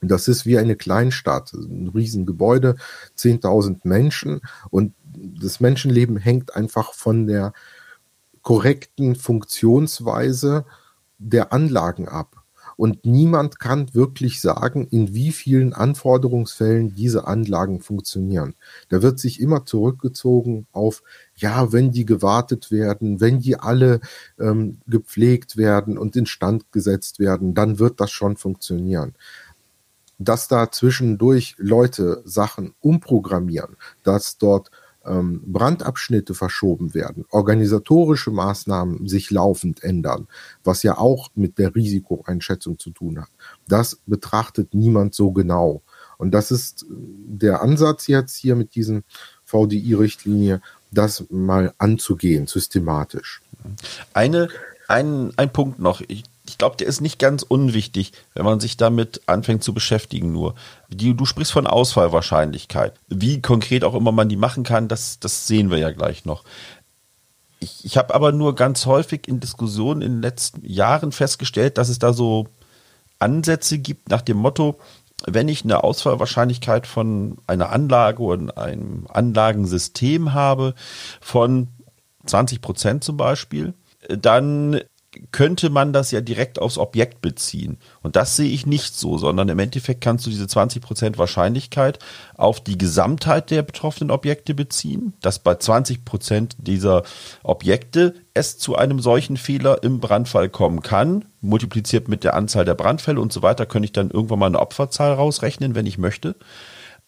das 0.00 0.28
ist 0.28 0.46
wie 0.46 0.58
eine 0.58 0.76
Kleinstadt, 0.76 1.52
ein 1.52 1.88
Riesengebäude, 1.88 2.76
10.000 3.18 3.80
Menschen 3.84 4.40
und 4.70 4.94
das 5.14 5.60
Menschenleben 5.60 6.16
hängt 6.16 6.54
einfach 6.54 6.92
von 6.92 7.26
der 7.26 7.52
korrekten 8.42 9.16
Funktionsweise 9.16 10.66
der 11.18 11.52
Anlagen 11.52 12.08
ab. 12.08 12.35
Und 12.76 13.06
niemand 13.06 13.58
kann 13.58 13.94
wirklich 13.94 14.40
sagen, 14.40 14.86
in 14.90 15.14
wie 15.14 15.32
vielen 15.32 15.72
Anforderungsfällen 15.72 16.94
diese 16.94 17.26
Anlagen 17.26 17.80
funktionieren. 17.80 18.54
Da 18.90 19.02
wird 19.02 19.18
sich 19.18 19.40
immer 19.40 19.64
zurückgezogen 19.64 20.66
auf, 20.72 21.02
ja, 21.36 21.72
wenn 21.72 21.90
die 21.90 22.04
gewartet 22.04 22.70
werden, 22.70 23.20
wenn 23.20 23.40
die 23.40 23.56
alle 23.58 24.00
ähm, 24.38 24.78
gepflegt 24.86 25.56
werden 25.56 25.96
und 25.96 26.16
instand 26.16 26.70
gesetzt 26.70 27.18
werden, 27.18 27.54
dann 27.54 27.78
wird 27.78 28.00
das 28.00 28.10
schon 28.10 28.36
funktionieren 28.36 29.14
dass 30.18 30.48
da 30.48 30.70
zwischendurch 30.70 31.56
Leute 31.58 32.22
Sachen 32.24 32.74
umprogrammieren, 32.80 33.76
dass 34.02 34.38
dort 34.38 34.70
ähm, 35.06 35.42
Brandabschnitte 35.46 36.34
verschoben 36.34 36.94
werden, 36.94 37.24
organisatorische 37.30 38.30
Maßnahmen 38.30 39.08
sich 39.08 39.30
laufend 39.30 39.82
ändern, 39.82 40.28
was 40.64 40.82
ja 40.82 40.98
auch 40.98 41.30
mit 41.34 41.58
der 41.58 41.74
Risikoeinschätzung 41.74 42.78
zu 42.78 42.90
tun 42.90 43.20
hat. 43.20 43.28
Das 43.68 44.00
betrachtet 44.06 44.74
niemand 44.74 45.14
so 45.14 45.32
genau. 45.32 45.82
Und 46.18 46.32
das 46.32 46.50
ist 46.50 46.82
äh, 46.82 46.86
der 46.90 47.62
Ansatz 47.62 48.06
jetzt 48.06 48.36
hier 48.36 48.56
mit 48.56 48.74
diesem 48.74 49.04
VDI-Richtlinie, 49.44 50.60
das 50.90 51.24
mal 51.30 51.74
anzugehen, 51.78 52.46
systematisch. 52.46 53.42
Eine, 54.12 54.48
ein, 54.88 55.32
ein 55.36 55.52
Punkt 55.52 55.78
noch. 55.78 56.00
Ich 56.06 56.24
ich 56.48 56.58
glaube, 56.58 56.76
der 56.76 56.86
ist 56.86 57.00
nicht 57.00 57.18
ganz 57.18 57.42
unwichtig, 57.42 58.12
wenn 58.34 58.44
man 58.44 58.60
sich 58.60 58.76
damit 58.76 59.22
anfängt 59.26 59.64
zu 59.64 59.74
beschäftigen 59.74 60.32
nur. 60.32 60.54
Die, 60.88 61.14
du 61.14 61.24
sprichst 61.24 61.52
von 61.52 61.66
Ausfallwahrscheinlichkeit. 61.66 62.94
Wie 63.08 63.40
konkret 63.40 63.84
auch 63.84 63.94
immer 63.94 64.12
man 64.12 64.28
die 64.28 64.36
machen 64.36 64.64
kann, 64.64 64.88
das, 64.88 65.18
das 65.20 65.46
sehen 65.46 65.70
wir 65.70 65.78
ja 65.78 65.90
gleich 65.90 66.24
noch. 66.24 66.44
Ich, 67.60 67.84
ich 67.84 67.96
habe 67.96 68.14
aber 68.14 68.32
nur 68.32 68.54
ganz 68.54 68.86
häufig 68.86 69.28
in 69.28 69.40
Diskussionen 69.40 70.02
in 70.02 70.12
den 70.12 70.22
letzten 70.22 70.64
Jahren 70.64 71.12
festgestellt, 71.12 71.78
dass 71.78 71.88
es 71.88 71.98
da 71.98 72.12
so 72.12 72.48
Ansätze 73.18 73.78
gibt 73.78 74.10
nach 74.10 74.22
dem 74.22 74.36
Motto, 74.36 74.78
wenn 75.26 75.48
ich 75.48 75.64
eine 75.64 75.82
Ausfallwahrscheinlichkeit 75.82 76.86
von 76.86 77.38
einer 77.46 77.70
Anlage 77.70 78.22
oder 78.22 78.58
einem 78.58 79.06
Anlagensystem 79.08 80.34
habe 80.34 80.74
von 81.20 81.68
20 82.26 82.60
Prozent 82.60 83.04
zum 83.04 83.16
Beispiel, 83.16 83.74
dann 84.08 84.80
könnte 85.32 85.70
man 85.70 85.92
das 85.92 86.10
ja 86.10 86.20
direkt 86.20 86.60
aufs 86.60 86.78
Objekt 86.78 87.20
beziehen. 87.20 87.78
Und 88.02 88.16
das 88.16 88.36
sehe 88.36 88.50
ich 88.50 88.66
nicht 88.66 88.94
so, 88.96 89.18
sondern 89.18 89.48
im 89.48 89.58
Endeffekt 89.58 90.00
kannst 90.00 90.26
du 90.26 90.30
diese 90.30 90.44
20% 90.44 91.18
Wahrscheinlichkeit 91.18 91.98
auf 92.36 92.60
die 92.60 92.78
Gesamtheit 92.78 93.50
der 93.50 93.62
betroffenen 93.62 94.10
Objekte 94.10 94.54
beziehen, 94.54 95.14
dass 95.20 95.38
bei 95.38 95.52
20% 95.52 96.52
dieser 96.58 97.02
Objekte 97.42 98.14
es 98.34 98.58
zu 98.58 98.76
einem 98.76 99.00
solchen 99.00 99.36
Fehler 99.36 99.82
im 99.82 100.00
Brandfall 100.00 100.48
kommen 100.48 100.82
kann, 100.82 101.24
multipliziert 101.40 102.08
mit 102.08 102.24
der 102.24 102.34
Anzahl 102.34 102.64
der 102.64 102.74
Brandfälle 102.74 103.20
und 103.20 103.32
so 103.32 103.42
weiter, 103.42 103.66
könnte 103.66 103.86
ich 103.86 103.92
dann 103.92 104.10
irgendwann 104.10 104.38
mal 104.38 104.46
eine 104.46 104.60
Opferzahl 104.60 105.12
rausrechnen, 105.12 105.74
wenn 105.74 105.86
ich 105.86 105.98
möchte. 105.98 106.36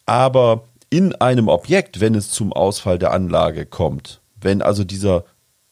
Aber 0.07 0.65
in 0.91 1.15
einem 1.17 1.49
Objekt, 1.49 2.01
wenn 2.01 2.15
es 2.15 2.31
zum 2.31 2.53
Ausfall 2.53 2.99
der 2.99 3.13
Anlage 3.13 3.67
kommt, 3.67 4.21
wenn 4.41 4.63
also 4.63 4.85
dieser 4.85 5.25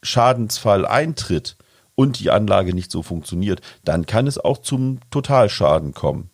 Schadensfall 0.03 0.85
eintritt, 0.85 1.56
und 1.97 2.19
die 2.19 2.29
Anlage 2.29 2.75
nicht 2.75 2.91
so 2.91 3.01
funktioniert, 3.01 3.61
dann 3.83 4.05
kann 4.05 4.27
es 4.27 4.37
auch 4.37 4.59
zum 4.59 4.99
Totalschaden 5.09 5.93
kommen. 5.93 6.29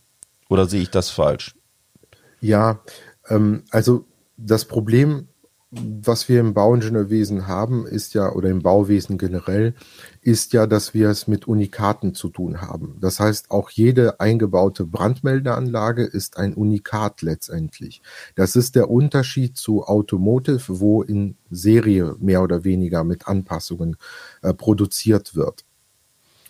Oder 0.49 0.67
sehe 0.67 0.81
ich 0.81 0.89
das 0.89 1.09
falsch? 1.09 1.55
Ja, 2.41 2.81
ähm, 3.29 3.63
also 3.71 4.05
das 4.35 4.65
Problem 4.65 5.29
was 5.75 6.29
wir 6.29 6.39
im 6.39 6.53
Bauingenieurwesen 6.53 7.47
haben, 7.47 7.85
ist 7.87 8.13
ja, 8.13 8.31
oder 8.31 8.49
im 8.49 8.61
Bauwesen 8.61 9.17
generell, 9.17 9.73
ist 10.21 10.53
ja, 10.53 10.67
dass 10.67 10.93
wir 10.93 11.09
es 11.09 11.27
mit 11.27 11.47
Unikaten 11.47 12.13
zu 12.13 12.29
tun 12.29 12.61
haben. 12.61 12.97
Das 13.01 13.19
heißt, 13.19 13.51
auch 13.51 13.69
jede 13.69 14.19
eingebaute 14.19 14.85
Brandmeldeanlage 14.85 16.03
ist 16.03 16.37
ein 16.37 16.53
Unikat 16.53 17.21
letztendlich. 17.21 18.01
Das 18.35 18.55
ist 18.55 18.75
der 18.75 18.89
Unterschied 18.89 19.57
zu 19.57 19.83
Automotive, 19.83 20.79
wo 20.79 21.01
in 21.01 21.37
Serie 21.49 22.15
mehr 22.19 22.43
oder 22.43 22.63
weniger 22.63 23.03
mit 23.03 23.27
Anpassungen 23.27 23.97
äh, 24.41 24.53
produziert 24.53 25.35
wird. 25.35 25.65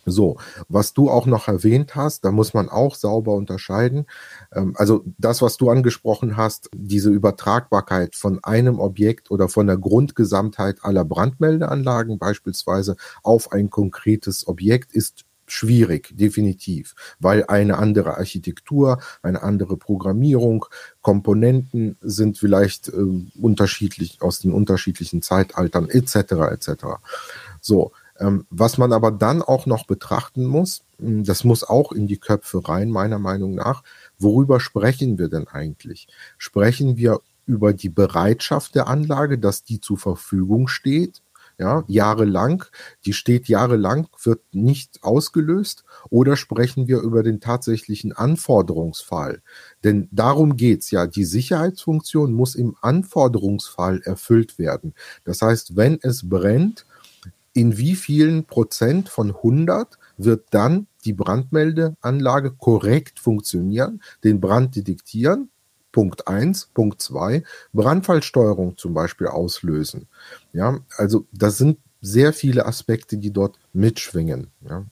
So, 0.05 0.37
was 0.67 0.93
du 0.93 1.09
auch 1.09 1.25
noch 1.25 1.47
erwähnt 1.47 1.95
hast, 1.95 2.25
da 2.25 2.31
muss 2.31 2.53
man 2.53 2.69
auch 2.69 2.95
sauber 2.95 3.33
unterscheiden. 3.33 4.05
Ähm, 4.53 4.73
also 4.77 5.03
das, 5.17 5.41
was 5.41 5.57
du 5.57 5.69
angesprochen 5.69 6.35
hast, 6.35 6.69
diese 6.75 7.09
Übertragbarkeit 7.09 8.15
von 8.15 8.43
einem 8.43 8.79
Objekt 8.79 9.31
oder 9.31 9.47
von 9.47 9.67
der 9.67 9.77
Grundgesamtheit 9.77 10.83
aller 10.83 11.05
Brandmeldeanlagen 11.05 12.19
beispielsweise 12.19 12.95
auf 13.23 13.51
ein 13.51 13.69
konkretes 13.69 14.47
Objekt 14.47 14.93
ist 14.93 15.25
schwierig, 15.45 16.09
definitiv, 16.17 16.95
weil 17.19 17.45
eine 17.45 17.77
andere 17.77 18.17
Architektur, 18.17 18.99
eine 19.21 19.43
andere 19.43 19.77
Programmierung, 19.77 20.65
Komponenten 21.01 21.97
sind 22.01 22.37
vielleicht 22.37 22.89
äh, 22.89 22.93
unterschiedlich 23.39 24.21
aus 24.21 24.39
den 24.39 24.51
unterschiedlichen 24.51 25.21
Zeitaltern 25.21 25.89
etc. 25.89 26.15
etc. 26.51 26.85
So, 27.61 27.91
was 28.49 28.77
man 28.77 28.93
aber 28.93 29.11
dann 29.11 29.41
auch 29.41 29.65
noch 29.65 29.85
betrachten 29.85 30.45
muss, 30.45 30.83
hm, 30.99 31.23
das 31.23 31.43
muss 31.43 31.63
auch 31.63 31.91
in 31.91 32.07
die 32.07 32.17
Köpfe 32.17 32.67
rein, 32.67 32.89
meiner 32.89 33.19
Meinung 33.19 33.55
nach, 33.55 33.83
worüber 34.19 34.59
sprechen 34.59 35.17
wir 35.17 35.29
denn 35.29 35.47
eigentlich? 35.47 36.07
Sprechen 36.37 36.97
wir 36.97 37.21
über 37.45 37.73
die 37.73 37.89
Bereitschaft 37.89 38.75
der 38.75 38.87
Anlage, 38.87 39.37
dass 39.37 39.63
die 39.63 39.81
zur 39.81 39.97
Verfügung 39.97 40.67
steht? 40.67 41.21
Ja, 41.59 41.83
jahrelang, 41.87 42.65
die 43.05 43.13
steht 43.13 43.47
jahrelang, 43.47 44.07
wird 44.23 44.41
nicht 44.53 45.03
ausgelöst, 45.03 45.83
oder 46.09 46.35
sprechen 46.35 46.87
wir 46.87 46.99
über 47.01 47.21
den 47.21 47.41
tatsächlichen 47.41 48.11
Anforderungsfall? 48.11 49.43
Denn 49.83 50.09
darum 50.11 50.57
geht's 50.57 50.89
ja. 50.89 51.05
Die 51.05 51.25
Sicherheitsfunktion 51.25 52.33
muss 52.33 52.55
im 52.55 52.75
Anforderungsfall 52.81 54.01
erfüllt 54.01 54.57
werden. 54.57 54.95
Das 55.25 55.43
heißt, 55.43 55.75
wenn 55.75 55.99
es 56.01 56.27
brennt, 56.27 56.87
in 57.53 57.77
wie 57.77 57.95
vielen 57.95 58.45
Prozent 58.45 59.09
von 59.09 59.29
100 59.29 59.97
wird 60.17 60.45
dann 60.51 60.87
die 61.05 61.13
Brandmeldeanlage 61.13 62.51
korrekt 62.51 63.19
funktionieren, 63.19 64.01
den 64.23 64.41
Brand 64.41 64.75
detektieren, 64.75 65.49
Punkt 65.91 66.27
1, 66.27 66.71
Punkt 66.73 67.01
2, 67.01 67.43
Brandfallsteuerung 67.71 68.77
zum 68.77 68.93
Beispiel 68.93 69.27
auslösen. 69.27 70.07
Ja, 70.51 70.79
also 70.97 71.25
das 71.31 71.57
sind 71.57 71.77
sehr 72.01 72.33
viele 72.33 72.65
Aspekte, 72.65 73.17
die 73.17 73.31
dort 73.31 73.57
mitschwingen. 73.71 74.47
Ja. 74.67 74.83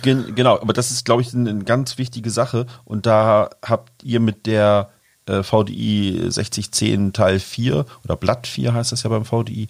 Gen 0.00 0.34
genau, 0.34 0.58
aber 0.58 0.72
das 0.72 0.90
ist, 0.90 1.04
glaube 1.04 1.20
ich, 1.22 1.34
eine, 1.34 1.50
eine 1.50 1.64
ganz 1.64 1.98
wichtige 1.98 2.30
Sache. 2.30 2.66
Und 2.84 3.04
da 3.04 3.50
habt 3.62 4.02
ihr 4.04 4.20
mit 4.20 4.46
der 4.46 4.90
äh, 5.26 5.42
VDI 5.42 6.26
6010 6.28 7.12
Teil 7.12 7.38
4 7.38 7.84
oder 8.04 8.16
Blatt 8.16 8.46
4 8.46 8.72
heißt 8.72 8.92
das 8.92 9.02
ja 9.02 9.10
beim 9.10 9.24
VDI, 9.24 9.68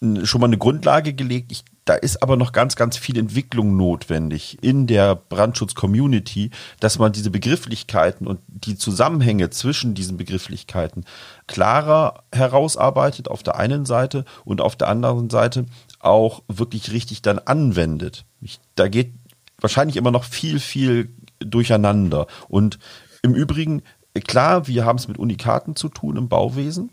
schon 0.00 0.40
mal 0.40 0.46
eine 0.46 0.58
Grundlage 0.58 1.14
gelegt. 1.14 1.52
Ich, 1.52 1.64
da 1.84 1.94
ist 1.94 2.22
aber 2.22 2.36
noch 2.36 2.52
ganz, 2.52 2.76
ganz 2.76 2.96
viel 2.96 3.18
Entwicklung 3.18 3.76
notwendig 3.76 4.58
in 4.60 4.86
der 4.86 5.14
Brandschutz-Community, 5.14 6.50
dass 6.80 6.98
man 6.98 7.12
diese 7.12 7.30
Begrifflichkeiten 7.30 8.26
und 8.26 8.40
die 8.46 8.76
Zusammenhänge 8.76 9.50
zwischen 9.50 9.94
diesen 9.94 10.16
Begrifflichkeiten 10.16 11.04
klarer 11.46 12.24
herausarbeitet 12.32 13.28
auf 13.28 13.42
der 13.42 13.56
einen 13.56 13.86
Seite 13.86 14.24
und 14.44 14.60
auf 14.60 14.76
der 14.76 14.88
anderen 14.88 15.30
Seite 15.30 15.66
auch 16.00 16.42
wirklich 16.48 16.92
richtig 16.92 17.22
dann 17.22 17.38
anwendet. 17.38 18.26
Ich, 18.40 18.60
da 18.74 18.88
geht 18.88 19.12
wahrscheinlich 19.60 19.96
immer 19.96 20.10
noch 20.10 20.24
viel, 20.24 20.60
viel 20.60 21.14
durcheinander. 21.38 22.26
Und 22.48 22.78
im 23.22 23.34
Übrigen, 23.34 23.82
klar, 24.26 24.66
wir 24.66 24.84
haben 24.84 24.98
es 24.98 25.08
mit 25.08 25.18
Unikaten 25.18 25.76
zu 25.76 25.88
tun 25.88 26.16
im 26.16 26.28
Bauwesen. 26.28 26.90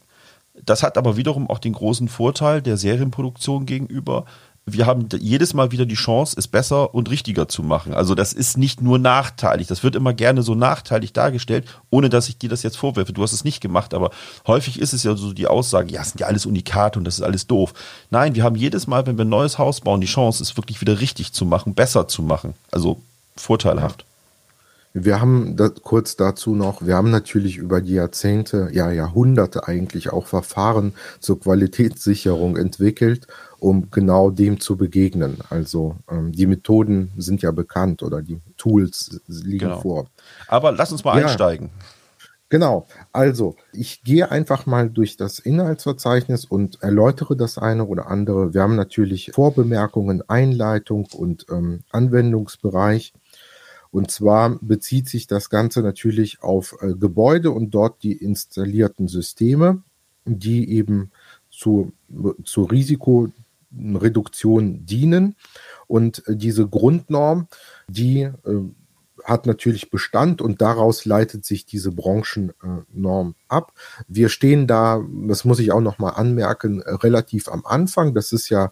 Das 0.65 0.83
hat 0.83 0.97
aber 0.97 1.17
wiederum 1.17 1.49
auch 1.49 1.59
den 1.59 1.73
großen 1.73 2.07
Vorteil 2.07 2.61
der 2.61 2.77
Serienproduktion 2.77 3.65
gegenüber. 3.65 4.25
Wir 4.65 4.85
haben 4.85 5.09
jedes 5.19 5.53
Mal 5.53 5.71
wieder 5.71 5.85
die 5.85 5.95
Chance, 5.95 6.35
es 6.39 6.47
besser 6.47 6.95
und 6.95 7.09
richtiger 7.09 7.49
zu 7.49 7.63
machen. 7.63 7.93
Also 7.93 8.15
das 8.15 8.31
ist 8.31 8.57
nicht 8.57 8.81
nur 8.81 8.97
nachteilig. 8.97 9.67
Das 9.67 9.83
wird 9.83 9.95
immer 9.95 10.13
gerne 10.13 10.41
so 10.41 10.55
nachteilig 10.55 11.11
dargestellt, 11.11 11.67
ohne 11.89 12.07
dass 12.07 12.29
ich 12.29 12.37
dir 12.37 12.49
das 12.49 12.63
jetzt 12.63 12.77
vorwerfe. 12.77 13.11
Du 13.11 13.21
hast 13.23 13.33
es 13.33 13.43
nicht 13.43 13.59
gemacht, 13.59 13.93
aber 13.93 14.11
häufig 14.47 14.79
ist 14.79 14.93
es 14.93 15.03
ja 15.03 15.17
so 15.17 15.33
die 15.33 15.47
Aussage, 15.47 15.91
ja, 15.91 16.01
es 16.01 16.11
sind 16.11 16.21
ja 16.21 16.27
alles 16.27 16.45
Unikate 16.45 16.97
und 16.97 17.03
das 17.03 17.15
ist 17.15 17.23
alles 17.23 17.45
doof. 17.45 17.73
Nein, 18.09 18.35
wir 18.35 18.43
haben 18.43 18.55
jedes 18.55 18.87
Mal, 18.87 19.05
wenn 19.05 19.17
wir 19.17 19.25
ein 19.25 19.29
neues 19.29 19.57
Haus 19.57 19.81
bauen, 19.81 19.99
die 19.99 20.07
Chance, 20.07 20.41
es 20.41 20.55
wirklich 20.55 20.79
wieder 20.79 21.01
richtig 21.01 21.33
zu 21.33 21.45
machen, 21.45 21.75
besser 21.75 22.07
zu 22.07 22.21
machen. 22.21 22.53
Also 22.71 23.01
vorteilhaft. 23.35 24.03
Ja. 24.03 24.12
Wir 24.95 25.19
haben 25.19 25.55
da, 25.57 25.69
kurz 25.69 26.15
dazu 26.17 26.55
noch, 26.55 26.85
wir 26.85 26.95
haben 26.95 27.09
natürlich 27.09 27.57
über 27.57 27.81
die 27.81 27.93
Jahrzehnte, 27.93 28.69
ja 28.71 28.91
Jahrhunderte 28.91 29.67
eigentlich 29.67 30.13
auch 30.13 30.27
Verfahren 30.27 30.93
zur 31.19 31.39
Qualitätssicherung 31.39 32.57
entwickelt, 32.57 33.25
um 33.59 33.89
genau 33.89 34.29
dem 34.29 34.59
zu 34.59 34.77
begegnen. 34.77 35.39
Also 35.49 35.95
ähm, 36.11 36.31
die 36.31 36.45
Methoden 36.45 37.11
sind 37.17 37.41
ja 37.41 37.51
bekannt 37.51 38.03
oder 38.03 38.21
die 38.21 38.39
Tools 38.55 39.19
liegen 39.27 39.69
genau. 39.69 39.81
vor. 39.81 40.07
Aber 40.47 40.71
lass 40.71 40.91
uns 40.91 41.03
mal 41.03 41.19
ja. 41.19 41.25
einsteigen. 41.25 41.71
Genau, 42.53 42.85
also 43.11 43.55
ich 43.71 44.03
gehe 44.03 44.29
einfach 44.29 44.67
mal 44.67 44.87
durch 44.87 45.17
das 45.17 45.39
Inhaltsverzeichnis 45.39 46.45
und 46.45 46.83
erläutere 46.83 47.35
das 47.35 47.57
eine 47.57 47.85
oder 47.85 48.05
andere. 48.11 48.53
Wir 48.53 48.61
haben 48.61 48.75
natürlich 48.75 49.31
Vorbemerkungen, 49.33 50.21
Einleitung 50.29 51.07
und 51.15 51.47
ähm, 51.49 51.79
Anwendungsbereich. 51.89 53.13
Und 53.93 54.09
zwar 54.09 54.57
bezieht 54.59 55.07
sich 55.07 55.27
das 55.27 55.51
Ganze 55.51 55.81
natürlich 55.81 56.41
auf 56.41 56.75
äh, 56.81 56.95
Gebäude 56.95 57.51
und 57.51 57.69
dort 57.69 58.01
die 58.01 58.13
installierten 58.13 59.07
Systeme, 59.07 59.83
die 60.25 60.71
eben 60.71 61.11
zu, 61.51 61.93
zur 62.43 62.71
Risikoreduktion 62.71 64.87
dienen. 64.87 65.35
Und 65.85 66.27
äh, 66.27 66.35
diese 66.35 66.67
Grundnorm, 66.67 67.47
die 67.87 68.21
äh, 68.21 68.33
hat 69.23 69.45
natürlich 69.45 69.91
Bestand 69.91 70.41
und 70.41 70.59
daraus 70.59 71.05
leitet 71.05 71.45
sich 71.45 71.67
diese 71.67 71.91
Branchennorm 71.91 73.35
ab. 73.47 73.73
Wir 74.07 74.29
stehen 74.29 74.65
da, 74.65 75.05
das 75.27 75.45
muss 75.45 75.59
ich 75.59 75.71
auch 75.71 75.81
nochmal 75.81 76.13
anmerken, 76.15 76.81
relativ 76.81 77.47
am 77.47 77.63
Anfang. 77.63 78.15
Das 78.15 78.33
ist 78.33 78.49
ja, 78.49 78.71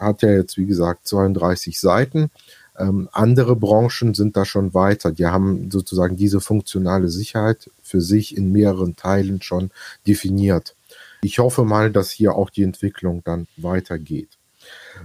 hat 0.00 0.22
ja 0.22 0.30
jetzt 0.30 0.56
wie 0.56 0.66
gesagt 0.66 1.06
32 1.06 1.78
Seiten. 1.78 2.32
Ähm, 2.78 3.08
andere 3.12 3.56
Branchen 3.56 4.14
sind 4.14 4.36
da 4.36 4.44
schon 4.44 4.74
weiter. 4.74 5.12
Die 5.12 5.26
haben 5.26 5.70
sozusagen 5.70 6.16
diese 6.16 6.40
funktionale 6.40 7.08
Sicherheit 7.08 7.70
für 7.82 8.00
sich 8.00 8.36
in 8.36 8.52
mehreren 8.52 8.96
Teilen 8.96 9.42
schon 9.42 9.70
definiert. 10.06 10.76
Ich 11.22 11.38
hoffe 11.38 11.64
mal, 11.64 11.90
dass 11.90 12.10
hier 12.10 12.34
auch 12.34 12.50
die 12.50 12.62
Entwicklung 12.62 13.22
dann 13.24 13.48
weitergeht. 13.56 14.38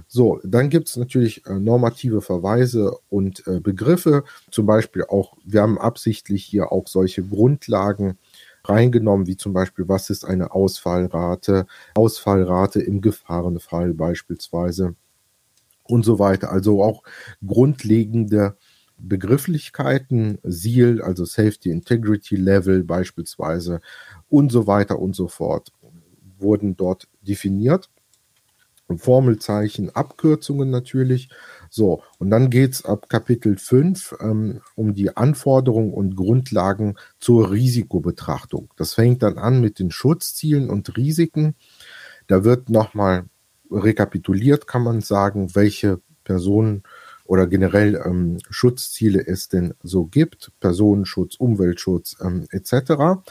So, 0.08 0.40
dann 0.44 0.70
gibt 0.70 0.88
es 0.88 0.96
natürlich 0.96 1.46
äh, 1.46 1.54
normative 1.54 2.20
Verweise 2.20 2.96
und 3.08 3.46
äh, 3.46 3.60
Begriffe. 3.60 4.24
Zum 4.50 4.66
Beispiel 4.66 5.04
auch, 5.04 5.36
wir 5.44 5.62
haben 5.62 5.78
absichtlich 5.78 6.44
hier 6.44 6.72
auch 6.72 6.86
solche 6.86 7.22
Grundlagen 7.22 8.18
reingenommen, 8.64 9.26
wie 9.26 9.36
zum 9.36 9.52
Beispiel, 9.52 9.88
was 9.88 10.10
ist 10.10 10.24
eine 10.24 10.52
Ausfallrate, 10.52 11.66
Ausfallrate 11.94 12.80
im 12.80 13.00
Gefahrenfall 13.00 13.94
beispielsweise 13.94 14.94
und 15.84 16.04
so 16.04 16.18
weiter. 16.18 16.50
Also 16.50 16.82
auch 16.82 17.02
grundlegende 17.46 18.56
Begrifflichkeiten, 18.98 20.38
SEAL, 20.42 21.02
also 21.02 21.24
Safety 21.24 21.70
Integrity 21.70 22.36
Level 22.36 22.84
beispielsweise 22.84 23.80
und 24.28 24.50
so 24.52 24.66
weiter 24.66 24.98
und 24.98 25.14
so 25.14 25.28
fort, 25.28 25.72
wurden 26.38 26.76
dort 26.76 27.08
definiert. 27.22 27.90
Formelzeichen, 28.96 29.90
Abkürzungen 29.96 30.70
natürlich. 30.70 31.30
So, 31.70 32.02
und 32.18 32.30
dann 32.30 32.50
geht's 32.50 32.84
ab 32.84 33.08
Kapitel 33.08 33.56
5 33.56 34.16
ähm, 34.20 34.60
um 34.74 34.94
die 34.94 35.16
Anforderungen 35.16 35.92
und 35.92 36.16
Grundlagen 36.16 36.96
zur 37.18 37.50
Risikobetrachtung. 37.50 38.72
Das 38.76 38.94
fängt 38.94 39.22
dann 39.22 39.38
an 39.38 39.60
mit 39.60 39.78
den 39.78 39.90
Schutzzielen 39.90 40.68
und 40.68 40.96
Risiken. 40.96 41.54
Da 42.26 42.44
wird 42.44 42.68
nochmal 42.68 43.24
rekapituliert 43.74 44.66
kann 44.66 44.82
man 44.82 45.00
sagen, 45.00 45.54
welche 45.54 46.00
Personen 46.24 46.82
oder 47.24 47.46
generell 47.46 48.00
ähm, 48.04 48.38
Schutzziele 48.50 49.26
es 49.26 49.48
denn 49.48 49.74
so 49.82 50.04
gibt, 50.04 50.52
Personenschutz, 50.60 51.36
Umweltschutz 51.36 52.16
ähm, 52.20 52.46
etc. 52.50 53.22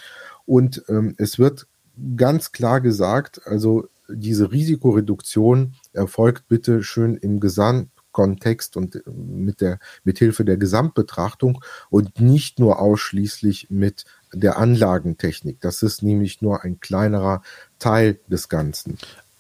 Und 0.45 0.84
ähm, 0.89 1.15
es 1.17 1.38
wird 1.38 1.67
ganz 2.15 2.51
klar 2.51 2.82
gesagt, 2.82 3.41
also 3.45 3.88
diese 4.10 4.51
Risikoreduktion 4.51 5.75
erfolgt 5.93 6.47
bitte 6.47 6.84
schön 6.84 7.15
im 7.15 7.39
Gesamt 7.39 7.89
Gesamtkontext 8.13 8.77
und 8.77 8.95
äh, 8.95 9.01
mit 9.10 9.62
der 9.62 9.79
mit 10.03 10.19
Hilfe 10.19 10.45
der 10.45 10.58
Gesamtbetrachtung 10.58 11.63
und 11.89 12.21
nicht 12.21 12.60
nur 12.60 12.79
ausschließlich 12.79 13.69
mit 13.69 14.06
der 14.34 14.58
Anlagentechnik. 14.58 15.60
Das 15.60 15.84
ist 15.84 16.03
nämlich 16.03 16.41
nur 16.41 16.63
ein 16.63 16.79
kleinerer 16.79 17.41
Teil 17.79 18.19
des 18.27 18.49
Ganzen. 18.49 18.97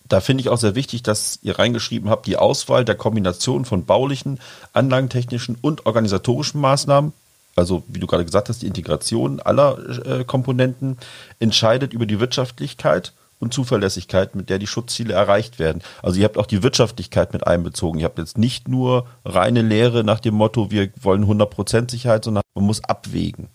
Da 0.07 0.21
finde 0.21 0.41
ich 0.41 0.49
auch 0.49 0.57
sehr 0.57 0.75
wichtig, 0.75 1.03
dass 1.03 1.39
ihr 1.41 1.57
reingeschrieben 1.57 2.09
habt, 2.09 2.27
die 2.27 2.37
Auswahl 2.37 2.85
der 2.85 2.95
Kombination 2.95 3.65
von 3.65 3.85
baulichen, 3.85 4.39
anlagentechnischen 4.73 5.57
und 5.61 5.85
organisatorischen 5.85 6.59
Maßnahmen 6.59 7.13
also 7.55 7.83
wie 7.87 7.99
du 7.99 8.07
gerade 8.07 8.25
gesagt 8.25 8.49
hast, 8.49 8.61
die 8.61 8.67
Integration 8.67 9.39
aller 9.39 9.77
äh, 10.05 10.23
Komponenten 10.23 10.97
entscheidet 11.39 11.93
über 11.93 12.05
die 12.05 12.19
Wirtschaftlichkeit 12.19 13.13
und 13.39 13.53
Zuverlässigkeit, 13.53 14.35
mit 14.35 14.49
der 14.49 14.57
die 14.57 14.67
Schutzziele 14.67 15.13
erreicht 15.13 15.59
werden. 15.59 15.81
Also 16.01 16.19
ihr 16.19 16.25
habt 16.25 16.37
auch 16.37 16.45
die 16.45 16.63
Wirtschaftlichkeit 16.63 17.33
mit 17.33 17.45
einbezogen. 17.45 17.99
Ihr 17.99 18.05
habt 18.05 18.17
jetzt 18.17 18.37
nicht 18.37 18.67
nur 18.67 19.05
reine 19.25 19.61
Lehre 19.61 20.03
nach 20.03 20.19
dem 20.19 20.35
Motto, 20.35 20.71
wir 20.71 20.89
wollen 21.01 21.25
100% 21.25 21.91
Sicherheit, 21.91 22.23
sondern 22.23 22.43
man 22.55 22.65
muss 22.65 22.83
abwägen. 22.83 23.49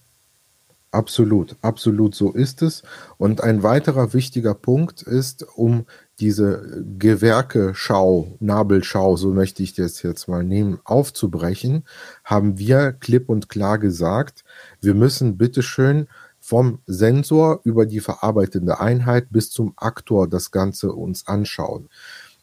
Absolut, 0.91 1.57
absolut 1.61 2.15
so 2.15 2.33
ist 2.33 2.63
es. 2.63 2.83
Und 3.19 3.43
ein 3.43 3.63
weiterer 3.63 4.13
wichtiger 4.15 4.55
Punkt 4.55 5.03
ist, 5.03 5.45
um 5.57 5.87
diese 6.21 6.85
Gewerke-Schau, 6.99 8.37
Nabelschau, 8.41 9.17
so 9.17 9.33
möchte 9.33 9.63
ich 9.63 9.75
das 9.75 10.03
jetzt 10.03 10.29
mal 10.29 10.43
nehmen, 10.43 10.81
aufzubrechen, 10.85 11.85
haben 12.25 12.59
wir 12.59 12.93
klipp 12.93 13.29
und 13.29 13.49
klar 13.49 13.79
gesagt, 13.79 14.45
wir 14.81 14.95
müssen 14.95 15.39
bitteschön 15.39 16.09
vom 16.41 16.81
Sensor 16.87 17.61
über 17.65 17.87
die 17.87 18.01
verarbeitende 18.01 18.81
Einheit 18.81 19.29
bis 19.31 19.51
zum 19.51 19.75
Aktor 19.77 20.29
das 20.29 20.51
Ganze 20.51 20.93
uns 20.93 21.27
anschauen. 21.27 21.89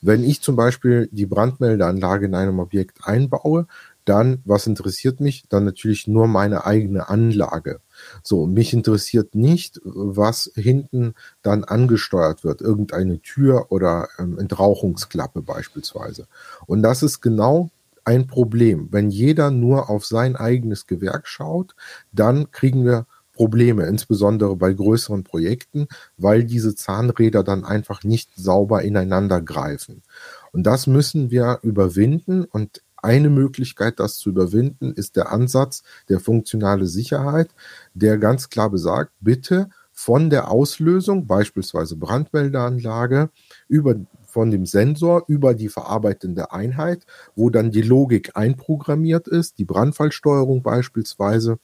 Wenn 0.02 0.24
ich 0.24 0.42
zum 0.42 0.56
Beispiel 0.56 1.10
die 1.12 1.26
Brandmeldeanlage 1.26 2.28
in 2.28 2.36
einem 2.36 2.60
Objekt 2.60 3.00
einbaue, 3.04 3.68
dann, 4.06 4.42
was 4.46 4.68
interessiert 4.68 5.20
mich? 5.20 5.46
Dann 5.50 5.66
natürlich 5.66 6.08
nur 6.08 6.28
meine 6.28 6.66
eigene 6.66 7.10
Anlage. 7.10 7.80
So, 8.28 8.48
mich 8.48 8.74
interessiert 8.74 9.36
nicht, 9.36 9.80
was 9.84 10.52
hinten 10.56 11.14
dann 11.44 11.64
angesteuert 11.64 12.44
wird, 12.44 12.60
irgendeine 12.60 13.20
Tür 13.20 13.68
oder 13.72 14.10
ähm, 14.18 14.40
Entrauchungsklappe 14.40 15.44
beispielsweise. 15.44 16.28
Und 16.66 16.82
das 16.82 17.04
ist 17.04 17.22
genau 17.22 17.70
ein 18.04 18.26
Problem. 18.26 18.88
Wenn 18.90 19.12
jeder 19.12 19.52
nur 19.52 19.92
auf 19.92 20.08
sein 20.08 20.36
eigenes 20.36 20.88
Gewerk 20.88 21.28
schaut, 21.28 21.76
dann 22.12 22.50
kriegen 22.50 22.84
wir 22.84 23.06
Probleme, 23.34 23.86
insbesondere 23.86 24.56
bei 24.56 24.74
größeren 24.74 25.24
Projekten, 25.24 25.88
weil 26.18 26.46
diese 26.46 26.74
Zahnräder 26.74 27.44
dann 27.44 27.64
einfach 27.64 28.04
nicht 28.04 28.32
sauber 28.36 28.82
ineinander 28.82 29.40
greifen. 29.40 30.02
Und 30.52 30.64
das 30.64 30.88
müssen 30.88 31.30
wir 31.30 31.60
überwinden 31.62 32.46
und 32.46 32.82
eine 33.06 33.30
Möglichkeit, 33.30 34.00
das 34.00 34.18
zu 34.18 34.30
überwinden, 34.30 34.91
ist 34.94 35.15
der 35.15 35.32
Ansatz 35.32 35.84
der 36.10 36.20
funktionale 36.20 36.88
Sicherheit, 36.88 37.50
der 37.94 38.18
ganz 38.18 38.50
klar 38.50 38.70
besagt, 38.70 39.12
bitte 39.22 39.70
von 39.94 40.30
der 40.30 40.52
Auslösung, 40.52 41.28
beispielsweise 41.28 41.96
Brandmeldeanlage, 41.96 43.30
über 43.70 43.96
von 44.28 44.52
dem 44.52 44.65
Sensor 44.65 45.24
über 45.28 45.54
die 45.54 45.70
verarbeitende 45.70 46.52
Einheit, 46.52 47.06
wo 47.38 47.50
dann 47.50 47.72
die 47.72 47.82
Logik 47.82 48.32
einprogrammiert 48.36 49.30
ist, 49.30 49.60
die 49.60 49.63
Brandfallsteuerung 49.63 50.62
beispielsweise, 50.62 51.58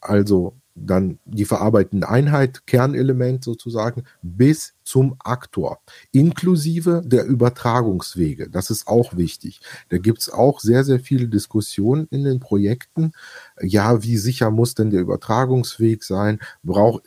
also 0.00 0.54
dann 0.76 1.18
die 1.24 1.46
verarbeitende 1.46 2.08
Einheit, 2.08 2.66
Kernelement 2.66 3.42
sozusagen, 3.42 4.04
bis 4.22 4.74
zum 4.84 5.16
Aktor, 5.18 5.80
inklusive 6.12 7.02
der 7.04 7.24
Übertragungswege. 7.24 8.50
Das 8.50 8.70
ist 8.70 8.86
auch 8.86 9.16
wichtig. 9.16 9.60
Da 9.88 9.98
gibt's 9.98 10.28
auch 10.28 10.60
sehr, 10.60 10.84
sehr 10.84 11.00
viele 11.00 11.28
Diskussionen 11.28 12.06
in 12.10 12.24
den 12.24 12.40
Projekten. 12.40 13.12
Ja, 13.60 14.02
wie 14.02 14.18
sicher 14.18 14.50
muss 14.50 14.74
denn 14.74 14.90
der 14.90 15.00
Übertragungsweg 15.00 16.04
sein? 16.04 16.38
Brauch, 16.62 17.00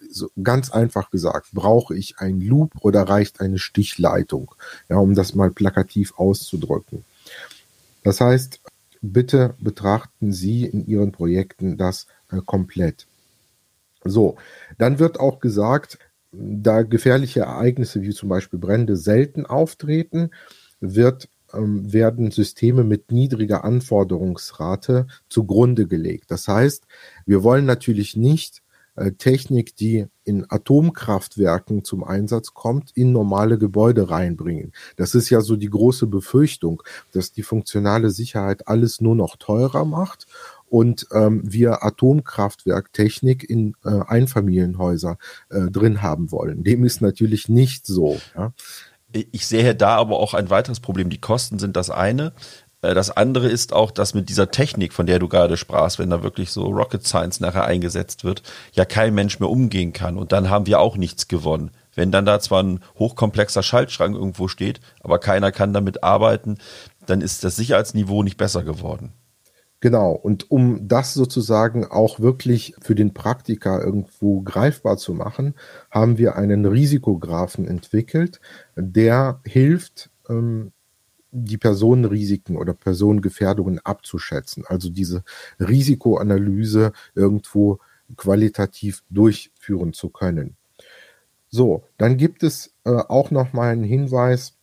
ganz 0.43 0.71
einfach 0.71 1.11
gesagt, 1.11 1.49
brauche 1.53 1.95
ich 1.95 2.17
ein 2.17 2.41
Loop 2.41 2.71
oder 2.81 3.03
reicht 3.03 3.39
eine 3.39 3.59
Stichleitung? 3.59 4.55
Ja, 4.89 4.97
um 4.97 5.13
das 5.13 5.35
mal 5.35 5.51
plakativ 5.51 6.13
auszudrücken. 6.17 7.05
Das 8.03 8.19
heißt, 8.19 8.59
bitte 9.01 9.55
betrachten 9.59 10.33
Sie 10.33 10.65
in 10.65 10.87
Ihren 10.87 11.11
Projekten 11.11 11.77
das 11.77 12.07
äh, 12.31 12.41
komplett. 12.45 13.08
So, 14.03 14.37
dann 14.77 14.99
wird 14.99 15.19
auch 15.19 15.39
gesagt, 15.39 15.99
da 16.31 16.83
gefährliche 16.83 17.41
Ereignisse 17.41 18.01
wie 18.01 18.11
zum 18.11 18.29
Beispiel 18.29 18.59
Brände 18.59 18.95
selten 18.95 19.45
auftreten, 19.45 20.29
wird, 20.79 21.27
ähm, 21.53 21.91
werden 21.91 22.31
Systeme 22.31 22.83
mit 22.83 23.11
niedriger 23.11 23.63
Anforderungsrate 23.63 25.07
zugrunde 25.27 25.87
gelegt. 25.87 26.31
Das 26.31 26.47
heißt, 26.47 26.85
wir 27.25 27.43
wollen 27.43 27.65
natürlich 27.65 28.15
nicht 28.15 28.61
äh, 28.95 29.13
Technik, 29.13 29.75
die 29.75 30.07
in 30.23 30.45
Atomkraftwerken 30.47 31.83
zum 31.83 32.03
Einsatz 32.03 32.53
kommt, 32.53 32.91
in 32.95 33.11
normale 33.11 33.57
Gebäude 33.57 34.09
reinbringen. 34.09 34.73
Das 34.97 35.15
ist 35.15 35.29
ja 35.29 35.41
so 35.41 35.55
die 35.55 35.69
große 35.69 36.05
Befürchtung, 36.05 36.83
dass 37.13 37.31
die 37.31 37.43
funktionale 37.43 38.11
Sicherheit 38.11 38.67
alles 38.67 39.01
nur 39.01 39.15
noch 39.15 39.37
teurer 39.37 39.85
macht 39.85 40.27
und 40.69 41.07
ähm, 41.11 41.41
wir 41.43 41.83
Atomkraftwerktechnik 41.83 43.49
in 43.49 43.75
äh, 43.83 43.89
Einfamilienhäuser 44.07 45.17
äh, 45.49 45.71
drin 45.71 46.01
haben 46.01 46.31
wollen. 46.31 46.63
Dem 46.63 46.83
ist 46.83 47.01
natürlich 47.01 47.49
nicht 47.49 47.85
so. 47.85 48.19
Ja. 48.35 48.53
Ich 49.11 49.47
sehe 49.47 49.75
da 49.75 49.95
aber 49.95 50.19
auch 50.19 50.33
ein 50.33 50.49
weiteres 50.49 50.79
Problem. 50.79 51.09
Die 51.09 51.19
Kosten 51.19 51.57
sind 51.57 51.75
das 51.75 51.89
eine. 51.89 52.33
Äh, 52.81 52.93
das 52.93 53.09
andere 53.09 53.47
ist 53.47 53.73
auch, 53.73 53.91
dass 53.91 54.13
mit 54.13 54.29
dieser 54.29 54.51
Technik, 54.51 54.93
von 54.93 55.05
der 55.05 55.19
du 55.19 55.27
gerade 55.27 55.57
sprachst, 55.57 55.99
wenn 55.99 56.09
da 56.09 56.23
wirklich 56.23 56.51
so 56.51 56.65
Rocket 56.65 57.05
Science 57.05 57.39
nachher 57.39 57.65
eingesetzt 57.65 58.23
wird, 58.23 58.43
ja 58.73 58.85
kein 58.85 59.13
Mensch 59.13 59.39
mehr 59.39 59.49
umgehen 59.49 59.93
kann. 59.93 60.17
Und 60.17 60.31
dann 60.31 60.49
haben 60.49 60.67
wir 60.67 60.79
auch 60.79 60.97
nichts 60.97 61.27
gewonnen. 61.27 61.71
Wenn 61.95 62.11
dann 62.11 62.25
da 62.25 62.39
zwar 62.39 62.63
ein 62.63 62.81
hochkomplexer 62.97 63.63
Schaltschrank 63.63 64.15
irgendwo 64.15 64.47
steht, 64.47 64.79
aber 65.01 65.19
keiner 65.19 65.51
kann 65.51 65.73
damit 65.73 66.03
arbeiten, 66.03 66.57
dann 67.05 67.21
ist 67.21 67.43
das 67.43 67.55
Sicherheitsniveau 67.55 68.23
nicht 68.23 68.37
besser 68.37 68.63
geworden. 68.63 69.11
Genau, 69.81 70.11
und 70.11 70.51
um 70.51 70.87
das 70.89 71.13
sozusagen 71.13 71.85
auch 71.85 72.19
wirklich 72.19 72.75
für 72.81 72.95
den 72.95 73.13
Praktiker 73.13 73.81
irgendwo 73.81 74.41
greifbar 74.41 74.97
zu 74.97 75.13
machen, 75.13 75.55
haben 75.89 76.17
wir 76.17 76.35
einen 76.35 76.65
Risikographen 76.65 77.65
entwickelt, 77.65 78.41
der 78.75 79.39
hilft, 79.45 80.09
ähm, 80.27 80.73
die 81.31 81.57
Personenrisiken 81.57 82.57
oder 82.57 82.73
Personengefährdungen 82.73 83.79
abzuschätzen. 83.83 84.65
Also 84.67 84.89
diese 84.89 85.23
Risikoanalyse 85.59 86.93
irgendwo 87.15 87.79
qualitativ 88.17 89.03
durchführen 89.09 89.93
zu 89.93 90.09
können. 90.09 90.57
So, 91.49 91.83
dann 91.97 92.17
gibt 92.17 92.43
es 92.43 92.73
äh, 92.85 92.91
auch 92.91 93.31
noch 93.31 93.53
mal 93.53 93.71
einen 93.71 93.83
Hinweis, 93.83 94.55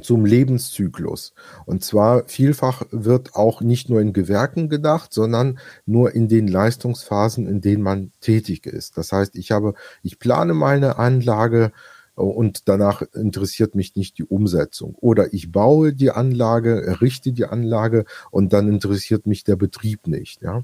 zum 0.00 0.24
Lebenszyklus. 0.24 1.34
Und 1.66 1.84
zwar 1.84 2.26
vielfach 2.26 2.82
wird 2.90 3.34
auch 3.34 3.60
nicht 3.60 3.88
nur 3.88 4.00
in 4.00 4.12
Gewerken 4.12 4.68
gedacht, 4.68 5.12
sondern 5.12 5.58
nur 5.86 6.14
in 6.14 6.28
den 6.28 6.48
Leistungsphasen, 6.48 7.46
in 7.46 7.60
denen 7.60 7.82
man 7.82 8.12
tätig 8.20 8.66
ist. 8.66 8.96
Das 8.96 9.12
heißt, 9.12 9.36
ich 9.36 9.52
habe, 9.52 9.74
ich 10.02 10.18
plane 10.18 10.54
meine 10.54 10.98
Anlage 10.98 11.72
und 12.14 12.68
danach 12.68 13.02
interessiert 13.12 13.74
mich 13.74 13.96
nicht 13.96 14.18
die 14.18 14.24
Umsetzung. 14.24 14.94
Oder 15.00 15.32
ich 15.34 15.50
baue 15.50 15.92
die 15.92 16.12
Anlage, 16.12 16.84
errichte 16.84 17.32
die 17.32 17.44
Anlage 17.44 18.04
und 18.30 18.52
dann 18.52 18.68
interessiert 18.68 19.26
mich 19.26 19.42
der 19.42 19.56
Betrieb 19.56 20.06
nicht. 20.06 20.42
Ja? 20.42 20.62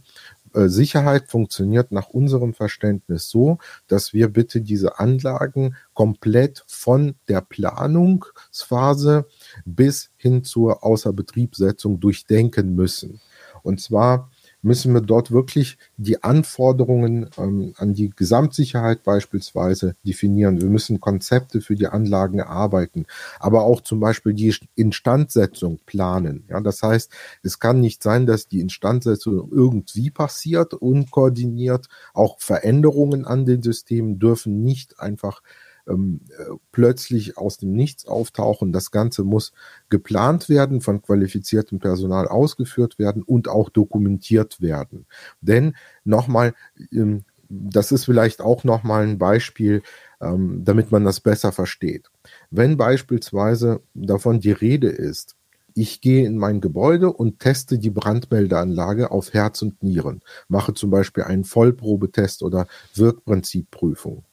Äh, 0.55 0.69
Sicherheit 0.69 1.29
funktioniert 1.29 1.93
nach 1.93 2.09
unserem 2.09 2.55
Verständnis 2.55 3.29
so, 3.29 3.59
dass 3.87 4.13
wir 4.13 4.29
bitte 4.29 4.61
diese 4.61 4.99
Anlagen 4.99 5.77
komplett 5.95 6.65
von 6.67 7.15
der 7.29 7.41
Planungsphase 7.41 9.27
bis 9.65 10.11
hin 10.17 10.45
zur 10.45 10.85
Außerbetriebssetzung 10.85 12.01
durchdenken 12.01 12.75
müssen. 12.75 13.21
Und 13.63 13.81
zwar 13.81 14.30
müssen 14.63 14.93
wir 14.93 15.01
dort 15.01 15.31
wirklich 15.31 15.79
die 15.97 16.23
Anforderungen 16.23 17.31
ähm, 17.39 17.75
an 17.77 17.95
die 17.95 18.11
Gesamtsicherheit 18.11 19.03
beispielsweise 19.03 19.95
definieren. 20.05 20.61
Wir 20.61 20.69
müssen 20.69 21.01
Konzepte 21.01 21.61
für 21.61 21.75
die 21.75 21.87
Anlagen 21.87 22.39
erarbeiten, 22.39 23.07
aber 23.39 23.63
auch 23.63 23.81
zum 23.81 24.01
Beispiel 24.01 24.35
die 24.35 24.55
Instandsetzung 24.75 25.81
planen. 25.87 26.45
Ja, 26.49 26.61
das 26.61 26.83
heißt, 26.83 27.11
es 27.43 27.59
kann 27.59 27.81
nicht 27.81 28.03
sein, 28.03 28.27
dass 28.27 28.49
die 28.49 28.61
Instandsetzung 28.61 29.51
irgendwie 29.51 30.11
passiert, 30.11 30.75
unkoordiniert. 30.75 31.89
Auch 32.15 32.39
Veränderungen 32.39 33.25
an 33.25 33.47
den 33.47 33.63
Systemen 33.63 34.19
dürfen 34.19 34.63
nicht 34.63 35.01
einfach 35.01 35.43
ähm, 35.89 36.21
äh, 36.39 36.55
plötzlich 36.73 37.37
aus 37.39 37.59
dem 37.59 37.73
Nichts 37.73 38.07
auftauchen. 38.07 38.73
Das 38.73 38.91
Ganze 38.91 39.25
muss 39.25 39.53
geplant 39.89 40.49
werden, 40.49 40.81
von 40.81 41.03
qualifiziertem 41.03 41.79
Personal 41.79 42.29
ausgeführt 42.29 42.99
werden 42.99 43.23
und 43.23 43.49
auch 43.49 43.71
dokumentiert 43.71 44.61
werden. 44.61 45.07
Denn 45.41 45.75
nochmal, 46.05 46.55
ähm, 46.93 47.25
das 47.49 47.93
ist 47.93 48.05
vielleicht 48.05 48.41
auch 48.41 48.63
nochmal 48.65 49.03
ein 49.07 49.19
Beispiel, 49.19 49.83
ähm, 50.21 50.63
damit 50.65 50.93
man 50.93 51.05
das 51.05 51.21
besser 51.21 51.51
versteht. 51.53 52.09
Wenn 52.51 52.77
beispielsweise 52.77 53.81
davon 53.95 54.41
die 54.41 54.53
Rede 54.53 54.89
ist, 54.89 55.37
Ich 55.75 56.01
gehe 56.01 56.27
in 56.27 56.37
mein 56.37 56.61
Gebäude 56.61 57.13
und 57.13 57.39
teste 57.39 57.79
die 57.79 57.91
Brandmeldeanlage 57.91 59.11
auf 59.11 59.33
Herz 59.33 59.63
und 59.63 59.83
Nieren, 59.83 60.21
mache 60.49 60.75
zum 60.75 60.91
Beispiel 60.91 61.25
einen 61.25 61.45
Vollprobetest 61.45 62.43
oder 62.43 62.67
Wirkprinzipprüfung. 62.95 64.25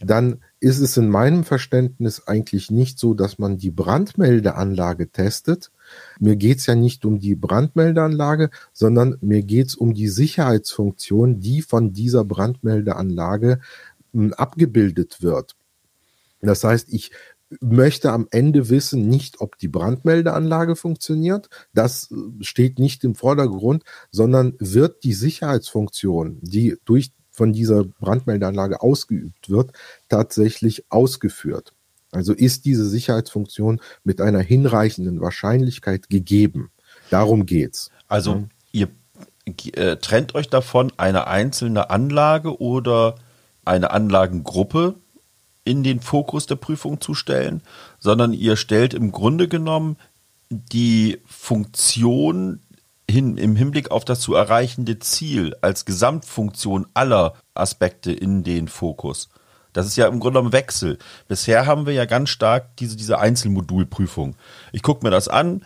Dann 0.00 0.42
ist 0.60 0.78
es 0.80 0.96
in 0.98 1.08
meinem 1.08 1.44
Verständnis 1.44 2.26
eigentlich 2.26 2.70
nicht 2.70 2.98
so, 2.98 3.14
dass 3.14 3.38
man 3.38 3.56
die 3.56 3.70
Brandmeldeanlage 3.70 5.10
testet. 5.10 5.70
Mir 6.20 6.36
geht's 6.36 6.66
ja 6.66 6.74
nicht 6.74 7.04
um 7.06 7.18
die 7.18 7.34
Brandmeldeanlage, 7.34 8.50
sondern 8.72 9.16
mir 9.22 9.42
geht's 9.42 9.74
um 9.74 9.94
die 9.94 10.08
Sicherheitsfunktion, 10.08 11.40
die 11.40 11.62
von 11.62 11.94
dieser 11.94 12.24
Brandmeldeanlage 12.24 13.60
hm, 14.12 14.34
abgebildet 14.34 15.22
wird. 15.22 15.56
Das 16.42 16.62
heißt, 16.62 16.92
ich 16.92 17.10
möchte 17.60 18.12
am 18.12 18.28
Ende 18.30 18.68
wissen, 18.68 19.08
nicht 19.08 19.40
ob 19.40 19.58
die 19.58 19.68
Brandmeldeanlage 19.68 20.76
funktioniert, 20.76 21.48
das 21.74 22.10
äh, 22.10 22.44
steht 22.44 22.78
nicht 22.78 23.02
im 23.02 23.14
Vordergrund, 23.14 23.82
sondern 24.10 24.54
wird 24.58 25.04
die 25.04 25.14
Sicherheitsfunktion, 25.14 26.38
die 26.42 26.76
durch 26.84 27.12
von 27.40 27.54
dieser 27.54 27.84
Brandmeldeanlage 27.84 28.82
ausgeübt 28.82 29.48
wird, 29.48 29.72
tatsächlich 30.10 30.84
ausgeführt. 30.90 31.72
Also 32.12 32.34
ist 32.34 32.66
diese 32.66 32.86
Sicherheitsfunktion 32.86 33.80
mit 34.04 34.20
einer 34.20 34.40
hinreichenden 34.40 35.22
Wahrscheinlichkeit 35.22 36.10
gegeben. 36.10 36.70
Darum 37.08 37.46
geht's. 37.46 37.90
Also 38.08 38.44
ihr 38.72 38.88
äh, 39.72 39.96
trennt 39.96 40.34
euch 40.34 40.50
davon, 40.50 40.92
eine 40.98 41.28
einzelne 41.28 41.88
Anlage 41.88 42.60
oder 42.60 43.14
eine 43.64 43.90
Anlagengruppe 43.90 44.96
in 45.64 45.82
den 45.82 46.00
Fokus 46.00 46.44
der 46.44 46.56
Prüfung 46.56 47.00
zu 47.00 47.14
stellen, 47.14 47.62
sondern 47.98 48.34
ihr 48.34 48.56
stellt 48.56 48.92
im 48.92 49.12
Grunde 49.12 49.48
genommen 49.48 49.96
die 50.50 51.22
Funktion 51.24 52.60
hin, 53.10 53.36
im 53.36 53.56
Hinblick 53.56 53.90
auf 53.90 54.04
das 54.04 54.20
zu 54.20 54.34
erreichende 54.34 54.98
Ziel 54.98 55.54
als 55.60 55.84
Gesamtfunktion 55.84 56.86
aller 56.94 57.34
Aspekte 57.54 58.12
in 58.12 58.44
den 58.44 58.68
Fokus. 58.68 59.28
Das 59.72 59.86
ist 59.86 59.96
ja 59.96 60.06
im 60.06 60.20
Grunde 60.20 60.38
genommen 60.38 60.52
Wechsel. 60.52 60.98
Bisher 61.28 61.66
haben 61.66 61.86
wir 61.86 61.92
ja 61.92 62.04
ganz 62.04 62.30
stark 62.30 62.76
diese, 62.78 62.96
diese 62.96 63.18
Einzelmodulprüfung. 63.18 64.36
Ich 64.72 64.82
gucke 64.82 65.04
mir 65.06 65.10
das 65.10 65.28
an, 65.28 65.64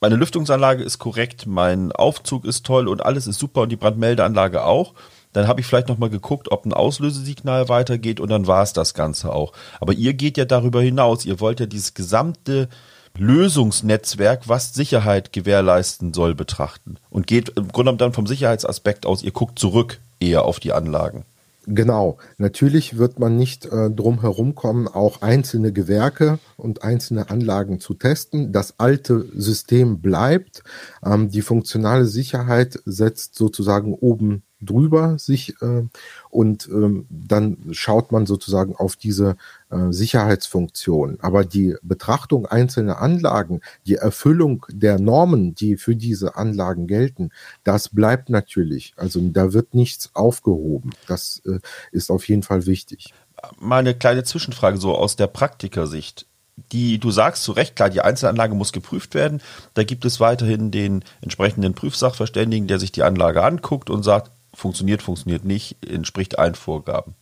meine 0.00 0.16
Lüftungsanlage 0.16 0.82
ist 0.82 0.98
korrekt, 0.98 1.46
mein 1.46 1.92
Aufzug 1.92 2.46
ist 2.46 2.64
toll 2.64 2.88
und 2.88 3.04
alles 3.04 3.26
ist 3.26 3.38
super 3.38 3.62
und 3.62 3.68
die 3.68 3.76
Brandmeldeanlage 3.76 4.64
auch. 4.64 4.94
Dann 5.32 5.46
habe 5.46 5.60
ich 5.60 5.66
vielleicht 5.66 5.88
nochmal 5.88 6.10
geguckt, 6.10 6.50
ob 6.50 6.64
ein 6.64 6.72
Auslösesignal 6.72 7.68
weitergeht 7.68 8.18
und 8.18 8.30
dann 8.30 8.46
war 8.46 8.62
es 8.62 8.72
das 8.72 8.94
Ganze 8.94 9.32
auch. 9.32 9.52
Aber 9.78 9.92
ihr 9.92 10.14
geht 10.14 10.38
ja 10.38 10.44
darüber 10.44 10.80
hinaus. 10.80 11.24
Ihr 11.24 11.38
wollt 11.38 11.60
ja 11.60 11.66
dieses 11.66 11.94
gesamte 11.94 12.68
Lösungsnetzwerk, 13.16 14.48
was 14.48 14.74
Sicherheit 14.74 15.32
gewährleisten 15.32 16.14
soll, 16.14 16.34
betrachten. 16.34 16.96
Und 17.10 17.26
geht 17.26 17.50
im 17.50 17.68
Grunde 17.68 17.72
genommen 17.72 17.98
dann 17.98 18.12
vom 18.12 18.26
Sicherheitsaspekt 18.26 19.06
aus, 19.06 19.22
ihr 19.22 19.32
guckt 19.32 19.58
zurück 19.58 20.00
eher 20.20 20.44
auf 20.44 20.60
die 20.60 20.72
Anlagen. 20.72 21.24
Genau. 21.66 22.18
Natürlich 22.38 22.96
wird 22.96 23.18
man 23.18 23.36
nicht 23.36 23.66
äh, 23.66 23.90
drum 23.90 24.22
herum 24.22 24.54
kommen, 24.54 24.88
auch 24.88 25.22
einzelne 25.22 25.72
Gewerke 25.72 26.38
und 26.56 26.82
einzelne 26.82 27.30
Anlagen 27.30 27.80
zu 27.80 27.94
testen. 27.94 28.52
Das 28.52 28.80
alte 28.80 29.26
System 29.34 30.00
bleibt. 30.00 30.62
Ähm, 31.04 31.30
die 31.30 31.42
funktionale 31.42 32.06
Sicherheit 32.06 32.80
setzt 32.86 33.36
sozusagen 33.36 33.94
oben 33.94 34.42
drüber 34.60 35.18
sich 35.18 35.60
äh, 35.62 35.84
und 36.28 36.68
ähm, 36.68 37.06
dann 37.08 37.56
schaut 37.72 38.12
man 38.12 38.26
sozusagen 38.26 38.76
auf 38.76 38.96
diese 38.96 39.36
äh, 39.70 39.90
Sicherheitsfunktion. 39.90 41.18
Aber 41.20 41.44
die 41.44 41.76
Betrachtung 41.82 42.46
einzelner 42.46 43.00
Anlagen, 43.00 43.60
die 43.86 43.96
Erfüllung 43.96 44.66
der 44.68 44.98
Normen, 44.98 45.54
die 45.54 45.76
für 45.76 45.96
diese 45.96 46.36
Anlagen 46.36 46.86
gelten, 46.86 47.30
das 47.64 47.88
bleibt 47.88 48.30
natürlich. 48.30 48.94
Also 48.96 49.20
da 49.22 49.52
wird 49.52 49.74
nichts 49.74 50.10
aufgehoben. 50.14 50.90
Das 51.06 51.42
äh, 51.46 51.60
ist 51.92 52.10
auf 52.10 52.28
jeden 52.28 52.42
Fall 52.42 52.66
wichtig. 52.66 53.12
Mal 53.58 53.78
eine 53.78 53.94
kleine 53.94 54.24
Zwischenfrage 54.24 54.78
so 54.78 54.94
aus 54.94 55.16
der 55.16 55.26
Praktikersicht 55.26 56.26
die, 56.72 56.98
du 56.98 57.10
sagst 57.10 57.42
zu 57.42 57.52
Recht, 57.52 57.76
klar, 57.76 57.90
die 57.90 58.00
Einzelanlage 58.00 58.54
muss 58.54 58.72
geprüft 58.72 59.14
werden. 59.14 59.40
Da 59.74 59.82
gibt 59.84 60.04
es 60.04 60.20
weiterhin 60.20 60.70
den 60.70 61.04
entsprechenden 61.20 61.74
Prüfsachverständigen, 61.74 62.68
der 62.68 62.78
sich 62.78 62.92
die 62.92 63.02
Anlage 63.02 63.42
anguckt 63.42 63.90
und 63.90 64.02
sagt, 64.02 64.30
funktioniert, 64.60 65.02
funktioniert 65.02 65.44
nicht, 65.44 65.76
entspricht 65.84 66.38
allen 66.38 66.54
Vorgaben. 66.54 67.14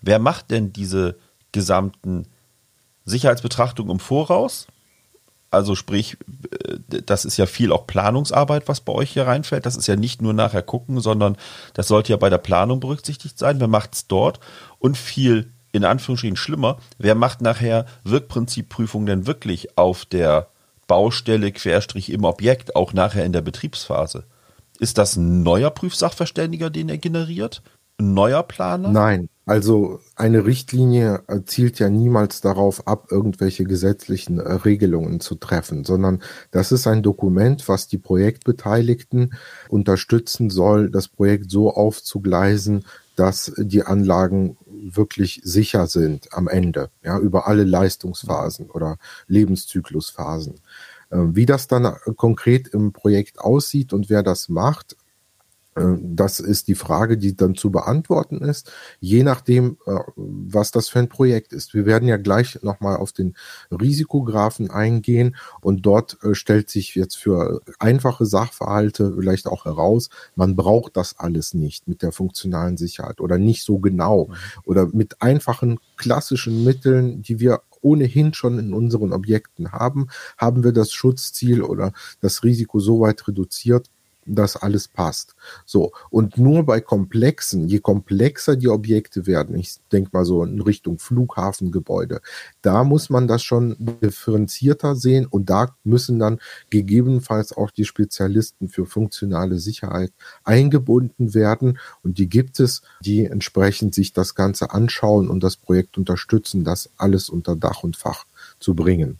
Wer 0.00 0.18
macht 0.18 0.50
denn 0.50 0.72
diese 0.72 1.16
gesamten 1.52 2.26
Sicherheitsbetrachtungen 3.04 3.92
im 3.92 4.00
Voraus? 4.00 4.66
Also 5.50 5.74
sprich, 5.74 6.18
äh, 6.66 7.02
das 7.06 7.24
ist 7.24 7.36
ja 7.36 7.46
viel 7.46 7.72
auch 7.72 7.86
Planungsarbeit, 7.86 8.68
was 8.68 8.80
bei 8.80 8.92
euch 8.92 9.12
hier 9.12 9.26
reinfällt. 9.26 9.64
Das 9.66 9.76
ist 9.76 9.86
ja 9.86 9.96
nicht 9.96 10.20
nur 10.20 10.34
nachher 10.34 10.62
gucken, 10.62 11.00
sondern 11.00 11.36
das 11.72 11.88
sollte 11.88 12.12
ja 12.12 12.16
bei 12.16 12.28
der 12.28 12.38
Planung 12.38 12.80
berücksichtigt 12.80 13.38
sein. 13.38 13.60
Wer 13.60 13.68
macht 13.68 13.94
es 13.94 14.06
dort? 14.06 14.40
Und 14.78 14.98
viel, 14.98 15.52
in 15.72 15.84
Anführungsstrichen 15.84 16.36
schlimmer, 16.36 16.78
wer 16.98 17.14
macht 17.14 17.40
nachher 17.40 17.86
Wirkprinzipprüfungen 18.04 19.06
denn 19.06 19.26
wirklich 19.26 19.78
auf 19.78 20.04
der 20.04 20.48
Baustelle, 20.86 21.50
Querstrich 21.50 22.10
im 22.10 22.24
Objekt, 22.24 22.76
auch 22.76 22.92
nachher 22.92 23.24
in 23.24 23.32
der 23.32 23.40
Betriebsphase? 23.40 24.24
Ist 24.84 24.98
das 24.98 25.16
ein 25.16 25.42
neuer 25.42 25.70
Prüfsachverständiger, 25.70 26.68
den 26.68 26.90
er 26.90 26.98
generiert? 26.98 27.62
Ein 27.98 28.12
neuer 28.12 28.42
Planer? 28.42 28.90
Nein, 28.90 29.30
also 29.46 30.00
eine 30.14 30.44
Richtlinie 30.44 31.22
zielt 31.46 31.78
ja 31.78 31.88
niemals 31.88 32.42
darauf 32.42 32.86
ab, 32.86 33.06
irgendwelche 33.10 33.64
gesetzlichen 33.64 34.40
äh, 34.40 34.52
Regelungen 34.52 35.20
zu 35.20 35.36
treffen, 35.36 35.86
sondern 35.86 36.20
das 36.50 36.70
ist 36.70 36.86
ein 36.86 37.02
Dokument, 37.02 37.66
was 37.66 37.88
die 37.88 37.96
Projektbeteiligten 37.96 39.32
unterstützen 39.70 40.50
soll, 40.50 40.90
das 40.90 41.08
Projekt 41.08 41.50
so 41.50 41.72
aufzugleisen, 41.72 42.84
dass 43.16 43.54
die 43.56 43.84
Anlagen 43.84 44.58
wirklich 44.66 45.40
sicher 45.44 45.86
sind 45.86 46.30
am 46.34 46.46
Ende, 46.46 46.90
ja, 47.02 47.18
über 47.18 47.46
alle 47.46 47.64
Leistungsphasen 47.64 48.68
oder 48.68 48.98
Lebenszyklusphasen. 49.28 50.60
Ähm, 51.14 51.36
wie 51.36 51.46
das 51.46 51.68
dann 51.68 51.84
äh, 51.84 51.92
konkret 52.16 52.68
im 52.68 52.92
Projekt 52.92 53.38
aussieht 53.38 53.92
und 53.92 54.10
wer 54.10 54.22
das 54.22 54.48
macht, 54.48 54.96
äh, 55.76 55.94
das 56.00 56.40
ist 56.40 56.66
die 56.66 56.74
Frage, 56.74 57.16
die 57.16 57.36
dann 57.36 57.54
zu 57.54 57.70
beantworten 57.70 58.38
ist, 58.38 58.72
je 58.98 59.22
nachdem, 59.22 59.78
äh, 59.86 59.98
was 60.16 60.72
das 60.72 60.88
für 60.88 60.98
ein 60.98 61.08
Projekt 61.08 61.52
ist. 61.52 61.72
Wir 61.72 61.86
werden 61.86 62.08
ja 62.08 62.16
gleich 62.16 62.60
nochmal 62.62 62.96
auf 62.96 63.12
den 63.12 63.36
Risikografen 63.70 64.70
eingehen 64.70 65.36
und 65.60 65.86
dort 65.86 66.18
stellt 66.32 66.68
sich 66.68 66.96
jetzt 66.96 67.16
für 67.16 67.60
einfache 67.78 68.26
Sachverhalte 68.26 69.14
vielleicht 69.16 69.46
auch 69.46 69.66
heraus, 69.66 70.10
man 70.34 70.56
braucht 70.56 70.96
das 70.96 71.18
alles 71.18 71.54
nicht 71.54 71.86
mit 71.86 72.02
der 72.02 72.10
funktionalen 72.10 72.76
Sicherheit 72.76 73.20
oder 73.20 73.38
nicht 73.38 73.62
so 73.62 73.78
genau 73.78 74.26
mhm. 74.26 74.34
oder 74.64 74.86
mit 74.86 75.22
einfachen 75.22 75.78
klassischen 75.96 76.64
Mitteln, 76.64 77.22
die 77.22 77.38
wir 77.38 77.60
ohnehin 77.84 78.34
schon 78.34 78.58
in 78.58 78.72
unseren 78.72 79.12
Objekten 79.12 79.72
haben, 79.72 80.08
haben 80.38 80.64
wir 80.64 80.72
das 80.72 80.92
Schutzziel 80.92 81.62
oder 81.62 81.92
das 82.20 82.42
Risiko 82.42 82.80
so 82.80 83.00
weit 83.00 83.28
reduziert, 83.28 83.88
dass 84.26 84.56
alles 84.56 84.88
passt. 84.88 85.34
So. 85.64 85.92
Und 86.10 86.38
nur 86.38 86.64
bei 86.64 86.80
komplexen, 86.80 87.68
je 87.68 87.80
komplexer 87.80 88.56
die 88.56 88.68
Objekte 88.68 89.26
werden, 89.26 89.56
ich 89.56 89.76
denke 89.92 90.10
mal 90.12 90.24
so 90.24 90.44
in 90.44 90.60
Richtung 90.60 90.98
Flughafengebäude, 90.98 92.20
da 92.62 92.84
muss 92.84 93.10
man 93.10 93.28
das 93.28 93.42
schon 93.42 93.76
differenzierter 93.78 94.96
sehen 94.96 95.26
und 95.26 95.50
da 95.50 95.74
müssen 95.84 96.18
dann 96.18 96.40
gegebenenfalls 96.70 97.56
auch 97.56 97.70
die 97.70 97.84
Spezialisten 97.84 98.68
für 98.68 98.86
funktionale 98.86 99.58
Sicherheit 99.58 100.12
eingebunden 100.44 101.34
werden. 101.34 101.78
Und 102.02 102.18
die 102.18 102.28
gibt 102.28 102.60
es, 102.60 102.82
die 103.00 103.24
entsprechend 103.24 103.94
sich 103.94 104.12
das 104.12 104.34
Ganze 104.34 104.70
anschauen 104.70 105.28
und 105.28 105.42
das 105.42 105.56
Projekt 105.56 105.98
unterstützen, 105.98 106.64
das 106.64 106.90
alles 106.96 107.28
unter 107.28 107.56
Dach 107.56 107.82
und 107.82 107.96
Fach 107.96 108.24
zu 108.58 108.74
bringen. 108.74 109.18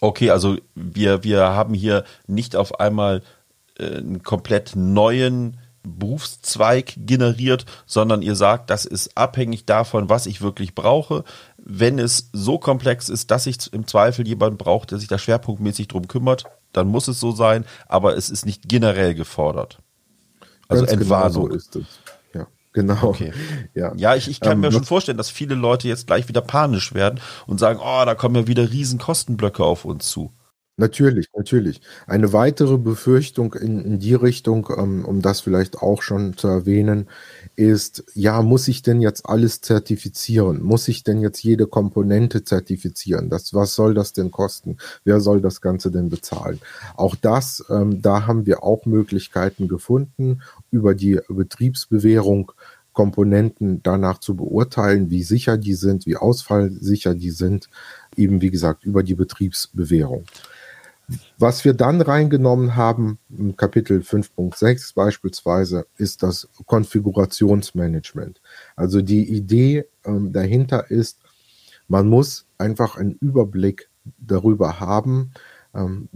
Okay, 0.00 0.30
also 0.30 0.56
wir, 0.76 1.24
wir 1.24 1.40
haben 1.40 1.74
hier 1.74 2.04
nicht 2.28 2.54
auf 2.54 2.78
einmal 2.78 3.22
einen 3.78 4.22
komplett 4.22 4.74
neuen 4.76 5.58
Berufszweig 5.82 6.94
generiert, 6.96 7.64
sondern 7.86 8.22
ihr 8.22 8.34
sagt, 8.34 8.70
das 8.70 8.84
ist 8.84 9.16
abhängig 9.16 9.64
davon, 9.64 10.08
was 10.08 10.26
ich 10.26 10.42
wirklich 10.42 10.74
brauche. 10.74 11.24
Wenn 11.56 11.98
es 11.98 12.30
so 12.32 12.58
komplex 12.58 13.08
ist, 13.08 13.30
dass 13.30 13.46
ich 13.46 13.72
im 13.72 13.86
Zweifel 13.86 14.26
jemanden 14.26 14.58
brauche, 14.58 14.86
der 14.86 14.98
sich 14.98 15.08
da 15.08 15.18
schwerpunktmäßig 15.18 15.88
drum 15.88 16.08
kümmert, 16.08 16.44
dann 16.72 16.88
muss 16.88 17.08
es 17.08 17.20
so 17.20 17.32
sein, 17.32 17.64
aber 17.86 18.16
es 18.16 18.30
ist 18.30 18.44
nicht 18.44 18.68
generell 18.68 19.14
gefordert. 19.14 19.78
Also 20.68 20.84
Ganz 20.84 21.00
Entwarnung. 21.00 21.48
Genau 21.48 21.48
so 21.48 21.56
ist 21.56 21.76
es. 21.76 21.86
Ja, 22.34 22.46
genau. 22.72 23.02
Okay. 23.02 23.32
Ja, 23.74 23.94
ja 23.96 24.14
ich, 24.14 24.28
ich 24.28 24.40
kann 24.40 24.52
ähm, 24.52 24.60
mir 24.60 24.72
schon 24.72 24.84
vorstellen, 24.84 25.18
dass 25.18 25.30
viele 25.30 25.54
Leute 25.54 25.88
jetzt 25.88 26.06
gleich 26.06 26.28
wieder 26.28 26.42
panisch 26.42 26.92
werden 26.92 27.20
und 27.46 27.58
sagen, 27.58 27.80
oh, 27.82 28.04
da 28.04 28.14
kommen 28.14 28.34
ja 28.36 28.46
wieder 28.46 28.70
riesen 28.70 28.98
Kostenblöcke 28.98 29.64
auf 29.64 29.84
uns 29.84 30.08
zu. 30.08 30.32
Natürlich, 30.80 31.26
natürlich. 31.36 31.80
Eine 32.06 32.32
weitere 32.32 32.78
Befürchtung 32.78 33.52
in, 33.54 33.84
in 33.84 33.98
die 33.98 34.14
Richtung, 34.14 34.68
ähm, 34.78 35.04
um 35.04 35.22
das 35.22 35.40
vielleicht 35.40 35.78
auch 35.78 36.02
schon 36.02 36.36
zu 36.36 36.46
erwähnen, 36.46 37.08
ist, 37.56 38.04
ja, 38.14 38.42
muss 38.42 38.68
ich 38.68 38.82
denn 38.82 39.00
jetzt 39.00 39.26
alles 39.26 39.60
zertifizieren? 39.60 40.62
Muss 40.62 40.86
ich 40.86 41.02
denn 41.02 41.20
jetzt 41.20 41.42
jede 41.42 41.66
Komponente 41.66 42.44
zertifizieren? 42.44 43.28
Das, 43.28 43.52
was 43.54 43.74
soll 43.74 43.92
das 43.92 44.12
denn 44.12 44.30
kosten? 44.30 44.76
Wer 45.02 45.20
soll 45.20 45.40
das 45.40 45.60
Ganze 45.60 45.90
denn 45.90 46.10
bezahlen? 46.10 46.60
Auch 46.96 47.16
das, 47.16 47.64
ähm, 47.70 48.00
da 48.00 48.28
haben 48.28 48.46
wir 48.46 48.62
auch 48.62 48.86
Möglichkeiten 48.86 49.66
gefunden, 49.66 50.42
über 50.70 50.94
die 50.94 51.18
Betriebsbewährung 51.28 52.52
Komponenten 52.92 53.82
danach 53.82 54.18
zu 54.18 54.36
beurteilen, 54.36 55.10
wie 55.10 55.24
sicher 55.24 55.56
die 55.56 55.74
sind, 55.74 56.06
wie 56.06 56.16
ausfallsicher 56.16 57.16
die 57.16 57.30
sind, 57.30 57.68
eben 58.16 58.40
wie 58.40 58.50
gesagt 58.50 58.84
über 58.84 59.02
die 59.02 59.14
Betriebsbewährung. 59.14 60.24
Was 61.38 61.64
wir 61.64 61.72
dann 61.72 62.00
reingenommen 62.00 62.76
haben, 62.76 63.18
im 63.30 63.56
Kapitel 63.56 64.00
5.6 64.00 64.94
beispielsweise, 64.94 65.86
ist 65.96 66.22
das 66.22 66.48
Konfigurationsmanagement. 66.66 68.42
Also 68.76 69.00
die 69.00 69.28
Idee 69.28 69.86
ähm, 70.04 70.32
dahinter 70.32 70.90
ist, 70.90 71.20
man 71.86 72.08
muss 72.08 72.46
einfach 72.58 72.96
einen 72.96 73.12
Überblick 73.12 73.88
darüber 74.18 74.80
haben, 74.80 75.32
ähm, 75.74 76.08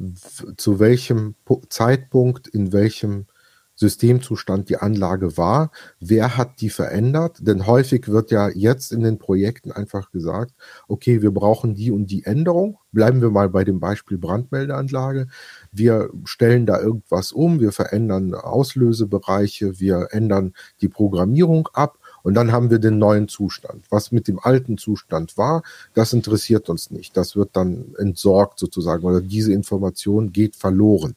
zu 0.57 0.79
welchem 0.79 1.35
Zeitpunkt, 1.69 2.49
in 2.49 2.73
welchem 2.73 3.27
Systemzustand 3.75 4.69
die 4.69 4.77
Anlage 4.77 5.37
war. 5.37 5.71
Wer 6.01 6.37
hat 6.37 6.61
die 6.61 6.71
verändert? 6.71 7.39
Denn 7.41 7.67
häufig 7.67 8.09
wird 8.09 8.31
ja 8.31 8.49
jetzt 8.49 8.93
in 8.93 9.03
den 9.03 9.19
Projekten 9.19 9.73
einfach 9.73 10.11
gesagt, 10.11 10.53
okay, 10.89 11.23
wir 11.23 11.33
brauchen 11.33 11.75
die 11.75 11.91
und 11.91 12.07
die 12.07 12.25
Änderung. 12.25 12.79
Bleiben 12.93 13.23
wir 13.23 13.31
mal 13.31 13.49
bei 13.49 13.65
dem 13.65 13.81
Beispiel 13.81 14.19
Brandmeldeanlage. 14.19 15.27
Wir 15.73 16.11
stellen 16.25 16.67
da 16.67 16.81
irgendwas 16.81 17.33
um, 17.33 17.61
wir 17.61 17.73
verändern 17.73 18.35
Auslösebereiche, 18.35 19.81
wir 19.81 20.09
ändern 20.11 20.53
die 20.81 20.89
Programmierung 20.89 21.69
ab 21.73 21.99
und 22.23 22.35
dann 22.35 22.53
haben 22.53 22.71
wir 22.71 22.79
den 22.79 22.99
neuen 22.99 23.29
Zustand. 23.29 23.85
Was 23.91 24.13
mit 24.13 24.29
dem 24.29 24.39
alten 24.39 24.79
Zustand 24.79 25.37
war, 25.37 25.63
das 25.95 26.13
interessiert 26.13 26.69
uns 26.69 26.91
nicht. 26.91 27.17
Das 27.17 27.37
wird 27.37 27.51
dann 27.55 27.95
entsorgt 27.99 28.59
sozusagen 28.59 29.05
oder 29.05 29.21
diese 29.21 29.53
Information 29.53 30.33
geht 30.33 30.57
verloren. 30.57 31.17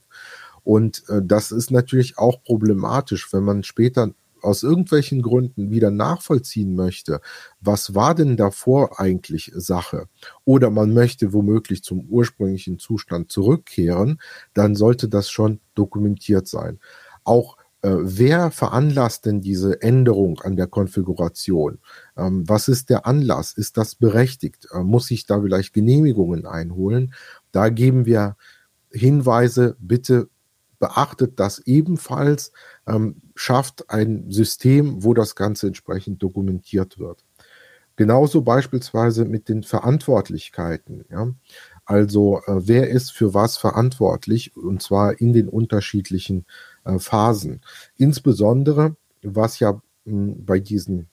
Und 0.66 1.04
äh, 1.08 1.20
das 1.22 1.52
ist 1.52 1.70
natürlich 1.70 2.18
auch 2.18 2.42
problematisch, 2.42 3.32
wenn 3.32 3.44
man 3.44 3.62
später 3.62 4.10
aus 4.42 4.64
irgendwelchen 4.64 5.22
Gründen 5.22 5.70
wieder 5.70 5.92
nachvollziehen 5.92 6.74
möchte, 6.74 7.20
was 7.60 7.94
war 7.94 8.16
denn 8.16 8.36
davor 8.36 8.98
eigentlich 8.98 9.52
Sache? 9.54 10.08
Oder 10.44 10.70
man 10.70 10.92
möchte 10.92 11.32
womöglich 11.32 11.84
zum 11.84 12.00
ursprünglichen 12.08 12.80
Zustand 12.80 13.30
zurückkehren, 13.30 14.20
dann 14.54 14.74
sollte 14.74 15.08
das 15.08 15.30
schon 15.30 15.60
dokumentiert 15.76 16.48
sein. 16.48 16.80
Auch 17.22 17.56
äh, 17.82 17.90
wer 18.00 18.50
veranlasst 18.50 19.24
denn 19.24 19.40
diese 19.40 19.80
Änderung 19.82 20.40
an 20.40 20.56
der 20.56 20.66
Konfiguration? 20.66 21.78
Ähm, 22.16 22.42
was 22.48 22.66
ist 22.66 22.90
der 22.90 23.06
Anlass? 23.06 23.52
Ist 23.52 23.76
das 23.76 23.94
berechtigt? 23.94 24.66
Äh, 24.72 24.80
muss 24.80 25.12
ich 25.12 25.26
da 25.26 25.40
vielleicht 25.40 25.74
Genehmigungen 25.74 26.44
einholen? 26.44 27.14
Da 27.52 27.68
geben 27.68 28.04
wir 28.04 28.36
Hinweise, 28.90 29.76
bitte 29.78 30.28
beachtet 30.78 31.38
das 31.40 31.60
ebenfalls, 31.60 32.52
ähm, 32.86 33.16
schafft 33.34 33.90
ein 33.90 34.30
System, 34.30 35.04
wo 35.04 35.14
das 35.14 35.34
Ganze 35.34 35.66
entsprechend 35.68 36.22
dokumentiert 36.22 36.98
wird. 36.98 37.24
Genauso 37.96 38.42
beispielsweise 38.42 39.24
mit 39.24 39.48
den 39.48 39.62
Verantwortlichkeiten. 39.62 41.06
Ja? 41.10 41.32
Also 41.86 42.40
äh, 42.46 42.68
wer 42.68 42.90
ist 42.90 43.12
für 43.12 43.32
was 43.32 43.56
verantwortlich 43.56 44.56
und 44.56 44.82
zwar 44.82 45.20
in 45.20 45.32
den 45.32 45.48
unterschiedlichen 45.48 46.44
äh, 46.84 46.98
Phasen. 46.98 47.62
Insbesondere, 47.96 48.96
was 49.22 49.60
ja 49.60 49.80
mh, 50.04 50.34
bei 50.40 50.60
diesen 50.60 51.08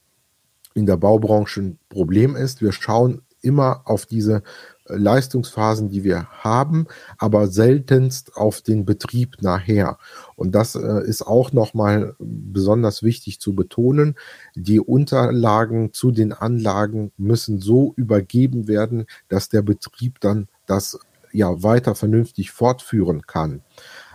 in 0.73 0.85
der 0.85 0.97
Baubranche 0.97 1.61
ein 1.61 1.79
Problem 1.87 2.35
ist, 2.35 2.61
wir 2.61 2.71
schauen 2.71 3.21
immer 3.41 3.81
auf 3.85 4.05
diese 4.05 4.41
Leistungsphasen, 4.87 5.89
die 5.89 6.03
wir 6.03 6.27
haben, 6.29 6.87
aber 7.17 7.47
seltenst 7.47 8.35
auf 8.35 8.61
den 8.61 8.85
Betrieb 8.85 9.41
nachher. 9.41 9.97
Und 10.35 10.53
das 10.53 10.75
äh, 10.75 11.03
ist 11.05 11.21
auch 11.25 11.51
nochmal 11.53 12.15
besonders 12.19 13.03
wichtig 13.03 13.39
zu 13.39 13.55
betonen. 13.55 14.15
Die 14.55 14.79
Unterlagen 14.79 15.93
zu 15.93 16.11
den 16.11 16.33
Anlagen 16.33 17.11
müssen 17.17 17.59
so 17.59 17.93
übergeben 17.95 18.67
werden, 18.67 19.05
dass 19.29 19.49
der 19.49 19.61
Betrieb 19.61 20.19
dann 20.19 20.47
das 20.65 20.99
ja 21.31 21.63
weiter 21.63 21.95
vernünftig 21.95 22.51
fortführen 22.51 23.23
kann. 23.23 23.61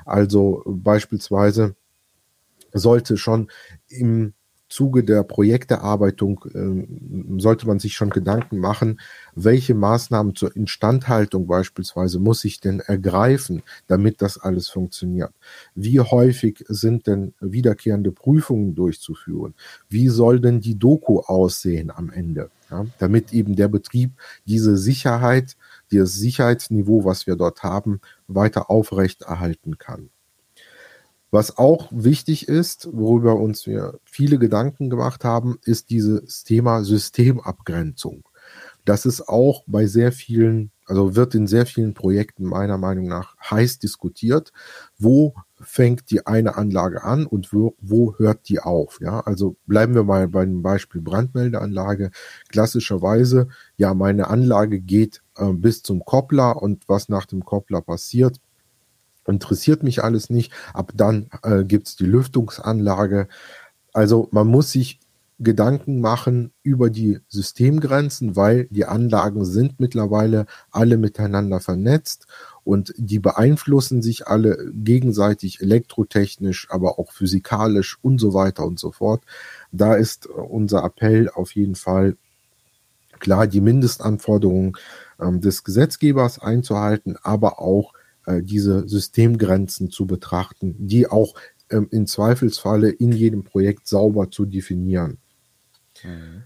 Also 0.05 0.63
beispielsweise 0.67 1.75
sollte 2.73 3.17
schon 3.17 3.51
im 3.89 4.35
Zuge 4.69 5.05
der 5.05 5.23
Projekterarbeitung 5.23 6.45
äh, 6.55 7.41
sollte 7.41 7.67
man 7.67 7.79
sich 7.79 7.95
schon 7.95 8.11
Gedanken 8.11 8.59
machen, 8.59 9.01
welche 9.35 9.75
Maßnahmen 9.75 10.35
zur 10.35 10.55
Instandhaltung 10.55 11.47
beispielsweise 11.47 12.19
muss 12.19 12.45
ich 12.45 12.61
denn 12.61 12.81
ergreifen, 12.81 13.63
damit 13.87 14.21
das 14.23 14.39
alles 14.39 14.69
funktioniert. 14.69 15.33
Wie 15.75 16.01
häufig 16.01 16.65
sind 16.69 17.07
denn 17.07 17.35
wiederkehrende 17.41 18.13
Prüfungen 18.13 18.75
durchzuführen? 18.75 19.55
Wie 19.89 20.09
soll 20.09 20.41
denn 20.41 20.61
die 20.61 20.79
Doku 20.79 21.21
aussehen 21.21 21.91
am 21.91 22.11
Ende? 22.11 22.51
Ja, 22.71 22.85
damit 22.99 23.33
eben 23.33 23.57
der 23.57 23.69
Betrieb 23.69 24.13
diese 24.47 24.77
Sicherheit, 24.77 25.57
dieses 25.91 26.15
Sicherheitsniveau, 26.15 27.05
was 27.05 27.27
wir 27.27 27.37
dort 27.37 27.63
haben, 27.63 28.01
weiter 28.27 28.71
aufrechterhalten 28.71 29.79
kann. 29.79 30.11
Was 31.31 31.59
auch 31.59 31.89
wichtig 31.91 32.49
ist, 32.49 32.89
worüber 32.91 33.37
uns 33.37 33.67
wir 33.67 33.99
viele 34.05 34.39
Gedanken 34.39 34.89
gemacht 34.89 35.25
haben, 35.25 35.59
ist 35.65 35.91
dieses 35.91 36.43
Thema 36.45 36.85
Systemabgrenzung. 36.85 38.25
Das 38.87 39.05
ist 39.05 39.29
auch 39.29 39.65
bei 39.67 39.87
sehr 39.87 40.13
vielen, 40.13 40.71
also 40.87 41.15
wird 41.15 41.35
in 41.35 41.47
sehr 41.47 41.67
vielen 41.67 41.93
Projekten 41.93 42.45
meiner 42.45 42.79
Meinung 42.79 43.07
nach 43.07 43.37
heiß 43.51 43.79
diskutiert. 43.79 44.53
Wo 44.99 45.35
fängt 45.61 46.11
die 46.11 46.27
eine 46.27 46.57
Anlage 46.57 47.05
an 47.05 47.27
und 47.27 47.53
wo, 47.53 47.77
wo 47.83 48.15
hört 48.17 48.49
die 48.49 48.61
auf? 48.61 48.99
Ja, 49.03 49.21
also 49.21 49.57
bleiben 49.67 49.95
wir 49.95 50.05
mal 50.05 50.29
beim 50.29 50.63
Beispiel 50.63 51.03
Brandmeldeanlage. 51.03 52.11
Klassischerweise, 52.49 53.49
ja, 53.77 53.93
meine 53.93 54.29
Anlage 54.29 54.81
geht 54.81 55.23
äh, 55.37 55.53
bis 55.53 55.83
zum 55.83 56.07
Koppler 56.07 56.63
und 56.63 56.89
was 56.89 57.11
nach 57.11 57.27
dem 57.27 57.45
Koppler 57.45 57.83
passiert, 57.83 58.41
interessiert 59.29 59.83
mich 59.83 60.03
alles 60.03 60.31
nicht. 60.31 60.53
Ab 60.75 60.93
dann 60.95 61.31
äh, 61.43 61.65
gibt 61.65 61.89
es 61.89 61.97
die 61.97 62.07
Lüftungsanlage. 62.07 63.29
Also 63.93 64.29
man 64.33 64.47
muss 64.47 64.73
sich 64.73 65.01
Gedanken 65.41 66.01
machen 66.01 66.53
über 66.65 66.91
die 66.91 67.21
Systemgrenzen, 67.29 68.35
weil 68.35 68.67
die 68.71 68.87
Anlagen 68.87 69.45
sind 69.45 69.79
mittlerweile 69.79 70.47
alle 70.73 70.97
miteinander 70.97 71.61
vernetzt 71.61 72.27
und 72.65 72.93
die 72.97 73.21
beeinflussen 73.21 74.03
sich 74.03 74.27
alle 74.27 74.73
gegenseitig 74.73 75.61
elektrotechnisch, 75.61 76.67
aber 76.71 76.99
auch 76.99 77.13
physikalisch 77.13 77.99
und 78.03 78.21
so 78.21 78.35
weiter 78.35 78.65
und 78.65 78.81
so 78.81 78.91
fort. 78.91 79.23
Da 79.71 79.95
ist 79.95 80.27
unser 80.27 80.83
Appell 80.83 81.31
auf 81.31 81.55
jeden 81.55 81.77
Fall 81.77 82.17
klar, 83.21 83.47
die 83.47 83.61
Mindestanforderungen 83.61 84.73
ähm, 85.21 85.41
des 85.41 85.63
Gesetzgebers 85.63 86.41
einzuhalten, 86.41 87.17
aber 87.23 87.61
auch 87.61 87.95
äh, 87.95 87.98
diese 88.43 88.89
Systemgrenzen 88.89 89.91
zu 89.91 90.07
betrachten, 90.07 90.75
die 90.79 91.09
auch 91.09 91.35
ähm, 91.71 91.89
im 91.91 92.07
Zweifelsfalle 92.07 92.91
in 92.91 93.13
jedem 93.13 93.45
Projekt 93.45 93.89
sauber 93.89 94.31
zu 94.31 94.45
definieren. 94.45 95.19
Mhm. 96.05 96.43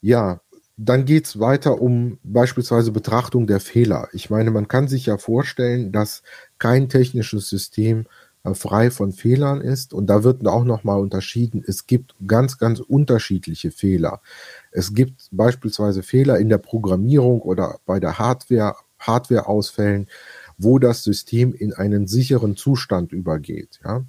Ja, 0.00 0.40
dann 0.76 1.04
geht 1.04 1.26
es 1.26 1.38
weiter 1.38 1.80
um 1.80 2.18
beispielsweise 2.22 2.92
Betrachtung 2.92 3.46
der 3.46 3.60
Fehler. 3.60 4.08
Ich 4.12 4.30
meine, 4.30 4.50
man 4.50 4.68
kann 4.68 4.88
sich 4.88 5.06
ja 5.06 5.18
vorstellen, 5.18 5.92
dass 5.92 6.22
kein 6.58 6.88
technisches 6.88 7.48
System 7.48 8.06
äh, 8.44 8.54
frei 8.54 8.90
von 8.90 9.12
Fehlern 9.12 9.60
ist. 9.60 9.94
Und 9.94 10.06
da 10.06 10.24
wird 10.24 10.46
auch 10.46 10.64
nochmal 10.64 11.00
unterschieden. 11.00 11.62
Es 11.66 11.86
gibt 11.86 12.14
ganz, 12.26 12.58
ganz 12.58 12.80
unterschiedliche 12.80 13.70
Fehler. 13.70 14.20
Es 14.72 14.94
gibt 14.94 15.28
beispielsweise 15.30 16.02
Fehler 16.02 16.38
in 16.38 16.48
der 16.48 16.58
Programmierung 16.58 17.40
oder 17.42 17.78
bei 17.86 18.00
der 18.00 18.18
Hardware, 18.18 18.76
Hardwareausfällen 18.98 20.08
wo 20.62 20.78
das 20.78 21.04
System 21.04 21.52
in 21.52 21.72
einen 21.72 22.06
sicheren 22.06 22.56
Zustand 22.56 23.12
übergeht. 23.12 23.80
Ja. 23.84 24.04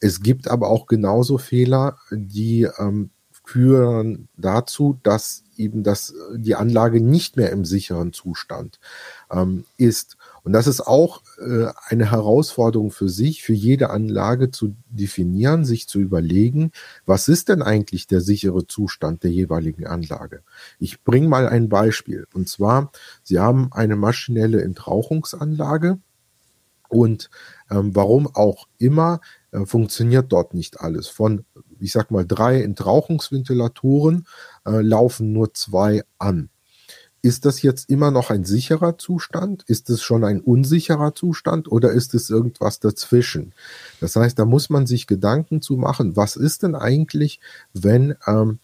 Es 0.00 0.20
gibt 0.20 0.48
aber 0.48 0.68
auch 0.68 0.86
genauso 0.86 1.38
Fehler, 1.38 1.98
die 2.10 2.68
ähm, 2.78 3.10
führen 3.46 4.28
dazu, 4.36 4.98
dass 5.04 5.44
eben 5.56 5.84
das, 5.84 6.12
die 6.34 6.56
Anlage 6.56 7.00
nicht 7.00 7.36
mehr 7.36 7.50
im 7.52 7.64
sicheren 7.64 8.12
Zustand 8.12 8.80
ähm, 9.30 9.64
ist. 9.76 10.16
Und 10.42 10.52
das 10.52 10.66
ist 10.66 10.80
auch 10.80 11.22
äh, 11.38 11.68
eine 11.86 12.10
Herausforderung 12.10 12.90
für 12.90 13.08
sich, 13.08 13.44
für 13.44 13.52
jede 13.52 13.90
Anlage 13.90 14.50
zu 14.50 14.74
definieren, 14.90 15.64
sich 15.64 15.86
zu 15.88 16.00
überlegen, 16.00 16.72
was 17.06 17.28
ist 17.28 17.48
denn 17.48 17.62
eigentlich 17.62 18.08
der 18.08 18.20
sichere 18.20 18.66
Zustand 18.66 19.22
der 19.22 19.30
jeweiligen 19.30 19.86
Anlage. 19.86 20.42
Ich 20.80 21.04
bringe 21.04 21.28
mal 21.28 21.48
ein 21.48 21.68
Beispiel. 21.68 22.26
Und 22.34 22.48
zwar, 22.48 22.90
Sie 23.22 23.38
haben 23.38 23.68
eine 23.72 23.94
maschinelle 23.94 24.60
Entrauchungsanlage 24.60 25.98
Und 26.88 27.30
ähm, 27.70 27.94
warum 27.94 28.28
auch 28.34 28.66
immer 28.78 29.20
äh, 29.52 29.64
funktioniert 29.66 30.32
dort 30.32 30.54
nicht 30.54 30.80
alles. 30.80 31.08
Von, 31.08 31.44
ich 31.80 31.92
sag 31.92 32.10
mal, 32.10 32.26
drei 32.26 32.62
Entrauchungsventilatoren 32.62 34.26
äh, 34.66 34.80
laufen 34.80 35.32
nur 35.32 35.54
zwei 35.54 36.02
an. 36.18 36.50
Ist 37.26 37.44
das 37.44 37.60
jetzt 37.62 37.90
immer 37.90 38.12
noch 38.12 38.30
ein 38.30 38.44
sicherer 38.44 38.98
Zustand? 38.98 39.64
Ist 39.66 39.90
es 39.90 40.00
schon 40.00 40.22
ein 40.22 40.40
unsicherer 40.40 41.12
Zustand 41.12 41.70
oder 41.70 41.90
ist 41.90 42.14
es 42.14 42.30
irgendwas 42.30 42.78
dazwischen? 42.78 43.52
Das 44.00 44.14
heißt, 44.14 44.38
da 44.38 44.44
muss 44.44 44.70
man 44.70 44.86
sich 44.86 45.08
Gedanken 45.08 45.60
zu 45.60 45.76
machen, 45.76 46.14
was 46.14 46.36
ist 46.36 46.62
denn 46.62 46.76
eigentlich, 46.76 47.40
wenn 47.72 48.14
ähm, 48.28 48.60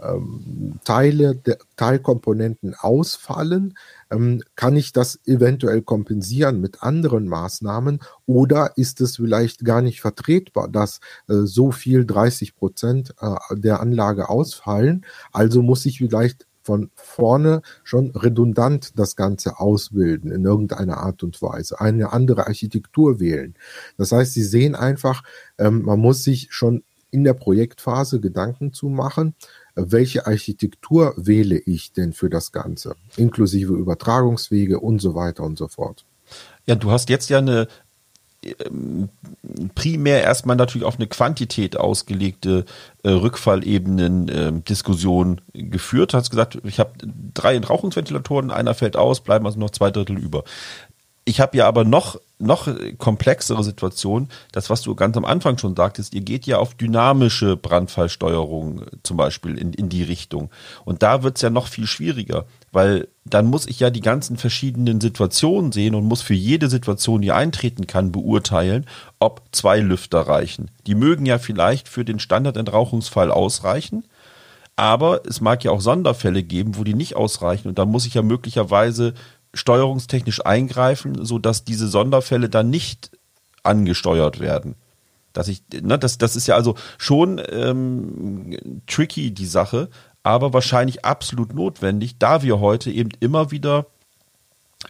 ähm, 0.00 0.80
Teile 0.84 1.36
der 1.36 1.58
Teilkomponenten 1.76 2.74
ausfallen, 2.74 3.76
ähm, 4.10 4.42
kann 4.56 4.76
ich 4.76 4.92
das 4.92 5.20
eventuell 5.24 5.82
kompensieren 5.82 6.60
mit 6.60 6.82
anderen 6.82 7.28
Maßnahmen 7.28 8.00
oder 8.26 8.72
ist 8.76 9.00
es 9.00 9.16
vielleicht 9.16 9.64
gar 9.64 9.82
nicht 9.82 10.00
vertretbar, 10.00 10.68
dass 10.68 11.00
äh, 11.28 11.42
so 11.44 11.70
viel 11.70 12.04
30 12.04 12.56
Prozent 12.56 13.14
äh, 13.20 13.34
der 13.52 13.80
Anlage 13.80 14.28
ausfallen? 14.28 15.06
Also 15.32 15.62
muss 15.62 15.86
ich 15.86 15.98
vielleicht 15.98 16.46
von 16.64 16.90
vorne 16.94 17.60
schon 17.84 18.10
redundant 18.12 18.98
das 18.98 19.16
Ganze 19.16 19.60
ausbilden 19.60 20.32
in 20.32 20.44
irgendeiner 20.44 20.96
Art 20.96 21.22
und 21.22 21.40
Weise, 21.42 21.78
eine 21.78 22.12
andere 22.12 22.46
Architektur 22.46 23.20
wählen. 23.20 23.54
Das 23.98 24.12
heißt, 24.12 24.32
Sie 24.32 24.42
sehen 24.42 24.74
einfach, 24.74 25.22
ähm, 25.58 25.82
man 25.82 26.00
muss 26.00 26.24
sich 26.24 26.48
schon 26.50 26.82
in 27.10 27.22
der 27.22 27.34
Projektphase 27.34 28.18
Gedanken 28.18 28.72
zu 28.72 28.88
machen, 28.88 29.34
welche 29.74 30.26
Architektur 30.26 31.14
wähle 31.16 31.58
ich 31.58 31.92
denn 31.92 32.12
für 32.12 32.30
das 32.30 32.52
Ganze, 32.52 32.96
inklusive 33.16 33.74
Übertragungswege 33.74 34.80
und 34.80 35.00
so 35.00 35.14
weiter 35.14 35.44
und 35.44 35.58
so 35.58 35.68
fort. 35.68 36.04
Ja, 36.66 36.74
du 36.74 36.90
hast 36.90 37.10
jetzt 37.10 37.28
ja 37.28 37.38
eine 37.38 37.68
ähm, 38.44 39.08
primär 39.74 40.22
erstmal 40.22 40.56
natürlich 40.56 40.86
auf 40.86 40.96
eine 40.96 41.06
Quantität 41.06 41.76
ausgelegte 41.76 42.64
äh, 43.02 43.10
Rückfallebenen-Diskussion 43.10 45.40
äh, 45.52 45.64
geführt. 45.64 46.12
Du 46.12 46.18
hast 46.18 46.30
gesagt, 46.30 46.58
ich 46.64 46.78
habe 46.78 46.92
drei 47.32 47.56
Entrauchungsventilatoren, 47.56 48.50
einer 48.50 48.74
fällt 48.74 48.96
aus, 48.96 49.22
bleiben 49.22 49.46
also 49.46 49.58
noch 49.58 49.70
zwei 49.70 49.90
Drittel 49.90 50.18
über. 50.18 50.44
Ich 51.26 51.40
habe 51.40 51.56
ja 51.56 51.66
aber 51.66 51.84
noch, 51.84 52.20
noch 52.38 52.68
komplexere 52.98 53.64
Situation. 53.64 54.28
Das, 54.52 54.68
was 54.68 54.82
du 54.82 54.94
ganz 54.94 55.16
am 55.16 55.24
Anfang 55.24 55.56
schon 55.56 55.74
sagtest, 55.74 56.12
ihr 56.12 56.20
geht 56.20 56.44
ja 56.44 56.58
auf 56.58 56.74
dynamische 56.74 57.56
Brandfallsteuerung 57.56 58.82
äh, 58.82 58.86
zum 59.02 59.16
Beispiel 59.16 59.56
in, 59.56 59.72
in 59.72 59.88
die 59.88 60.02
Richtung. 60.02 60.50
Und 60.84 61.02
da 61.02 61.22
wird's 61.22 61.40
ja 61.40 61.48
noch 61.48 61.68
viel 61.68 61.86
schwieriger, 61.86 62.44
weil 62.72 63.08
dann 63.24 63.46
muss 63.46 63.66
ich 63.66 63.80
ja 63.80 63.88
die 63.88 64.02
ganzen 64.02 64.36
verschiedenen 64.36 65.00
Situationen 65.00 65.72
sehen 65.72 65.94
und 65.94 66.04
muss 66.04 66.20
für 66.20 66.34
jede 66.34 66.68
Situation, 66.68 67.22
die 67.22 67.32
eintreten 67.32 67.86
kann, 67.86 68.12
beurteilen, 68.12 68.84
ob 69.18 69.42
zwei 69.52 69.80
Lüfter 69.80 70.20
reichen. 70.20 70.70
Die 70.86 70.94
mögen 70.94 71.24
ja 71.24 71.38
vielleicht 71.38 71.88
für 71.88 72.04
den 72.04 72.18
Standardentrauchungsfall 72.18 73.30
ausreichen. 73.30 74.04
Aber 74.76 75.22
es 75.24 75.40
mag 75.40 75.62
ja 75.62 75.70
auch 75.70 75.80
Sonderfälle 75.80 76.42
geben, 76.42 76.76
wo 76.76 76.82
die 76.82 76.94
nicht 76.94 77.14
ausreichen. 77.14 77.68
Und 77.68 77.78
da 77.78 77.84
muss 77.84 78.06
ich 78.06 78.14
ja 78.14 78.22
möglicherweise 78.22 79.14
steuerungstechnisch 79.54 80.44
eingreifen, 80.44 81.24
so 81.24 81.38
dass 81.38 81.64
diese 81.64 81.88
Sonderfälle 81.88 82.48
dann 82.48 82.70
nicht 82.70 83.10
angesteuert 83.62 84.40
werden. 84.40 84.74
Dass 85.32 85.48
ich, 85.48 85.62
ne, 85.72 85.98
das, 85.98 86.18
das 86.18 86.36
ist 86.36 86.46
ja 86.46 86.54
also 86.54 86.76
schon 86.98 87.40
ähm, 87.50 88.82
tricky, 88.86 89.32
die 89.32 89.46
Sache, 89.46 89.88
aber 90.22 90.52
wahrscheinlich 90.52 91.04
absolut 91.04 91.54
notwendig, 91.54 92.18
da 92.18 92.42
wir 92.42 92.60
heute 92.60 92.90
eben 92.90 93.10
immer 93.20 93.50
wieder 93.50 93.86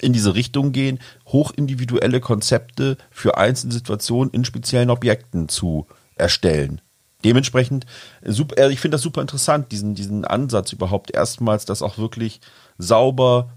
in 0.01 0.13
diese 0.13 0.35
Richtung 0.35 0.73
gehen, 0.73 0.99
hochindividuelle 1.27 2.21
Konzepte 2.21 2.97
für 3.11 3.37
einzelne 3.37 3.73
Situationen 3.73 4.33
in 4.33 4.45
speziellen 4.45 4.91
Objekten 4.91 5.49
zu 5.49 5.87
erstellen. 6.17 6.81
Dementsprechend, 7.25 7.87
super, 8.23 8.59
äh, 8.59 8.73
ich 8.73 8.81
finde 8.81 8.97
das 8.97 9.03
super 9.03 9.23
interessant, 9.23 9.73
diesen, 9.73 9.95
diesen 9.95 10.25
Ansatz 10.25 10.73
überhaupt 10.73 11.11
erstmals, 11.11 11.65
das 11.65 11.81
auch 11.81 11.97
wirklich 11.97 12.41
sauber 12.77 13.51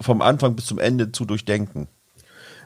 vom 0.00 0.22
Anfang 0.22 0.56
bis 0.56 0.66
zum 0.66 0.78
Ende 0.78 1.12
zu 1.12 1.24
durchdenken. 1.24 1.88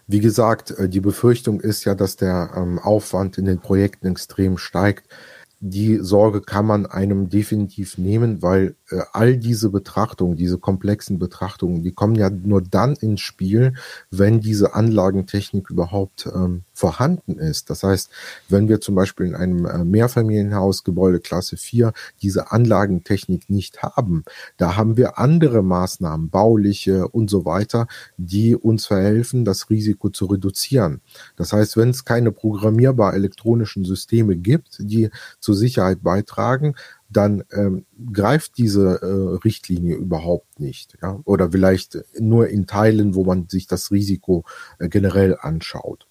Wie 0.06 0.20
gesagt, 0.20 0.72
äh, 0.72 0.88
die 0.88 1.00
Befürchtung 1.00 1.60
ist 1.60 1.84
ja, 1.84 1.94
dass 1.94 2.16
der 2.16 2.50
ähm, 2.56 2.78
Aufwand 2.78 3.38
in 3.38 3.44
den 3.44 3.60
Projekten 3.60 4.08
extrem 4.08 4.58
steigt 4.58 5.08
die 5.64 5.98
Sorge 5.98 6.40
kann 6.40 6.66
man 6.66 6.86
einem 6.86 7.28
definitiv 7.28 7.96
nehmen, 7.96 8.42
weil 8.42 8.74
äh, 8.90 8.98
all 9.12 9.36
diese 9.36 9.70
Betrachtungen, 9.70 10.36
diese 10.36 10.58
komplexen 10.58 11.20
Betrachtungen, 11.20 11.84
die 11.84 11.92
kommen 11.92 12.16
ja 12.16 12.30
nur 12.30 12.62
dann 12.62 12.96
ins 12.96 13.20
Spiel, 13.20 13.74
wenn 14.10 14.40
diese 14.40 14.74
Anlagentechnik 14.74 15.70
überhaupt 15.70 16.28
ähm, 16.34 16.64
vorhanden 16.82 17.38
ist. 17.38 17.70
Das 17.70 17.84
heißt, 17.84 18.10
wenn 18.48 18.68
wir 18.68 18.80
zum 18.80 18.96
Beispiel 18.96 19.26
in 19.26 19.36
einem 19.36 19.66
äh, 19.66 19.84
Mehrfamilienhaus 19.84 20.82
Gebäude 20.82 21.20
Klasse 21.20 21.56
4 21.56 21.92
diese 22.22 22.50
Anlagentechnik 22.50 23.48
nicht 23.48 23.84
haben, 23.84 24.24
da 24.56 24.74
haben 24.76 24.96
wir 24.96 25.16
andere 25.16 25.62
Maßnahmen, 25.62 26.28
bauliche 26.28 27.06
und 27.06 27.30
so 27.30 27.44
weiter, 27.44 27.86
die 28.16 28.56
uns 28.56 28.86
verhelfen, 28.86 29.44
das 29.44 29.70
Risiko 29.70 30.10
zu 30.10 30.26
reduzieren. 30.26 31.02
Das 31.36 31.52
heißt, 31.52 31.76
wenn 31.76 31.90
es 31.90 32.04
keine 32.04 32.32
programmierbar 32.32 33.14
elektronischen 33.14 33.84
Systeme 33.84 34.34
gibt, 34.34 34.78
die 34.80 35.10
zur 35.38 35.54
Sicherheit 35.54 36.02
beitragen, 36.02 36.74
dann 37.08 37.44
ähm, 37.52 37.86
greift 38.12 38.58
diese 38.58 39.02
äh, 39.02 39.36
Richtlinie 39.44 39.94
überhaupt 39.94 40.58
nicht. 40.58 40.98
Ja? 41.00 41.20
Oder 41.24 41.52
vielleicht 41.52 41.98
nur 42.18 42.48
in 42.48 42.66
Teilen, 42.66 43.14
wo 43.14 43.22
man 43.22 43.48
sich 43.48 43.68
das 43.68 43.92
Risiko 43.92 44.44
äh, 44.80 44.88
generell 44.88 45.36
anschaut. 45.40 46.08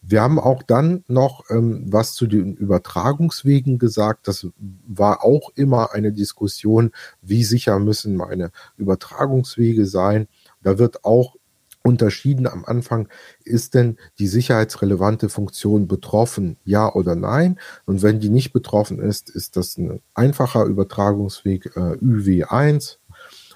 Wir 0.00 0.22
haben 0.22 0.38
auch 0.38 0.62
dann 0.62 1.04
noch 1.08 1.44
ähm, 1.50 1.84
was 1.88 2.14
zu 2.14 2.26
den 2.26 2.54
Übertragungswegen 2.54 3.78
gesagt. 3.78 4.28
Das 4.28 4.46
war 4.86 5.24
auch 5.24 5.50
immer 5.54 5.92
eine 5.92 6.12
Diskussion, 6.12 6.92
wie 7.20 7.44
sicher 7.44 7.78
müssen 7.78 8.16
meine 8.16 8.50
Übertragungswege 8.76 9.86
sein. 9.86 10.28
Da 10.62 10.78
wird 10.78 11.04
auch 11.04 11.36
unterschieden 11.82 12.46
am 12.46 12.64
Anfang, 12.64 13.08
ist 13.44 13.74
denn 13.74 13.96
die 14.18 14.26
sicherheitsrelevante 14.26 15.28
Funktion 15.28 15.88
betroffen, 15.88 16.58
ja 16.64 16.92
oder 16.92 17.14
nein? 17.14 17.58
Und 17.86 18.02
wenn 18.02 18.20
die 18.20 18.28
nicht 18.28 18.52
betroffen 18.52 18.98
ist, 18.98 19.30
ist 19.30 19.56
das 19.56 19.78
ein 19.78 20.02
einfacher 20.14 20.64
Übertragungsweg 20.64 21.66
äh, 21.76 21.96
UW1 21.96 22.98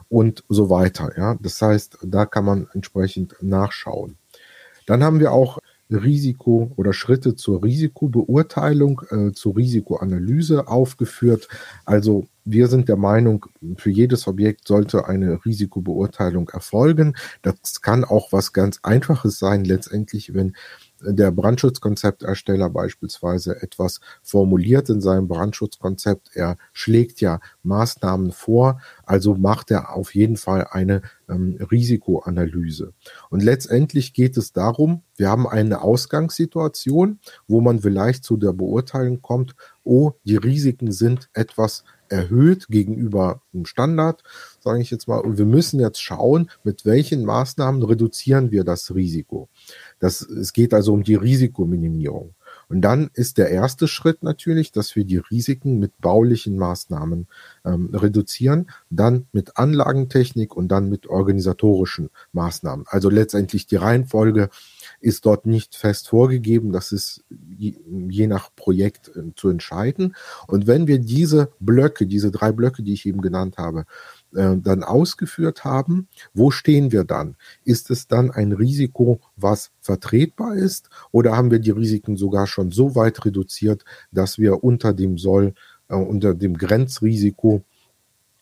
und 0.08 0.44
so 0.48 0.70
weiter. 0.70 1.10
Ja, 1.16 1.36
das 1.40 1.60
heißt, 1.60 1.98
da 2.02 2.26
kann 2.26 2.44
man 2.44 2.68
entsprechend 2.72 3.36
nachschauen. 3.40 4.16
Dann 4.86 5.04
haben 5.04 5.20
wir 5.20 5.32
auch 5.32 5.58
Risiko 5.90 6.72
oder 6.76 6.92
Schritte 6.92 7.34
zur 7.34 7.62
Risikobeurteilung, 7.62 9.02
äh, 9.10 9.32
zur 9.32 9.56
Risikoanalyse 9.56 10.68
aufgeführt. 10.68 11.48
Also 11.84 12.26
wir 12.44 12.68
sind 12.68 12.88
der 12.88 12.96
Meinung, 12.96 13.46
für 13.76 13.90
jedes 13.90 14.26
Objekt 14.26 14.66
sollte 14.66 15.06
eine 15.06 15.44
Risikobeurteilung 15.44 16.48
erfolgen. 16.48 17.14
Das 17.42 17.80
kann 17.82 18.04
auch 18.04 18.32
was 18.32 18.52
ganz 18.52 18.80
Einfaches 18.82 19.38
sein, 19.38 19.64
letztendlich, 19.64 20.34
wenn 20.34 20.54
der 21.04 21.30
Brandschutzkonzeptersteller 21.30 22.70
beispielsweise 22.70 23.62
etwas 23.62 24.00
formuliert 24.22 24.88
in 24.88 25.00
seinem 25.00 25.28
Brandschutzkonzept. 25.28 26.30
Er 26.34 26.56
schlägt 26.72 27.20
ja 27.20 27.40
Maßnahmen 27.62 28.32
vor, 28.32 28.80
also 29.04 29.34
macht 29.34 29.70
er 29.70 29.94
auf 29.94 30.14
jeden 30.14 30.36
Fall 30.36 30.66
eine 30.70 31.02
ähm, 31.28 31.58
Risikoanalyse. 31.70 32.92
Und 33.30 33.42
letztendlich 33.42 34.12
geht 34.12 34.36
es 34.36 34.52
darum, 34.52 35.02
wir 35.16 35.28
haben 35.28 35.46
eine 35.46 35.82
Ausgangssituation, 35.82 37.18
wo 37.46 37.60
man 37.60 37.80
vielleicht 37.80 38.24
zu 38.24 38.36
der 38.36 38.52
Beurteilung 38.52 39.22
kommt, 39.22 39.54
oh, 39.84 40.12
die 40.24 40.36
Risiken 40.36 40.92
sind 40.92 41.28
etwas 41.32 41.84
erhöht 42.12 42.68
gegenüber 42.68 43.40
dem 43.52 43.64
Standard, 43.64 44.22
sage 44.60 44.82
ich 44.82 44.90
jetzt 44.90 45.08
mal. 45.08 45.18
Und 45.18 45.38
wir 45.38 45.46
müssen 45.46 45.80
jetzt 45.80 46.00
schauen, 46.00 46.50
mit 46.62 46.84
welchen 46.84 47.24
Maßnahmen 47.24 47.82
reduzieren 47.82 48.50
wir 48.50 48.64
das 48.64 48.94
Risiko. 48.94 49.48
Das, 50.02 50.20
es 50.20 50.52
geht 50.52 50.74
also 50.74 50.92
um 50.92 51.04
die 51.04 51.14
Risikominimierung. 51.14 52.34
Und 52.68 52.80
dann 52.80 53.10
ist 53.14 53.38
der 53.38 53.50
erste 53.50 53.86
Schritt 53.86 54.24
natürlich, 54.24 54.72
dass 54.72 54.96
wir 54.96 55.04
die 55.04 55.18
Risiken 55.18 55.78
mit 55.78 56.00
baulichen 56.00 56.56
Maßnahmen 56.56 57.28
ähm, 57.64 57.90
reduzieren, 57.94 58.68
dann 58.90 59.26
mit 59.30 59.58
Anlagentechnik 59.58 60.56
und 60.56 60.68
dann 60.68 60.88
mit 60.88 61.06
organisatorischen 61.06 62.10
Maßnahmen. 62.32 62.84
Also 62.88 63.10
letztendlich 63.10 63.68
die 63.68 63.76
Reihenfolge 63.76 64.48
ist 65.00 65.24
dort 65.24 65.46
nicht 65.46 65.76
fest 65.76 66.08
vorgegeben. 66.08 66.72
Das 66.72 66.90
ist 66.90 67.22
je, 67.56 68.26
nach 68.26 68.50
Projekt 68.56 69.12
äh, 69.14 69.32
zu 69.36 69.50
entscheiden. 69.50 70.16
Und 70.48 70.66
wenn 70.66 70.88
wir 70.88 70.98
diese 70.98 71.52
Blöcke, 71.60 72.08
diese 72.08 72.32
drei 72.32 72.50
Blöcke, 72.50 72.82
die 72.82 72.94
ich 72.94 73.06
eben 73.06 73.20
genannt 73.20 73.56
habe, 73.56 73.84
äh, 74.34 74.56
dann 74.56 74.82
ausgeführt 74.82 75.64
haben, 75.64 76.08
wo 76.34 76.50
stehen 76.50 76.92
wir 76.92 77.04
dann? 77.04 77.36
Ist 77.64 77.90
es 77.90 78.08
dann 78.08 78.30
ein 78.30 78.52
Risiko, 78.52 79.20
was 79.36 79.70
vertretbar 79.80 80.54
ist, 80.54 80.88
oder 81.10 81.36
haben 81.36 81.50
wir 81.50 81.58
die 81.58 81.70
Risiken 81.70 82.16
sogar 82.16 82.46
schon 82.46 82.70
so 82.70 82.94
weit 82.94 83.24
reduziert, 83.24 83.84
dass 84.10 84.38
wir 84.38 84.64
unter 84.64 84.92
dem 84.92 85.18
Soll, 85.18 85.54
äh, 85.88 85.94
unter 85.94 86.34
dem 86.34 86.56
Grenzrisiko 86.56 87.62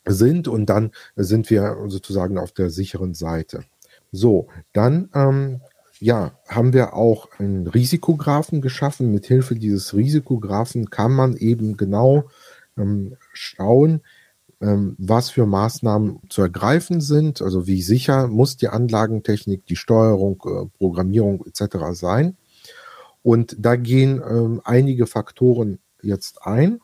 sind 0.07 0.49
und 0.49 0.67
dann 0.67 0.93
sind 1.17 1.51
wir 1.51 1.77
sozusagen 1.89 2.39
auf 2.39 2.53
der 2.53 2.71
sicheren 2.71 3.15
Seite. 3.15 3.65
So, 4.13 4.49
dann 4.73 5.11
ähm, 5.15 5.61
ja, 6.01 6.33
haben 6.49 6.73
wir 6.73 6.95
auch 6.95 7.29
einen 7.39 7.67
Risikographen 7.67 8.61
geschaffen. 8.61 9.13
Mit 9.13 9.27
Hilfe 9.27 9.55
dieses 9.55 9.95
Risikographen 9.95 10.91
kann 10.91 11.13
man 11.13 11.37
eben 11.37 11.77
genau 11.77 12.25
ähm, 12.79 13.17
schauen, 13.33 14.01
was 14.61 15.31
für 15.31 15.47
Maßnahmen 15.47 16.21
zu 16.29 16.43
ergreifen 16.43 17.01
sind. 17.01 17.41
Also 17.41 17.67
wie 17.67 17.81
sicher 17.81 18.29
muss 18.29 18.59
die 18.59 18.69
Anlagentechnik, 18.69 19.65
die 19.67 19.77
Steuerung, 19.77 20.43
äh, 20.45 20.67
Programmierung 20.79 21.45
etc. 21.47 21.93
sein. 21.93 22.37
Und 23.23 23.57
da 23.59 23.77
gehen 23.77 24.23
ähm, 24.29 24.61
einige 24.65 25.07
Faktoren 25.07 25.79
jetzt 26.03 26.43
ein. 26.47 26.81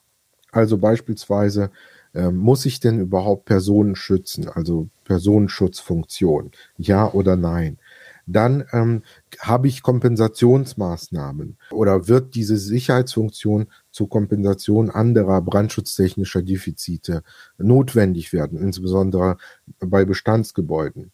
Also 0.52 0.78
beispielsweise 0.78 1.70
ähm, 2.14 2.38
muss 2.38 2.64
ich 2.64 2.80
denn 2.80 2.98
überhaupt 2.98 3.44
Personen 3.44 3.94
schützen, 3.94 4.48
also 4.48 4.88
Personenschutzfunktion, 5.04 6.52
ja 6.78 7.10
oder 7.12 7.36
nein? 7.36 7.78
Dann 8.26 8.64
ähm, 8.72 9.02
habe 9.38 9.68
ich 9.68 9.82
Kompensationsmaßnahmen 9.82 11.58
oder 11.70 12.08
wird 12.08 12.34
diese 12.34 12.56
Sicherheitsfunktion 12.56 13.68
zur 13.96 14.10
Kompensation 14.10 14.90
anderer 14.90 15.40
brandschutztechnischer 15.40 16.42
Defizite 16.42 17.22
notwendig 17.56 18.34
werden, 18.34 18.58
insbesondere 18.58 19.38
bei 19.80 20.04
Bestandsgebäuden. 20.04 21.12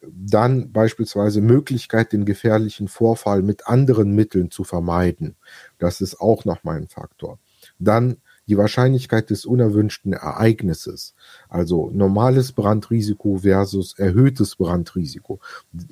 Dann 0.00 0.72
beispielsweise 0.72 1.42
Möglichkeit, 1.42 2.14
den 2.14 2.24
gefährlichen 2.24 2.88
Vorfall 2.88 3.42
mit 3.42 3.66
anderen 3.66 4.14
Mitteln 4.14 4.50
zu 4.50 4.64
vermeiden. 4.64 5.36
Das 5.78 6.00
ist 6.00 6.20
auch 6.20 6.46
nochmal 6.46 6.78
ein 6.78 6.88
Faktor. 6.88 7.38
Dann 7.78 8.16
die 8.46 8.56
Wahrscheinlichkeit 8.56 9.28
des 9.28 9.44
unerwünschten 9.44 10.14
Ereignisses, 10.14 11.14
also 11.50 11.90
normales 11.90 12.52
Brandrisiko 12.52 13.38
versus 13.38 13.98
erhöhtes 13.98 14.56
Brandrisiko. 14.56 15.38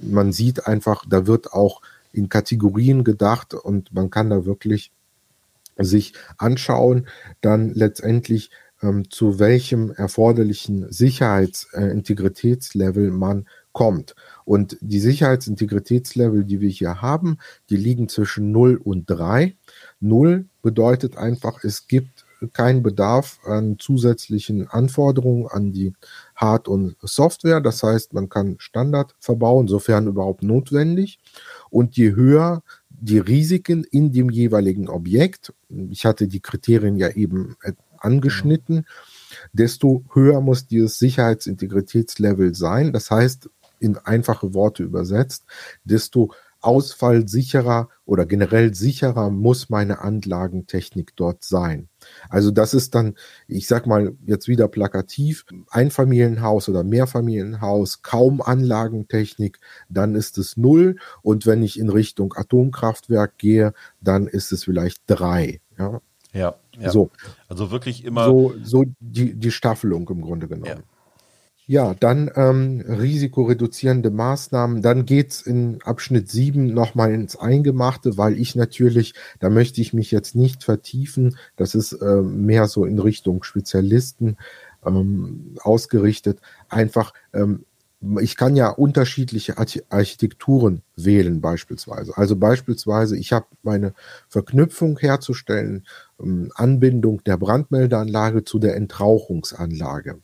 Man 0.01 0.33
sieht 0.33 0.67
einfach, 0.67 1.05
da 1.07 1.27
wird 1.27 1.53
auch 1.53 1.83
in 2.13 2.31
Kategorien 2.31 3.05
gedacht 3.05 3.53
und 3.53 3.93
man 3.93 4.11
kann 4.11 4.31
da 4.31 4.47
wirklich 4.47 4.91
sich 5.81 6.15
anschauen, 6.39 7.09
dann 7.41 7.71
letztendlich 7.71 8.51
ähm, 8.83 9.11
zu 9.11 9.39
welchem 9.39 9.91
erforderlichen 9.91 10.91
Sicherheitsintegritätslevel 10.93 13.09
äh, 13.09 13.11
man 13.11 13.47
kommt. 13.73 14.15
Und 14.45 14.77
die 14.81 15.01
Sicherheitsintegritätslevel, 15.01 16.45
die 16.45 16.61
wir 16.61 16.71
hier 16.71 17.03
haben, 17.03 17.39
die 17.69 17.77
liegen 17.77 18.09
zwischen 18.09 18.51
0 18.51 18.81
und 18.83 19.09
3. 19.09 19.57
0 20.01 20.47
bedeutet 20.63 21.17
einfach, 21.17 21.63
es 21.63 21.87
gibt 21.87 22.25
keinen 22.55 22.83
Bedarf 22.83 23.39
an 23.45 23.79
zusätzlichen 23.79 24.67
Anforderungen 24.67 25.47
an 25.47 25.73
die 25.73 25.93
Hard- 26.35 26.69
und 26.69 26.97
Software. 27.03 27.61
Das 27.61 27.83
heißt, 27.83 28.15
man 28.15 28.31
kann 28.31 28.57
Standard 28.59 29.15
verbauen, 29.21 29.69
sofern 29.69 30.07
überhaupt 30.07 30.43
notwendig. 30.43 31.19
Und 31.69 31.99
je 31.99 32.15
höher 32.15 32.63
die 33.01 33.19
Risiken 33.19 33.85
in 33.85 34.13
dem 34.13 34.31
jeweiligen 34.31 34.89
Objekt, 34.89 35.55
ich 35.69 36.05
hatte 36.05 36.29
die 36.29 36.41
Kriterien 36.41 36.97
ja 36.97 37.09
eben 37.09 37.57
angeschnitten, 37.99 38.87
desto 39.53 40.05
höher 40.13 40.41
muss 40.41 40.67
dieses 40.67 40.99
Sicherheitsintegritätslevel 40.99 42.55
sein. 42.55 42.93
Das 42.93 43.11
heißt, 43.11 43.49
in 43.79 43.97
einfache 43.97 44.53
Worte 44.55 44.83
übersetzt, 44.83 45.45
desto 45.85 46.33
ausfallsicherer 46.61 47.89
oder 48.05 48.27
generell 48.27 48.75
sicherer 48.75 49.31
muss 49.31 49.71
meine 49.71 50.01
Anlagentechnik 50.01 51.15
dort 51.17 51.45
sein. 51.45 51.89
Also 52.29 52.51
das 52.51 52.75
ist 52.75 52.95
dann, 52.95 53.17
ich 53.47 53.67
sag 53.67 53.87
mal 53.87 54.15
jetzt 54.27 54.49
wieder 54.49 54.69
plakativ, 54.69 55.45
Einfamilienhaus 55.71 56.69
oder 56.69 56.85
Mehrfamilienhaus, 56.85 58.03
kaum 58.03 58.43
Anlagentechnik, 58.43 59.59
dann 59.89 60.15
ist 60.15 60.39
es 60.39 60.57
null. 60.57 60.97
Und 61.23 61.47
wenn 61.47 61.63
ich 61.63 61.79
in 61.79 61.89
Richtung 61.89 62.35
Atomkraftwerk 62.35 63.39
gehe, 63.39 63.73
dann 64.01 64.27
ist 64.27 64.53
es 64.53 64.65
vielleicht 64.65 65.03
drei. 65.07 65.61
Ja, 65.79 66.01
ja, 66.33 66.55
ja. 66.79 66.91
So. 66.91 67.11
Also 67.49 67.71
wirklich 67.71 68.05
immer. 68.05 68.27
So, 68.27 68.55
so 68.63 68.85
die, 69.01 69.35
die 69.35 69.51
Staffelung 69.51 70.09
im 70.09 70.21
Grunde 70.23 70.49
genommen. 70.49 70.67
Ja. 70.67 71.00
Ja, 71.71 71.95
dann 71.95 72.33
ähm, 72.35 72.81
risikoreduzierende 72.81 74.11
Maßnahmen. 74.11 74.83
Dann 74.83 75.07
geht's 75.07 75.41
in 75.41 75.81
Abschnitt 75.85 76.29
7 76.29 76.67
nochmal 76.67 77.15
ins 77.15 77.37
Eingemachte, 77.37 78.19
weil 78.19 78.37
ich 78.41 78.57
natürlich, 78.57 79.15
da 79.39 79.51
möchte 79.51 79.81
ich 79.81 79.95
mich 79.95 80.11
jetzt 80.11 80.35
nicht 80.35 80.65
vertiefen, 80.65 81.37
das 81.55 81.77
ist 81.77 81.93
äh, 81.93 82.23
mehr 82.23 82.67
so 82.67 82.85
in 82.87 82.99
Richtung 82.99 83.45
Spezialisten 83.45 84.37
ähm, 84.85 85.55
ausgerichtet, 85.63 86.41
einfach 86.69 87.13
ähm, 87.33 87.65
ich 88.21 88.37
kann 88.37 88.57
ja 88.57 88.71
unterschiedliche 88.71 89.57
Architekturen 89.59 90.83
wählen 90.97 91.43
beispielsweise. 91.43 92.17
Also 92.17 92.35
beispielsweise, 92.35 93.17
ich 93.19 93.33
habe 93.33 93.47
meine 93.63 93.93
Verknüpfung 94.29 94.99
herzustellen, 94.99 95.87
ähm, 96.19 96.51
Anbindung 96.55 97.23
der 97.25 97.37
Brandmeldeanlage 97.37 98.45
zu 98.45 98.59
der 98.59 98.77
Entrauchungsanlage. 98.77 100.19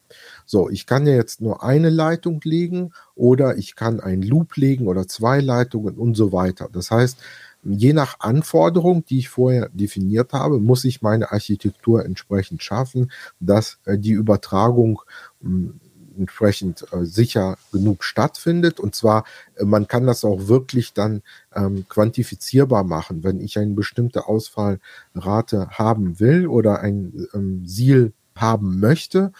So, 0.46 0.70
ich 0.70 0.86
kann 0.86 1.06
ja 1.06 1.14
jetzt 1.14 1.40
nur 1.40 1.62
eine 1.62 1.90
Leitung 1.90 2.40
legen 2.44 2.92
oder 3.14 3.56
ich 3.58 3.74
kann 3.74 4.00
ein 4.00 4.22
Loop 4.22 4.56
legen 4.56 4.86
oder 4.86 5.06
zwei 5.08 5.40
Leitungen 5.40 5.96
und 5.96 6.16
so 6.16 6.32
weiter. 6.32 6.68
Das 6.72 6.90
heißt, 6.90 7.18
je 7.64 7.92
nach 7.92 8.20
Anforderung, 8.20 9.04
die 9.04 9.18
ich 9.18 9.28
vorher 9.28 9.68
definiert 9.70 10.32
habe, 10.32 10.60
muss 10.60 10.84
ich 10.84 11.02
meine 11.02 11.32
Architektur 11.32 12.04
entsprechend 12.04 12.62
schaffen, 12.62 13.10
dass 13.40 13.78
äh, 13.84 13.98
die 13.98 14.12
Übertragung 14.12 15.02
hm, 15.42 15.80
entsprechend 16.16 16.86
äh, 16.92 17.04
sicher 17.04 17.58
genug 17.72 18.04
stattfindet. 18.04 18.80
Und 18.80 18.94
zwar, 18.94 19.24
äh, 19.56 19.64
man 19.64 19.88
kann 19.88 20.06
das 20.06 20.24
auch 20.24 20.48
wirklich 20.48 20.92
dann 20.92 21.22
ähm, 21.54 21.86
quantifizierbar 21.88 22.84
machen. 22.84 23.24
Wenn 23.24 23.40
ich 23.40 23.58
eine 23.58 23.74
bestimmte 23.74 24.26
Ausfallrate 24.26 25.68
haben 25.70 26.20
will 26.20 26.46
oder 26.46 26.80
ein 26.80 27.26
ähm, 27.34 27.66
SIL 27.66 28.12
haben 28.34 28.80
möchte, 28.80 29.32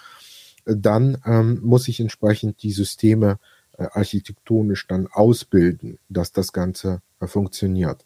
dann 0.66 1.18
ähm, 1.24 1.60
muss 1.62 1.88
ich 1.88 2.00
entsprechend 2.00 2.62
die 2.62 2.72
Systeme 2.72 3.38
äh, 3.78 3.86
architektonisch 3.92 4.86
dann 4.86 5.06
ausbilden, 5.06 5.98
dass 6.08 6.32
das 6.32 6.52
Ganze 6.52 7.00
äh, 7.20 7.26
funktioniert. 7.26 8.04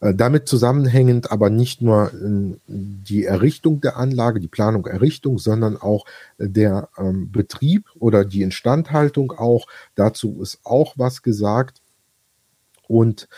Äh, 0.00 0.14
damit 0.14 0.48
zusammenhängend 0.48 1.30
aber 1.30 1.50
nicht 1.50 1.80
nur 1.80 2.12
äh, 2.12 2.58
die 2.66 3.24
Errichtung 3.24 3.80
der 3.80 3.96
Anlage, 3.96 4.40
die 4.40 4.48
Planung, 4.48 4.86
Errichtung, 4.86 5.38
sondern 5.38 5.76
auch 5.76 6.04
äh, 6.38 6.48
der 6.48 6.88
ähm, 6.98 7.30
Betrieb 7.32 7.86
oder 7.98 8.24
die 8.24 8.42
Instandhaltung 8.42 9.32
auch. 9.32 9.66
Dazu 9.94 10.40
ist 10.42 10.60
auch 10.64 10.94
was 10.96 11.22
gesagt. 11.22 11.80
Und 12.88 13.28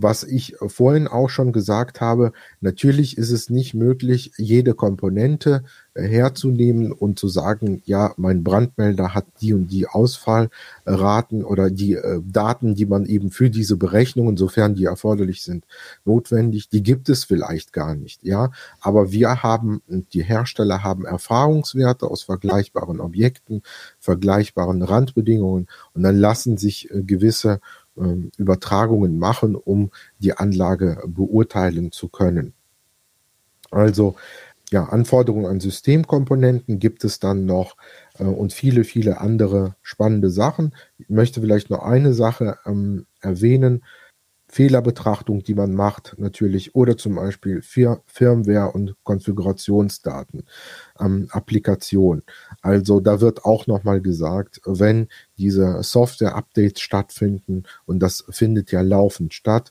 was 0.00 0.22
ich 0.22 0.56
vorhin 0.66 1.08
auch 1.08 1.28
schon 1.28 1.52
gesagt 1.52 2.00
habe, 2.00 2.32
natürlich 2.60 3.18
ist 3.18 3.30
es 3.30 3.50
nicht 3.50 3.74
möglich, 3.74 4.32
jede 4.36 4.74
Komponente 4.74 5.64
äh, 5.94 6.06
herzunehmen 6.06 6.92
und 6.92 7.18
zu 7.18 7.28
sagen, 7.28 7.82
ja, 7.84 8.14
mein 8.16 8.44
Brandmelder 8.44 9.14
hat 9.14 9.26
die 9.40 9.54
und 9.54 9.68
die 9.68 9.88
Ausfallraten 9.88 11.44
oder 11.44 11.70
die 11.70 11.94
äh, 11.94 12.20
Daten, 12.24 12.74
die 12.74 12.86
man 12.86 13.06
eben 13.06 13.30
für 13.30 13.50
diese 13.50 13.76
Berechnungen, 13.76 14.36
sofern 14.36 14.74
die 14.74 14.84
erforderlich 14.84 15.42
sind, 15.42 15.64
notwendig, 16.04 16.68
die 16.68 16.82
gibt 16.82 17.08
es 17.08 17.24
vielleicht 17.24 17.72
gar 17.72 17.94
nicht, 17.94 18.22
ja. 18.22 18.50
Aber 18.80 19.10
wir 19.10 19.42
haben, 19.42 19.82
die 20.12 20.22
Hersteller 20.22 20.82
haben 20.84 21.04
Erfahrungswerte 21.04 22.06
aus 22.06 22.22
vergleichbaren 22.22 23.00
Objekten, 23.00 23.62
vergleichbaren 23.98 24.82
Randbedingungen 24.82 25.66
und 25.94 26.02
dann 26.02 26.16
lassen 26.16 26.56
sich 26.56 26.90
äh, 26.90 27.02
gewisse 27.02 27.60
Übertragungen 28.36 29.18
machen, 29.18 29.54
um 29.56 29.90
die 30.18 30.34
Anlage 30.34 31.02
beurteilen 31.06 31.92
zu 31.92 32.08
können. 32.08 32.54
Also 33.70 34.16
ja, 34.70 34.84
Anforderungen 34.84 35.46
an 35.46 35.60
Systemkomponenten 35.60 36.78
gibt 36.78 37.04
es 37.04 37.20
dann 37.20 37.46
noch 37.46 37.76
äh, 38.18 38.24
und 38.24 38.52
viele, 38.52 38.84
viele 38.84 39.20
andere 39.20 39.76
spannende 39.82 40.30
Sachen. 40.30 40.74
Ich 40.98 41.08
möchte 41.08 41.40
vielleicht 41.40 41.70
noch 41.70 41.82
eine 41.82 42.12
Sache 42.12 42.58
ähm, 42.66 43.06
erwähnen. 43.20 43.82
Fehlerbetrachtung, 44.50 45.42
die 45.42 45.54
man 45.54 45.74
macht, 45.74 46.14
natürlich, 46.18 46.74
oder 46.74 46.96
zum 46.96 47.16
Beispiel 47.16 47.60
Fir 47.62 48.02
Firmware 48.06 48.72
und 48.72 48.96
Konfigurationsdaten, 49.04 50.44
ähm, 50.98 51.28
Applikation. 51.30 52.22
Also 52.62 53.00
da 53.00 53.20
wird 53.20 53.44
auch 53.44 53.66
nochmal 53.66 54.00
gesagt, 54.00 54.60
wenn 54.64 55.08
diese 55.36 55.82
Software-Updates 55.82 56.80
stattfinden, 56.80 57.64
und 57.84 58.00
das 58.00 58.24
findet 58.30 58.72
ja 58.72 58.80
laufend 58.80 59.34
statt, 59.34 59.70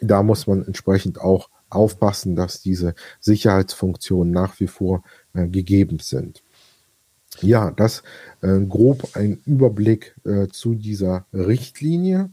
da 0.00 0.22
muss 0.22 0.48
man 0.48 0.64
entsprechend 0.66 1.20
auch 1.20 1.48
aufpassen, 1.70 2.36
dass 2.36 2.60
diese 2.60 2.94
Sicherheitsfunktionen 3.20 4.32
nach 4.32 4.58
wie 4.60 4.66
vor 4.66 5.04
äh, 5.32 5.46
gegeben 5.46 6.00
sind. 6.00 6.42
Ja, 7.40 7.70
das 7.70 8.02
äh, 8.42 8.60
grob 8.60 9.16
ein 9.16 9.40
Überblick 9.46 10.14
äh, 10.24 10.48
zu 10.48 10.74
dieser 10.74 11.24
Richtlinie. 11.32 12.30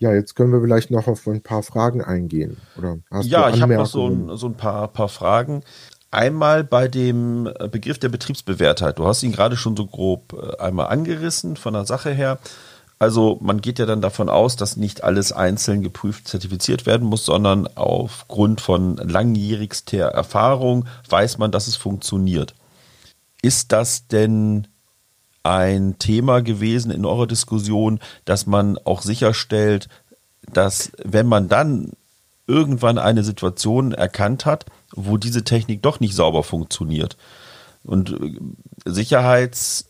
Ja, 0.00 0.14
jetzt 0.14 0.34
können 0.34 0.50
wir 0.50 0.62
vielleicht 0.62 0.90
noch 0.90 1.06
auf 1.06 1.26
ein 1.26 1.42
paar 1.42 1.62
Fragen 1.62 2.02
eingehen. 2.02 2.56
Oder 2.76 2.98
hast 3.10 3.26
ja, 3.26 3.50
ich 3.50 3.60
habe 3.60 3.74
noch 3.74 3.86
so 3.86 4.08
ein, 4.08 4.36
so 4.36 4.46
ein 4.46 4.54
paar, 4.54 4.88
paar 4.88 5.10
Fragen. 5.10 5.62
Einmal 6.10 6.64
bei 6.64 6.88
dem 6.88 7.48
Begriff 7.70 7.98
der 7.98 8.08
Betriebsbewährtheit. 8.08 8.98
Du 8.98 9.06
hast 9.06 9.22
ihn 9.22 9.30
gerade 9.30 9.58
schon 9.58 9.76
so 9.76 9.86
grob 9.86 10.32
äh, 10.32 10.56
einmal 10.58 10.86
angerissen 10.86 11.56
von 11.56 11.74
der 11.74 11.84
Sache 11.84 12.10
her. 12.10 12.38
Also 12.98 13.38
man 13.42 13.60
geht 13.60 13.78
ja 13.78 13.84
dann 13.84 14.00
davon 14.00 14.30
aus, 14.30 14.56
dass 14.56 14.76
nicht 14.76 15.04
alles 15.04 15.32
einzeln 15.32 15.82
geprüft 15.82 16.28
zertifiziert 16.28 16.86
werden 16.86 17.06
muss, 17.06 17.26
sondern 17.26 17.66
aufgrund 17.66 18.62
von 18.62 18.96
langjährigster 18.96 20.06
Erfahrung 20.06 20.86
weiß 21.10 21.36
man, 21.36 21.52
dass 21.52 21.66
es 21.66 21.76
funktioniert. 21.76 22.54
Ist 23.42 23.72
das 23.72 24.06
denn 24.06 24.66
ein 25.42 25.98
Thema 25.98 26.42
gewesen 26.42 26.90
in 26.90 27.04
eurer 27.04 27.26
Diskussion, 27.26 28.00
dass 28.24 28.46
man 28.46 28.78
auch 28.78 29.02
sicherstellt, 29.02 29.88
dass 30.52 30.92
wenn 31.02 31.26
man 31.26 31.48
dann 31.48 31.92
irgendwann 32.46 32.98
eine 32.98 33.22
Situation 33.22 33.92
erkannt 33.92 34.44
hat, 34.44 34.66
wo 34.92 35.16
diese 35.16 35.44
Technik 35.44 35.82
doch 35.82 36.00
nicht 36.00 36.14
sauber 36.14 36.42
funktioniert 36.42 37.16
und 37.84 38.10
äh, 38.10 38.38
Sicherheitswissen 38.84 39.84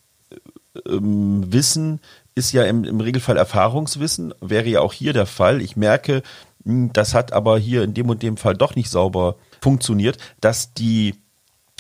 ähm, 0.85 1.99
ist 2.35 2.53
ja 2.53 2.65
im, 2.65 2.85
im 2.85 3.01
Regelfall 3.01 3.37
Erfahrungswissen, 3.37 4.35
wäre 4.41 4.69
ja 4.69 4.81
auch 4.81 4.93
hier 4.93 5.13
der 5.13 5.27
Fall. 5.27 5.61
Ich 5.61 5.77
merke, 5.77 6.23
hm, 6.65 6.93
das 6.93 7.15
hat 7.15 7.33
aber 7.33 7.59
hier 7.59 7.83
in 7.83 7.95
dem 7.95 8.09
und 8.09 8.23
dem 8.23 8.37
Fall 8.37 8.55
doch 8.55 8.77
nicht 8.77 8.91
sauber 8.91 9.37
funktioniert, 9.61 10.19
dass 10.41 10.75
die 10.75 11.15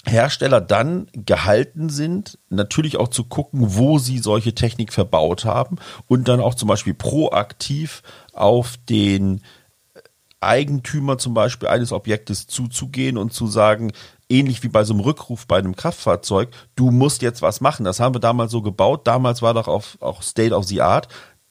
Hersteller 0.07 0.61
dann 0.61 1.09
gehalten 1.13 1.91
sind, 1.91 2.39
natürlich 2.49 2.97
auch 2.97 3.09
zu 3.09 3.25
gucken, 3.25 3.77
wo 3.77 3.99
sie 3.99 4.19
solche 4.19 4.55
Technik 4.55 4.93
verbaut 4.93 5.45
haben 5.45 5.77
und 6.07 6.29
dann 6.29 6.41
auch 6.41 6.55
zum 6.55 6.69
Beispiel 6.69 6.95
proaktiv 6.95 8.03
auf 8.33 8.77
den 8.89 9.43
Eigentümer 10.41 11.19
zum 11.19 11.35
Beispiel 11.35 11.69
eines 11.69 11.93
Objektes 11.93 12.47
zuzugehen 12.47 13.19
und 13.19 13.35
zu 13.35 13.47
sagen, 13.47 13.93
ähnlich 14.31 14.63
wie 14.63 14.69
bei 14.69 14.85
so 14.85 14.95
einem 14.95 15.03
Rückruf 15.03 15.47
bei 15.47 15.59
einem 15.59 15.77
Kraftfahrzeug, 15.77 16.49
du 16.77 16.91
musst 16.91 17.21
jetzt 17.21 17.43
was 17.43 17.61
machen. 17.61 17.85
Das 17.85 18.01
haben 18.01 18.15
wir 18.15 18.21
damals 18.21 18.51
so 18.53 18.63
gebaut. 18.63 19.07
Damals 19.07 19.43
war 19.43 19.53
doch 19.53 19.69
auf, 19.69 19.99
auch 20.01 20.23
State 20.23 20.55
of 20.55 20.65
the 20.65 20.81
Art. 20.81 21.09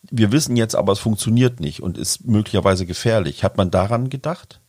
Wir 0.10 0.32
wissen 0.32 0.56
jetzt 0.56 0.76
aber, 0.76 0.94
es 0.94 1.00
funktioniert 1.00 1.60
nicht 1.60 1.84
und 1.84 1.98
ist 1.98 2.26
möglicherweise 2.26 2.88
gefährlich. 2.88 3.44
Hat 3.44 3.58
man 3.58 3.70
daran 3.70 4.10
gedacht? 4.10 4.60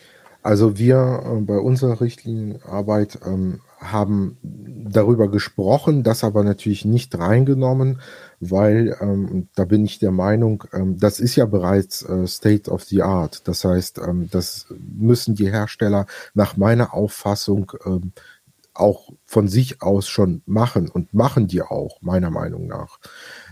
Also 0.43 0.79
wir 0.79 1.23
äh, 1.25 1.41
bei 1.41 1.59
unserer 1.59 2.01
Richtlinienarbeit 2.01 3.21
ähm, 3.27 3.61
haben 3.79 4.37
darüber 4.43 5.31
gesprochen, 5.31 6.03
das 6.03 6.25
aber 6.25 6.45
natürlich 6.45 6.85
nicht 6.85 7.19
reingenommen, 7.19 8.01
weil 8.41 8.97
ähm, 9.01 9.49
da 9.55 9.65
bin 9.65 9.85
ich 9.85 9.99
der 9.99 10.11
Meinung, 10.11 10.65
ähm, 10.73 10.99
das 10.99 11.21
ist 11.21 11.37
ja 11.37 11.47
bereits 11.47 12.03
äh, 12.03 12.27
State 12.27 12.71
of 12.71 12.85
the 12.85 13.03
Art. 13.03 13.47
Das 13.49 13.65
heißt, 13.65 13.99
ähm, 13.99 14.29
das 14.31 14.67
müssen 14.79 15.35
die 15.35 15.51
Hersteller 15.51 16.07
nach 16.35 16.57
meiner 16.57 16.95
Auffassung 16.95 17.73
ähm, 17.85 18.13
auch 18.75 19.11
von 19.25 19.49
sich 19.49 19.83
aus 19.83 20.09
schon 20.09 20.43
machen 20.47 20.89
und 20.89 21.13
machen 21.13 21.47
die 21.47 21.63
auch, 21.63 22.01
meiner 22.03 22.31
Meinung 22.31 22.67
nach. 22.67 22.99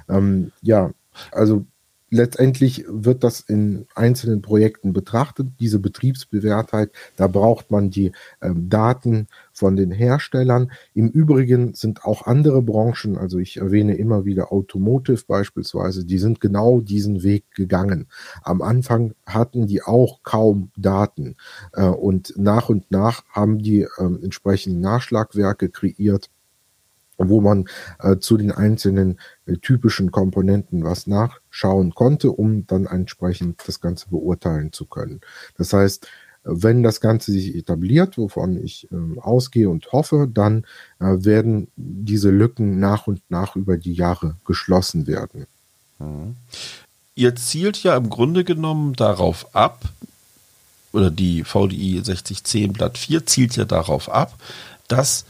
Ähm, 0.09 0.53
ja, 0.63 0.91
also 1.33 1.67
letztendlich 2.11 2.85
wird 2.89 3.25
das 3.25 3.41
in 3.41 3.87
einzelnen 3.95 4.43
Projekten 4.43 4.93
betrachtet, 4.93 5.49
diese 5.61 5.79
Betriebsbewährtheit. 5.79 6.91
Da 7.17 7.27
braucht 7.27 7.71
man 7.71 7.91
die 7.91 8.13
ähm, 8.41 8.69
Daten 8.69 9.29
von 9.53 9.77
den 9.77 9.91
Herstellern. 9.91 10.71
Im 10.95 11.09
Übrigen 11.09 11.75
sind 11.75 12.05
auch 12.05 12.27
andere 12.27 12.63
Branchen, 12.63 13.19
also 13.19 13.39
ich 13.39 13.59
erwähne 13.59 13.97
immer 13.97 14.25
wieder 14.25 14.53
Automotive 14.53 15.23
beispielsweise, 15.27 16.05
die 16.05 16.19
sind 16.19 16.41
genau 16.41 16.81
diesen 16.81 17.23
Weg 17.23 17.51
gegangen. 17.55 18.07
Am 18.43 18.63
Anfang 18.63 19.15
hatten 19.27 19.67
die 19.67 19.83
auch 19.83 20.23
kaum 20.23 20.71
Daten 20.77 21.37
äh, 21.73 21.85
und 21.85 22.35
nach 22.37 22.69
und 22.69 22.91
nach 22.91 23.25
haben 23.31 23.59
die 23.59 23.83
äh, 23.83 23.89
entsprechenden 23.99 24.81
Nachschlagwerke 24.81 25.69
kreiert 25.69 26.31
wo 27.19 27.41
man 27.41 27.69
äh, 27.99 28.17
zu 28.19 28.37
den 28.37 28.53
einzelnen 28.53 29.19
äh, 29.47 29.57
typischen 29.57 30.11
Komponenten 30.11 30.85
was 30.85 31.07
nachschauen 31.07 31.95
konnte, 31.95 32.31
um 32.31 32.67
dann 32.67 32.87
entsprechend 32.87 33.63
das 33.67 33.81
Ganze 33.81 34.09
beurteilen 34.09 34.73
zu 34.73 34.87
können. 34.87 35.21
Das 35.57 35.73
heißt, 35.73 36.09
wenn 36.45 36.83
das 36.83 37.01
Ganze 37.01 37.33
sich 37.33 37.55
etabliert, 37.55 38.17
wovon 38.17 38.63
ich 38.63 38.89
äh, 38.91 39.21
ausgehe 39.21 39.69
und 39.69 39.93
hoffe, 39.93 40.29
dann 40.33 40.65
äh, 41.01 41.17
werden 41.19 41.69
diese 41.77 42.31
Lücken 42.31 42.79
nach 42.79 43.07
und 43.07 43.21
nach 43.29 43.57
über 43.57 43.77
die 43.77 43.93
Jahre 43.93 44.37
geschlossen 44.47 45.07
werden. 45.07 45.47
Mhm. 45.99 46.37
Ihr 47.15 47.35
zielt 47.35 47.83
ja 47.83 47.97
im 47.97 48.09
Grunde 48.11 48.45
genommen 48.45 48.95
darauf 48.95 49.55
ab, 49.55 49.81
oder 50.93 51.11
die 51.11 51.45
VDI 51.45 52.01
6010 52.03 52.73
Blatt 52.73 52.97
4 52.97 53.27
zielt 53.27 53.57
ja 53.57 53.65
darauf 53.65 54.09
ab, 54.09 54.35
dass 54.87 55.27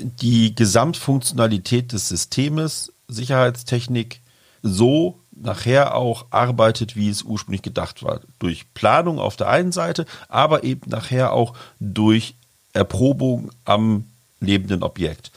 die 0.00 0.54
Gesamtfunktionalität 0.54 1.92
des 1.92 2.08
Systems, 2.08 2.92
Sicherheitstechnik, 3.08 4.20
so 4.62 5.18
nachher 5.32 5.94
auch 5.94 6.26
arbeitet, 6.30 6.96
wie 6.96 7.08
es 7.08 7.22
ursprünglich 7.22 7.62
gedacht 7.62 8.02
war. 8.02 8.20
Durch 8.38 8.72
Planung 8.74 9.18
auf 9.18 9.36
der 9.36 9.48
einen 9.48 9.72
Seite, 9.72 10.06
aber 10.28 10.64
eben 10.64 10.88
nachher 10.90 11.32
auch 11.32 11.54
durch 11.78 12.34
Erprobung 12.72 13.50
am 13.64 14.04
lebenden 14.40 14.82
Objekt. 14.82 15.30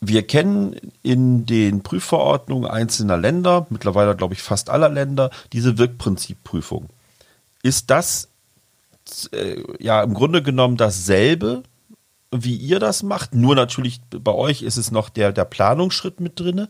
Wir 0.00 0.26
kennen 0.26 0.76
in 1.02 1.46
den 1.46 1.82
Prüfverordnungen 1.82 2.68
einzelner 2.68 3.16
Länder, 3.16 3.66
mittlerweile 3.70 4.16
glaube 4.16 4.34
ich 4.34 4.42
fast 4.42 4.68
aller 4.68 4.88
Länder, 4.88 5.30
diese 5.52 5.78
Wirkprinzipprüfung. 5.78 6.88
Ist 7.62 7.90
das 7.90 8.28
äh, 9.32 9.62
ja 9.78 10.02
im 10.02 10.14
Grunde 10.14 10.42
genommen 10.42 10.76
dasselbe, 10.76 11.62
wie 12.32 12.56
ihr 12.56 12.80
das 12.80 13.02
macht? 13.02 13.34
Nur 13.34 13.54
natürlich 13.54 14.00
bei 14.10 14.32
euch 14.32 14.62
ist 14.62 14.76
es 14.76 14.90
noch 14.90 15.08
der, 15.08 15.32
der 15.32 15.44
Planungsschritt 15.44 16.20
mit 16.20 16.40
drinne. 16.40 16.68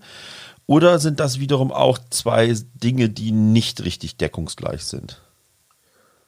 Oder 0.67 0.99
sind 0.99 1.21
das 1.21 1.39
wiederum 1.39 1.73
auch 1.73 1.99
zwei 2.11 2.55
Dinge, 2.75 3.09
die 3.09 3.33
nicht 3.33 3.85
richtig 3.85 4.17
deckungsgleich 4.17 4.85
sind? 4.85 5.21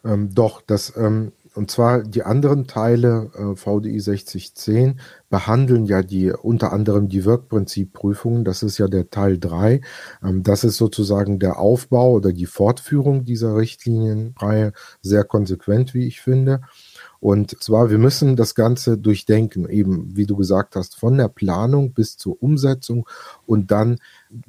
Ähm, 0.05 0.35
doch, 0.35 0.61
das, 0.61 0.93
ähm, 0.97 1.33
und 1.55 1.71
zwar 1.71 2.03
die 2.03 2.25
anderen 2.25 2.67
Teile 2.67 3.31
äh, 3.35 3.57
VDI 3.57 4.01
6010 4.01 5.01
behandeln 5.31 5.87
ja 5.87 6.03
die 6.03 6.31
unter 6.31 6.73
anderem 6.73 7.09
die 7.09 7.25
Wirkprinzipprüfungen. 7.25 8.45
Das 8.45 8.63
ist 8.63 8.79
ja 8.79 8.89
der 8.89 9.09
Teil 9.11 9.39
3. 9.39 9.81
Ähm, 10.23 10.43
das 10.43 10.65
ist 10.65 10.77
sozusagen 10.77 11.39
der 11.39 11.59
Aufbau 11.59 12.13
oder 12.13 12.33
die 12.33 12.47
Fortführung 12.47 13.25
dieser 13.25 13.57
Richtlinienreihe 13.57 14.73
sehr 15.01 15.25
konsequent, 15.25 15.95
wie 15.95 16.07
ich 16.07 16.21
finde. 16.21 16.63
Und 17.25 17.63
zwar, 17.63 17.89
wir 17.89 17.97
müssen 17.97 18.37
das 18.37 18.55
Ganze 18.55 18.99
durchdenken, 18.99 19.67
eben 19.71 20.15
wie 20.15 20.27
du 20.27 20.37
gesagt 20.37 20.77
hast, 20.77 20.95
von 20.95 21.17
der 21.17 21.29
Planung 21.29 21.95
bis 21.95 22.19
zur 22.19 22.43
Umsetzung 22.43 23.09
und 23.47 23.71
dann 23.71 23.97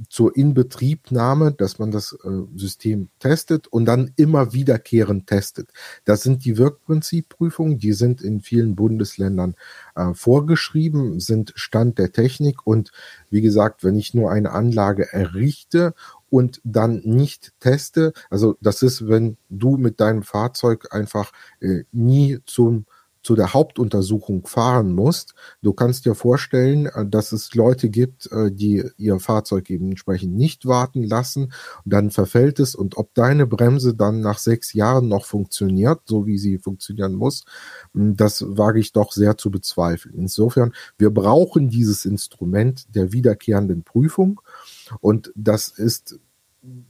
zur 0.09 0.35
Inbetriebnahme, 0.35 1.53
dass 1.53 1.79
man 1.79 1.91
das 1.91 2.17
äh, 2.25 2.29
System 2.57 3.07
testet 3.19 3.67
und 3.67 3.85
dann 3.85 4.11
immer 4.17 4.51
wiederkehrend 4.51 5.27
testet. 5.27 5.69
Das 6.03 6.23
sind 6.23 6.43
die 6.43 6.57
Wirkprinzipprüfungen, 6.57 7.77
die 7.77 7.93
sind 7.93 8.21
in 8.21 8.41
vielen 8.41 8.75
Bundesländern 8.75 9.55
äh, 9.95 10.13
vorgeschrieben, 10.13 11.21
sind 11.21 11.53
Stand 11.55 11.97
der 11.97 12.11
Technik 12.11 12.67
und 12.67 12.91
wie 13.29 13.41
gesagt, 13.41 13.85
wenn 13.85 13.95
ich 13.95 14.13
nur 14.13 14.31
eine 14.31 14.51
Anlage 14.51 15.13
errichte 15.13 15.93
und 16.35 16.59
dann 16.65 17.01
nicht 17.05 17.53
teste. 17.61 18.11
Also 18.29 18.57
das 18.59 18.83
ist, 18.83 19.07
wenn 19.07 19.37
du 19.47 19.77
mit 19.77 20.01
deinem 20.01 20.21
Fahrzeug 20.21 20.93
einfach 20.93 21.31
äh, 21.61 21.83
nie 21.93 22.39
zum 22.45 22.85
zu 23.25 23.33
der 23.33 23.53
Hauptuntersuchung 23.53 24.45
fahren 24.45 24.93
musst. 24.93 25.33
Du 25.63 25.73
kannst 25.73 26.05
dir 26.05 26.13
vorstellen, 26.13 26.85
äh, 26.85 27.07
dass 27.07 27.31
es 27.31 27.55
Leute 27.55 27.89
gibt, 27.89 28.31
äh, 28.31 28.51
die 28.51 28.83
ihr 28.97 29.19
Fahrzeug 29.19 29.71
eben 29.71 29.89
entsprechend 29.89 30.35
nicht 30.35 30.67
warten 30.67 31.01
lassen. 31.01 31.51
Dann 31.85 32.11
verfällt 32.11 32.59
es 32.59 32.75
und 32.75 32.97
ob 32.97 33.15
deine 33.15 33.47
Bremse 33.47 33.95
dann 33.95 34.19
nach 34.19 34.37
sechs 34.37 34.73
Jahren 34.73 35.07
noch 35.07 35.25
funktioniert, 35.25 36.01
so 36.05 36.27
wie 36.27 36.37
sie 36.37 36.59
funktionieren 36.59 37.15
muss, 37.15 37.45
hm, 37.95 38.15
das 38.15 38.45
wage 38.47 38.79
ich 38.79 38.93
doch 38.93 39.11
sehr 39.11 39.37
zu 39.37 39.49
bezweifeln. 39.49 40.13
Insofern, 40.15 40.73
wir 40.99 41.09
brauchen 41.09 41.69
dieses 41.69 42.05
Instrument 42.05 42.85
der 42.93 43.11
wiederkehrenden 43.11 43.81
Prüfung. 43.81 44.39
Und 45.01 45.31
das 45.35 45.69
ist 45.69 46.19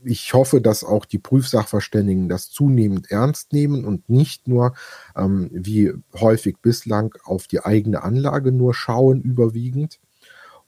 ich 0.04 0.32
hoffe, 0.34 0.60
dass 0.60 0.84
auch 0.84 1.04
die 1.04 1.18
Prüfsachverständigen 1.18 2.28
das 2.28 2.50
zunehmend 2.50 3.10
ernst 3.10 3.52
nehmen 3.52 3.84
und 3.84 4.08
nicht 4.08 4.48
nur 4.48 4.74
ähm, 5.16 5.50
wie 5.52 5.92
häufig 6.14 6.58
bislang 6.62 7.14
auf 7.24 7.46
die 7.46 7.60
eigene 7.60 8.02
Anlage 8.02 8.52
nur 8.52 8.74
schauen 8.74 9.22
überwiegend. 9.22 9.98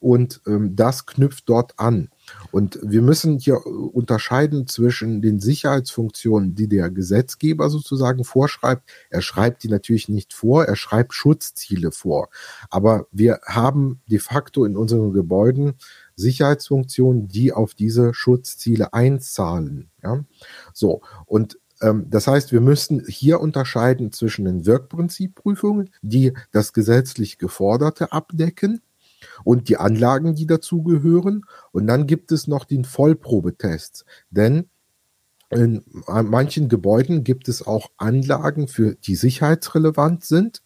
Und 0.00 0.40
ähm, 0.46 0.76
das 0.76 1.06
knüpft 1.06 1.48
dort 1.48 1.74
an. 1.76 2.10
Und 2.52 2.78
wir 2.82 3.02
müssen 3.02 3.38
hier 3.38 3.66
unterscheiden 3.66 4.68
zwischen 4.68 5.22
den 5.22 5.40
Sicherheitsfunktionen, 5.40 6.54
die 6.54 6.68
der 6.68 6.90
Gesetzgeber 6.90 7.68
sozusagen 7.68 8.22
vorschreibt. 8.22 8.88
Er 9.10 9.22
schreibt 9.22 9.64
die 9.64 9.68
natürlich 9.68 10.08
nicht 10.08 10.34
vor, 10.34 10.64
er 10.64 10.76
schreibt 10.76 11.14
Schutzziele 11.14 11.90
vor. 11.90 12.28
Aber 12.70 13.06
wir 13.10 13.40
haben 13.44 14.00
de 14.08 14.20
facto 14.20 14.64
in 14.64 14.76
unseren 14.76 15.12
Gebäuden 15.12 15.74
Sicherheitsfunktionen, 16.18 17.28
die 17.28 17.52
auf 17.52 17.74
diese 17.74 18.12
Schutzziele 18.12 18.92
einzahlen. 18.92 19.90
Ja? 20.02 20.24
So, 20.74 21.02
und 21.26 21.58
ähm, 21.80 22.06
das 22.08 22.26
heißt, 22.26 22.52
wir 22.52 22.60
müssen 22.60 23.04
hier 23.06 23.40
unterscheiden 23.40 24.12
zwischen 24.12 24.44
den 24.44 24.66
Wirkprinzipprüfungen, 24.66 25.90
die 26.02 26.32
das 26.52 26.72
gesetzlich 26.72 27.38
Geforderte 27.38 28.12
abdecken, 28.12 28.82
und 29.44 29.68
die 29.68 29.76
Anlagen, 29.76 30.34
die 30.34 30.46
dazugehören. 30.46 31.44
Und 31.72 31.86
dann 31.86 32.06
gibt 32.06 32.32
es 32.32 32.46
noch 32.46 32.64
den 32.64 32.84
Vollprobetest. 32.84 34.04
Denn 34.30 34.68
in 35.50 35.82
manchen 36.06 36.68
Gebäuden 36.68 37.24
gibt 37.24 37.48
es 37.48 37.66
auch 37.66 37.90
Anlagen, 37.96 38.68
für 38.68 38.94
die 38.94 39.16
sicherheitsrelevant 39.16 40.24
sind, 40.24 40.62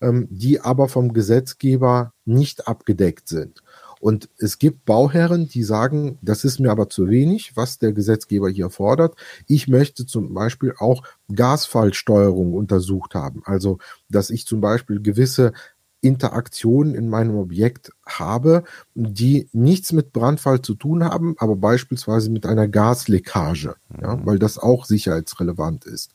ähm, 0.00 0.28
die 0.30 0.60
aber 0.60 0.88
vom 0.88 1.12
Gesetzgeber 1.12 2.12
nicht 2.24 2.68
abgedeckt 2.68 3.28
sind. 3.28 3.62
Und 4.00 4.30
es 4.38 4.58
gibt 4.58 4.86
Bauherren, 4.86 5.46
die 5.46 5.62
sagen, 5.62 6.18
das 6.22 6.44
ist 6.44 6.58
mir 6.58 6.70
aber 6.70 6.88
zu 6.88 7.08
wenig, 7.08 7.52
was 7.54 7.78
der 7.78 7.92
Gesetzgeber 7.92 8.48
hier 8.48 8.70
fordert. 8.70 9.14
Ich 9.46 9.68
möchte 9.68 10.06
zum 10.06 10.32
Beispiel 10.32 10.74
auch 10.78 11.02
Gasfallsteuerung 11.32 12.54
untersucht 12.54 13.14
haben. 13.14 13.42
Also, 13.44 13.78
dass 14.08 14.30
ich 14.30 14.46
zum 14.46 14.62
Beispiel 14.62 15.00
gewisse 15.00 15.52
Interaktionen 16.00 16.94
in 16.94 17.10
meinem 17.10 17.36
Objekt 17.36 17.92
habe, 18.18 18.64
die 18.94 19.48
nichts 19.52 19.92
mit 19.92 20.12
Brandfall 20.12 20.62
zu 20.62 20.74
tun 20.74 21.04
haben, 21.04 21.34
aber 21.38 21.56
beispielsweise 21.56 22.30
mit 22.30 22.46
einer 22.46 22.68
Gasleckage, 22.68 23.74
ja, 24.00 24.16
mhm. 24.16 24.26
weil 24.26 24.38
das 24.38 24.58
auch 24.58 24.84
sicherheitsrelevant 24.84 25.84
ist. 25.84 26.10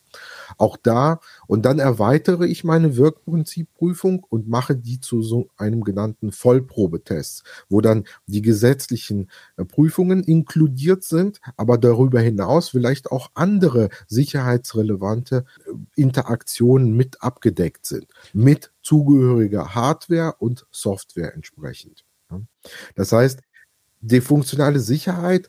Auch 0.58 0.76
da, 0.76 1.20
und 1.46 1.64
dann 1.64 1.78
erweitere 1.78 2.46
ich 2.46 2.64
meine 2.64 2.96
Wirkprinzipprüfung 2.96 4.24
und 4.28 4.48
mache 4.48 4.76
die 4.76 5.00
zu 5.00 5.22
so 5.22 5.48
einem 5.56 5.84
genannten 5.84 6.32
Vollprobetest, 6.32 7.42
wo 7.68 7.80
dann 7.80 8.04
die 8.26 8.42
gesetzlichen 8.42 9.30
äh, 9.56 9.64
Prüfungen 9.64 10.22
inkludiert 10.22 11.04
sind, 11.04 11.40
aber 11.56 11.78
darüber 11.78 12.20
hinaus 12.20 12.70
vielleicht 12.70 13.10
auch 13.10 13.30
andere 13.34 13.88
sicherheitsrelevante 14.06 15.44
äh, 15.66 15.72
Interaktionen 16.00 16.96
mit 16.96 17.22
abgedeckt 17.22 17.86
sind, 17.86 18.06
mit 18.32 18.72
zugehöriger 18.82 19.74
Hardware 19.74 20.34
und 20.38 20.66
Software 20.70 21.34
entsprechend. 21.34 21.85
Das 22.94 23.12
heißt, 23.12 23.40
die 24.00 24.20
funktionale 24.20 24.80
Sicherheit 24.80 25.48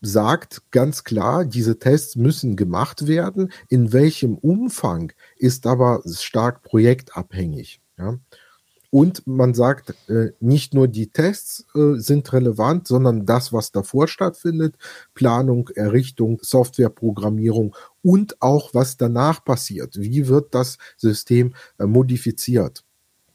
sagt 0.00 0.62
ganz 0.70 1.04
klar, 1.04 1.44
diese 1.44 1.78
Tests 1.78 2.16
müssen 2.16 2.56
gemacht 2.56 3.06
werden. 3.06 3.52
In 3.68 3.92
welchem 3.92 4.36
Umfang 4.36 5.12
ist 5.36 5.66
aber 5.66 6.02
stark 6.06 6.62
projektabhängig. 6.62 7.80
Ja? 7.98 8.18
Und 8.90 9.26
man 9.26 9.52
sagt, 9.52 9.94
äh, 10.08 10.32
nicht 10.40 10.72
nur 10.72 10.88
die 10.88 11.08
Tests 11.08 11.66
äh, 11.74 11.98
sind 11.98 12.32
relevant, 12.32 12.86
sondern 12.86 13.26
das, 13.26 13.52
was 13.52 13.72
davor 13.72 14.08
stattfindet, 14.08 14.76
Planung, 15.12 15.68
Errichtung, 15.74 16.38
Softwareprogrammierung 16.40 17.74
und 18.02 18.40
auch 18.40 18.72
was 18.72 18.96
danach 18.96 19.44
passiert. 19.44 20.00
Wie 20.00 20.28
wird 20.28 20.54
das 20.54 20.78
System 20.96 21.54
äh, 21.78 21.84
modifiziert? 21.84 22.85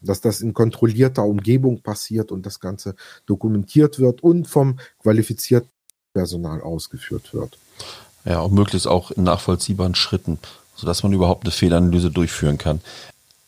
Dass 0.01 0.21
das 0.21 0.41
in 0.41 0.53
kontrollierter 0.53 1.23
Umgebung 1.23 1.81
passiert 1.81 2.31
und 2.31 2.45
das 2.45 2.59
Ganze 2.59 2.95
dokumentiert 3.25 3.99
wird 3.99 4.23
und 4.23 4.47
vom 4.47 4.79
qualifizierten 4.99 5.69
Personal 6.13 6.61
ausgeführt 6.61 7.33
wird. 7.33 7.57
Ja, 8.25 8.41
und 8.41 8.53
möglichst 8.53 8.87
auch 8.87 9.11
in 9.11 9.23
nachvollziehbaren 9.23 9.95
Schritten, 9.95 10.39
sodass 10.75 11.03
man 11.03 11.13
überhaupt 11.13 11.45
eine 11.45 11.51
Fehlanalyse 11.51 12.11
durchführen 12.11 12.57
kann. 12.57 12.81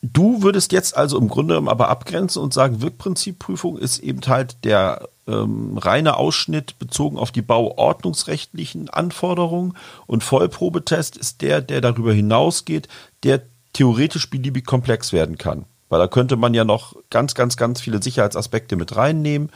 Du 0.02 0.42
würdest 0.42 0.72
jetzt 0.72 0.96
also 0.96 1.16
im 1.18 1.28
Grunde 1.28 1.56
aber 1.66 1.88
abgrenzen 1.88 2.42
und 2.42 2.52
sagen, 2.52 2.82
Wirkprinzipprüfung 2.82 3.78
ist 3.78 4.00
eben 4.00 4.20
halt 4.26 4.56
der 4.64 5.08
ähm, 5.26 5.78
reine 5.78 6.18
Ausschnitt 6.18 6.78
bezogen 6.78 7.16
auf 7.16 7.32
die 7.32 7.40
bauordnungsrechtlichen 7.40 8.90
Anforderungen 8.90 9.74
und 10.06 10.22
Vollprobetest 10.22 11.16
ist 11.16 11.40
der, 11.40 11.62
der 11.62 11.80
darüber 11.80 12.12
hinausgeht, 12.12 12.88
der 13.22 13.42
theoretisch 13.72 14.28
beliebig 14.28 14.66
komplex 14.66 15.14
werden 15.14 15.38
kann. 15.38 15.64
Weil 15.94 16.00
da 16.00 16.08
könnte 16.08 16.34
man 16.34 16.54
ja 16.54 16.64
noch 16.64 16.96
ganz, 17.08 17.36
ganz, 17.36 17.56
ganz 17.56 17.80
viele 17.80 18.02
Sicherheitsaspekte 18.02 18.74
mit 18.74 18.96
reinnehmen. 18.96 19.52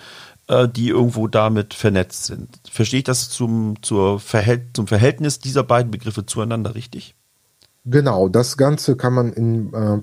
Äh, 0.47 0.69
die 0.69 0.89
irgendwo 0.89 1.27
damit 1.27 1.75
vernetzt 1.75 2.27
sind. 2.27 2.61
Verstehe 2.71 2.99
ich 2.99 3.05
das 3.05 3.29
zum, 3.29 3.75
zur 3.83 4.21
Verhält 4.21 4.69
zum 4.75 4.87
Verhältnis 4.87 5.41
dieser 5.41 5.65
beiden 5.65 5.91
Begriffe 5.91 6.25
zueinander 6.27 6.77
richtig? 6.77 7.17
Genau, 7.85 8.29
das 8.29 8.57
Ganze 8.57 8.97
kann 8.97 9.15
man 9.15 9.33
in 9.33 9.75
äh, 9.75 9.99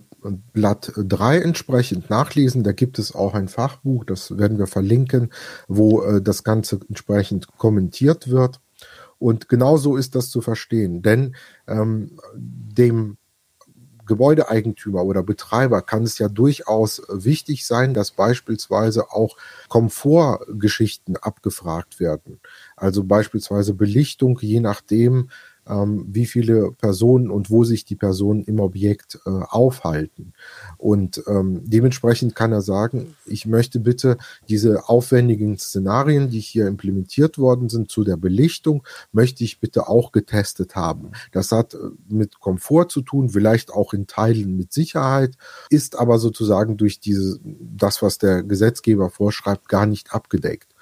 Blatt 0.53 0.91
3 0.97 1.39
entsprechend 1.39 2.09
nachlesen. 2.09 2.63
Da 2.63 2.73
gibt 2.73 2.99
es 2.99 3.15
auch 3.15 3.33
ein 3.33 3.47
Fachbuch, 3.47 4.03
das 4.03 4.37
werden 4.37 4.59
wir 4.59 4.67
verlinken, 4.67 5.31
wo 5.69 6.03
äh, 6.03 6.21
das 6.21 6.43
Ganze 6.43 6.79
entsprechend 6.89 7.47
kommentiert 7.57 8.29
wird. 8.29 8.59
Und 9.17 9.49
genauso 9.49 9.95
ist 9.95 10.13
das 10.13 10.29
zu 10.29 10.41
verstehen, 10.41 11.01
denn 11.01 11.35
ähm, 11.67 12.19
dem 12.35 13.17
Gebäudeeigentümer 14.05 15.03
oder 15.03 15.23
Betreiber 15.23 15.81
kann 15.81 16.03
es 16.03 16.17
ja 16.17 16.27
durchaus 16.27 17.01
wichtig 17.09 17.65
sein, 17.65 17.93
dass 17.93 18.11
beispielsweise 18.11 19.11
auch 19.11 19.37
Komfortgeschichten 19.67 21.17
abgefragt 21.17 21.99
werden. 21.99 22.39
Also 22.75 23.03
beispielsweise 23.03 23.73
Belichtung, 23.73 24.39
je 24.41 24.59
nachdem, 24.59 25.29
ähm, 25.67 26.05
wie 26.07 26.25
viele 26.25 26.71
Personen 26.71 27.29
und 27.29 27.49
wo 27.49 27.63
sich 27.63 27.85
die 27.85 27.95
Personen 27.95 28.43
im 28.43 28.59
Objekt 28.59 29.19
äh, 29.25 29.29
aufhalten. 29.29 30.33
Und 30.77 31.23
ähm, 31.27 31.61
dementsprechend 31.63 32.35
kann 32.35 32.51
er 32.51 32.61
sagen, 32.61 33.15
ich 33.25 33.45
möchte 33.45 33.79
bitte 33.79 34.17
diese 34.49 34.87
aufwendigen 34.89 35.57
Szenarien, 35.57 36.29
die 36.29 36.39
hier 36.39 36.67
implementiert 36.67 37.37
worden 37.37 37.69
sind 37.69 37.89
zu 37.89 38.03
der 38.03 38.17
Belichtung, 38.17 38.83
möchte 39.11 39.43
ich 39.43 39.59
bitte 39.59 39.87
auch 39.87 40.11
getestet 40.11 40.75
haben. 40.75 41.11
Das 41.31 41.51
hat 41.51 41.73
äh, 41.73 41.77
mit 42.07 42.39
Komfort 42.39 42.89
zu 42.89 43.01
tun, 43.01 43.29
vielleicht 43.29 43.71
auch 43.71 43.93
in 43.93 44.07
Teilen 44.07 44.55
mit 44.57 44.73
Sicherheit, 44.73 45.35
ist 45.69 45.97
aber 45.97 46.19
sozusagen 46.19 46.77
durch 46.77 46.99
diese, 46.99 47.39
das, 47.43 48.01
was 48.01 48.17
der 48.17 48.43
Gesetzgeber 48.43 49.09
vorschreibt, 49.09 49.69
gar 49.69 49.85
nicht 49.85 50.13
abgedeckt. 50.13 50.74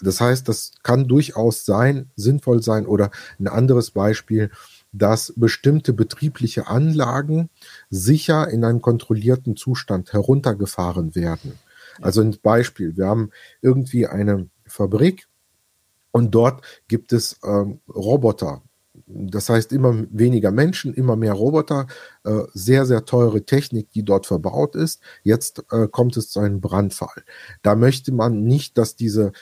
Das 0.00 0.20
heißt, 0.20 0.48
das 0.48 0.72
kann 0.82 1.08
durchaus 1.08 1.64
sein, 1.64 2.10
sinnvoll 2.16 2.62
sein 2.62 2.86
oder 2.86 3.10
ein 3.38 3.48
anderes 3.48 3.90
Beispiel, 3.90 4.50
dass 4.92 5.32
bestimmte 5.36 5.92
betriebliche 5.92 6.66
Anlagen 6.66 7.50
sicher 7.90 8.48
in 8.48 8.64
einem 8.64 8.80
kontrollierten 8.80 9.56
Zustand 9.56 10.12
heruntergefahren 10.12 11.14
werden. 11.14 11.58
Also 12.00 12.20
ein 12.20 12.36
Beispiel, 12.42 12.96
wir 12.96 13.06
haben 13.06 13.30
irgendwie 13.60 14.06
eine 14.06 14.48
Fabrik 14.66 15.28
und 16.12 16.34
dort 16.34 16.64
gibt 16.86 17.12
es 17.12 17.38
ähm, 17.44 17.80
Roboter. 17.88 18.62
Das 19.06 19.48
heißt, 19.48 19.72
immer 19.72 20.04
weniger 20.10 20.50
Menschen, 20.50 20.92
immer 20.92 21.16
mehr 21.16 21.32
Roboter, 21.32 21.86
äh, 22.24 22.42
sehr, 22.52 22.84
sehr 22.84 23.04
teure 23.04 23.44
Technik, 23.44 23.90
die 23.92 24.04
dort 24.04 24.26
verbaut 24.26 24.74
ist. 24.74 25.00
Jetzt 25.22 25.64
äh, 25.70 25.88
kommt 25.88 26.16
es 26.16 26.30
zu 26.30 26.40
einem 26.40 26.60
Brandfall. 26.60 27.24
Da 27.62 27.74
möchte 27.74 28.12
man 28.12 28.44
nicht, 28.44 28.76
dass 28.76 28.96
diese 28.96 29.32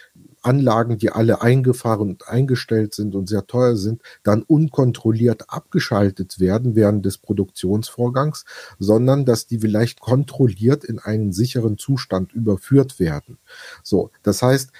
Anlagen, 0.47 0.99
die 0.99 1.11
alle 1.11 1.43
eingefahren 1.43 2.09
und 2.11 2.29
eingestellt 2.29 2.95
sind 2.95 3.15
und 3.15 3.29
sehr 3.29 3.47
teuer 3.47 3.77
sind, 3.77 4.01
dann 4.23 4.43
unkontrolliert 4.43 5.51
abgeschaltet 5.51 6.39
werden 6.41 6.77
während 6.77 7.05
des 7.05 7.19
Produktionsvorgangs, 7.19 8.45
sondern 8.79 9.25
dass 9.25 9.47
die 9.47 9.59
vielleicht 9.59 10.01
kontrolliert 10.01 10.85
in 10.85 10.99
einen 10.99 11.33
sicheren 11.33 11.79
Zustand 11.79 12.33
überführt 12.33 13.01
werden. 13.01 13.39
So, 13.83 14.11
das 14.23 14.43
heißt, 14.43 14.71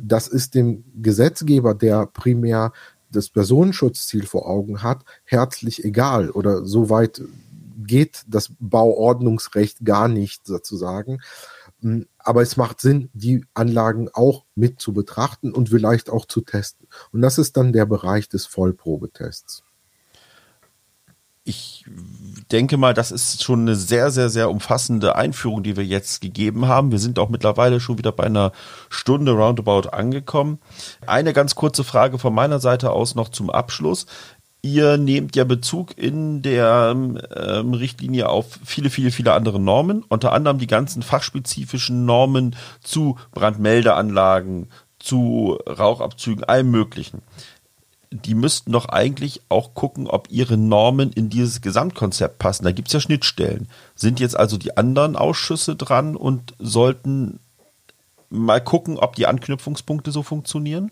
das 0.00 0.28
ist 0.28 0.54
dem 0.54 0.84
Gesetzgeber, 1.00 1.74
der 1.74 2.06
primär 2.06 2.72
das 3.10 3.28
Personenschutzziel 3.28 4.26
vor 4.26 4.48
Augen 4.48 4.82
hat, 4.82 5.04
herzlich 5.24 5.84
egal 5.84 6.30
oder 6.30 6.64
so 6.66 6.90
weit 6.90 7.22
geht 7.86 8.22
das 8.26 8.50
Bauordnungsrecht 8.58 9.84
gar 9.84 10.08
nicht 10.08 10.46
sozusagen. 10.46 11.20
Aber 12.24 12.42
es 12.42 12.56
macht 12.56 12.80
Sinn, 12.80 13.10
die 13.12 13.44
Anlagen 13.54 14.08
auch 14.12 14.44
mit 14.54 14.80
zu 14.80 14.92
betrachten 14.92 15.52
und 15.52 15.68
vielleicht 15.68 16.10
auch 16.10 16.26
zu 16.26 16.40
testen. 16.40 16.88
Und 17.12 17.20
das 17.20 17.38
ist 17.38 17.56
dann 17.56 17.72
der 17.72 17.86
Bereich 17.86 18.28
des 18.28 18.46
Vollprobetests. 18.46 19.62
Ich 21.46 21.84
denke 22.50 22.78
mal, 22.78 22.94
das 22.94 23.12
ist 23.12 23.42
schon 23.42 23.60
eine 23.60 23.76
sehr, 23.76 24.10
sehr, 24.10 24.30
sehr 24.30 24.48
umfassende 24.48 25.14
Einführung, 25.16 25.62
die 25.62 25.76
wir 25.76 25.84
jetzt 25.84 26.22
gegeben 26.22 26.68
haben. 26.68 26.90
Wir 26.90 26.98
sind 26.98 27.18
auch 27.18 27.28
mittlerweile 27.28 27.80
schon 27.80 27.98
wieder 27.98 28.12
bei 28.12 28.24
einer 28.24 28.52
Stunde 28.88 29.32
roundabout 29.32 29.90
angekommen. 29.90 30.58
Eine 31.06 31.34
ganz 31.34 31.54
kurze 31.54 31.84
Frage 31.84 32.18
von 32.18 32.34
meiner 32.34 32.60
Seite 32.60 32.92
aus 32.92 33.14
noch 33.14 33.28
zum 33.28 33.50
Abschluss 33.50 34.06
ihr 34.64 34.96
nehmt 34.96 35.36
ja 35.36 35.44
Bezug 35.44 35.96
in 35.98 36.40
der 36.40 36.92
ähm, 36.96 37.74
Richtlinie 37.74 38.30
auf 38.30 38.58
viele, 38.64 38.88
viele, 38.88 39.10
viele 39.10 39.34
andere 39.34 39.60
Normen, 39.60 40.02
unter 40.08 40.32
anderem 40.32 40.58
die 40.58 40.66
ganzen 40.66 41.02
fachspezifischen 41.02 42.06
Normen 42.06 42.56
zu 42.82 43.18
Brandmeldeanlagen, 43.32 44.68
zu 44.98 45.58
Rauchabzügen, 45.68 46.44
allem 46.44 46.70
Möglichen. 46.70 47.20
Die 48.10 48.34
müssten 48.34 48.72
doch 48.72 48.86
eigentlich 48.86 49.42
auch 49.50 49.74
gucken, 49.74 50.06
ob 50.06 50.28
ihre 50.30 50.56
Normen 50.56 51.12
in 51.12 51.28
dieses 51.28 51.60
Gesamtkonzept 51.60 52.38
passen. 52.38 52.64
Da 52.64 52.72
gibt 52.72 52.88
es 52.88 52.94
ja 52.94 53.00
Schnittstellen. 53.00 53.68
Sind 53.94 54.18
jetzt 54.18 54.36
also 54.36 54.56
die 54.56 54.78
anderen 54.78 55.16
Ausschüsse 55.16 55.76
dran 55.76 56.16
und 56.16 56.54
sollten 56.58 57.38
mal 58.30 58.62
gucken, 58.62 58.96
ob 58.96 59.14
die 59.16 59.26
Anknüpfungspunkte 59.26 60.10
so 60.10 60.22
funktionieren? 60.22 60.90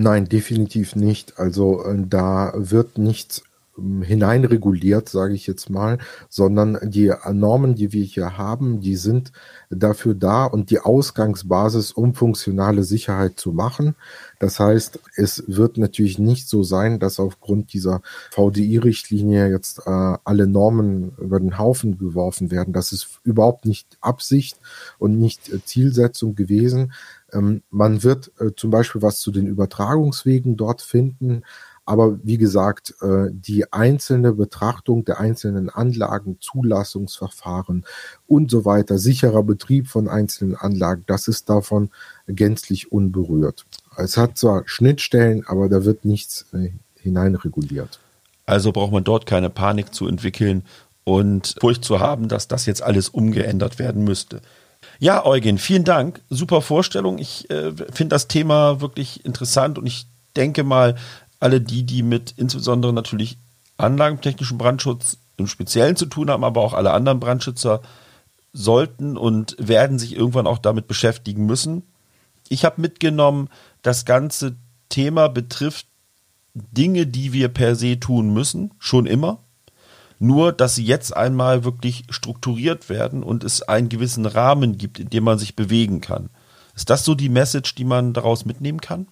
Nein, 0.00 0.26
definitiv 0.26 0.94
nicht. 0.94 1.40
Also 1.40 1.84
äh, 1.84 1.96
da 2.06 2.52
wird 2.54 2.98
nichts 2.98 3.42
ähm, 3.76 4.00
hineinreguliert, 4.02 5.08
sage 5.08 5.34
ich 5.34 5.48
jetzt 5.48 5.70
mal, 5.70 5.98
sondern 6.28 6.78
die 6.84 7.12
Normen, 7.32 7.74
die 7.74 7.92
wir 7.92 8.04
hier 8.04 8.38
haben, 8.38 8.80
die 8.80 8.94
sind 8.94 9.32
dafür 9.70 10.14
da 10.14 10.44
und 10.44 10.70
die 10.70 10.78
Ausgangsbasis, 10.78 11.90
um 11.90 12.14
funktionale 12.14 12.84
Sicherheit 12.84 13.40
zu 13.40 13.52
machen. 13.52 13.96
Das 14.38 14.60
heißt, 14.60 15.00
es 15.16 15.42
wird 15.48 15.78
natürlich 15.78 16.20
nicht 16.20 16.48
so 16.48 16.62
sein, 16.62 17.00
dass 17.00 17.18
aufgrund 17.18 17.72
dieser 17.72 18.00
VDI-Richtlinie 18.30 19.50
jetzt 19.50 19.80
äh, 19.84 20.16
alle 20.22 20.46
Normen 20.46 21.10
über 21.18 21.40
den 21.40 21.58
Haufen 21.58 21.98
geworfen 21.98 22.52
werden. 22.52 22.72
Das 22.72 22.92
ist 22.92 23.18
überhaupt 23.24 23.64
nicht 23.64 23.98
Absicht 24.00 24.60
und 25.00 25.18
nicht 25.18 25.52
äh, 25.52 25.58
Zielsetzung 25.64 26.36
gewesen. 26.36 26.92
Ähm, 27.32 27.62
man 27.70 28.02
wird 28.02 28.32
äh, 28.40 28.50
zum 28.56 28.70
Beispiel 28.70 29.02
was 29.02 29.20
zu 29.20 29.30
den 29.30 29.46
Übertragungswegen 29.46 30.56
dort 30.56 30.82
finden. 30.82 31.42
Aber 31.84 32.18
wie 32.22 32.36
gesagt, 32.36 32.94
äh, 33.00 33.28
die 33.30 33.72
einzelne 33.72 34.34
Betrachtung 34.34 35.06
der 35.06 35.20
einzelnen 35.20 35.70
Anlagen, 35.70 36.36
Zulassungsverfahren 36.38 37.86
und 38.26 38.50
so 38.50 38.66
weiter, 38.66 38.98
sicherer 38.98 39.42
Betrieb 39.42 39.88
von 39.88 40.06
einzelnen 40.06 40.54
Anlagen, 40.54 41.04
das 41.06 41.28
ist 41.28 41.48
davon 41.48 41.88
gänzlich 42.26 42.92
unberührt. 42.92 43.64
Es 43.96 44.18
hat 44.18 44.36
zwar 44.36 44.64
Schnittstellen, 44.66 45.46
aber 45.46 45.70
da 45.70 45.86
wird 45.86 46.04
nichts 46.04 46.44
äh, 46.52 46.72
hineinreguliert. 47.00 48.00
Also 48.44 48.72
braucht 48.72 48.92
man 48.92 49.04
dort 49.04 49.24
keine 49.24 49.48
Panik 49.48 49.94
zu 49.94 50.06
entwickeln 50.06 50.64
und 51.04 51.54
Furcht 51.58 51.84
zu 51.86 52.00
haben, 52.00 52.28
dass 52.28 52.48
das 52.48 52.66
jetzt 52.66 52.82
alles 52.82 53.08
umgeändert 53.08 53.78
werden 53.78 54.04
müsste. 54.04 54.42
Ja, 54.98 55.24
Eugen, 55.24 55.58
vielen 55.58 55.84
Dank. 55.84 56.22
Super 56.28 56.60
Vorstellung. 56.60 57.18
Ich 57.18 57.48
äh, 57.50 57.72
finde 57.72 58.14
das 58.14 58.26
Thema 58.26 58.80
wirklich 58.80 59.24
interessant 59.24 59.78
und 59.78 59.86
ich 59.86 60.06
denke 60.36 60.64
mal, 60.64 60.96
alle 61.40 61.60
die, 61.60 61.84
die 61.84 62.02
mit 62.02 62.34
insbesondere 62.36 62.92
natürlich 62.92 63.38
anlagentechnischen 63.76 64.58
Brandschutz 64.58 65.18
im 65.36 65.46
Speziellen 65.46 65.94
zu 65.94 66.06
tun 66.06 66.30
haben, 66.30 66.42
aber 66.42 66.62
auch 66.62 66.74
alle 66.74 66.92
anderen 66.92 67.20
Brandschützer 67.20 67.80
sollten 68.52 69.16
und 69.16 69.54
werden 69.58 70.00
sich 70.00 70.16
irgendwann 70.16 70.48
auch 70.48 70.58
damit 70.58 70.88
beschäftigen 70.88 71.46
müssen. 71.46 71.84
Ich 72.48 72.64
habe 72.64 72.80
mitgenommen, 72.80 73.50
das 73.82 74.04
ganze 74.04 74.56
Thema 74.88 75.28
betrifft 75.28 75.86
Dinge, 76.54 77.06
die 77.06 77.32
wir 77.32 77.48
per 77.48 77.76
se 77.76 78.00
tun 78.00 78.32
müssen, 78.32 78.74
schon 78.78 79.06
immer. 79.06 79.38
Nur, 80.18 80.52
dass 80.52 80.74
sie 80.74 80.84
jetzt 80.84 81.16
einmal 81.16 81.64
wirklich 81.64 82.04
strukturiert 82.10 82.88
werden 82.88 83.22
und 83.22 83.44
es 83.44 83.62
einen 83.62 83.88
gewissen 83.88 84.26
Rahmen 84.26 84.76
gibt, 84.76 84.98
in 84.98 85.10
dem 85.10 85.24
man 85.24 85.38
sich 85.38 85.54
bewegen 85.54 86.00
kann. 86.00 86.30
Ist 86.74 86.90
das 86.90 87.04
so 87.04 87.14
die 87.14 87.28
Message, 87.28 87.74
die 87.74 87.84
man 87.84 88.12
daraus 88.12 88.44
mitnehmen 88.44 88.80
kann? 88.80 89.08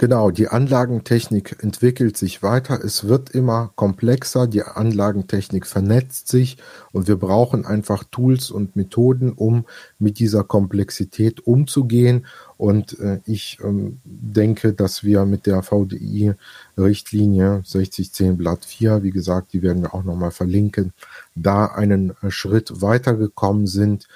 Genau, 0.00 0.30
die 0.30 0.48
Anlagentechnik 0.48 1.62
entwickelt 1.62 2.16
sich 2.16 2.42
weiter. 2.42 2.82
Es 2.82 3.06
wird 3.06 3.28
immer 3.28 3.70
komplexer. 3.76 4.46
Die 4.46 4.62
Anlagentechnik 4.62 5.66
vernetzt 5.66 6.26
sich 6.28 6.56
und 6.90 7.06
wir 7.06 7.16
brauchen 7.16 7.66
einfach 7.66 8.04
Tools 8.04 8.50
und 8.50 8.76
Methoden, 8.76 9.30
um 9.30 9.66
mit 9.98 10.18
dieser 10.18 10.42
Komplexität 10.42 11.46
umzugehen. 11.46 12.24
Und 12.60 12.98
äh, 12.98 13.20
ich 13.24 13.58
ähm, 13.64 14.00
denke, 14.04 14.74
dass 14.74 15.02
wir 15.02 15.24
mit 15.24 15.46
der 15.46 15.62
VDI-Richtlinie 15.62 17.62
6010 17.64 18.36
Blatt 18.36 18.66
4, 18.66 19.02
wie 19.02 19.12
gesagt, 19.12 19.54
die 19.54 19.62
werden 19.62 19.80
wir 19.80 19.94
auch 19.94 20.04
nochmal 20.04 20.30
verlinken, 20.30 20.92
da 21.34 21.64
einen 21.64 22.10
äh, 22.20 22.30
Schritt 22.30 22.82
weitergekommen 22.82 23.66
sind. 23.66 24.08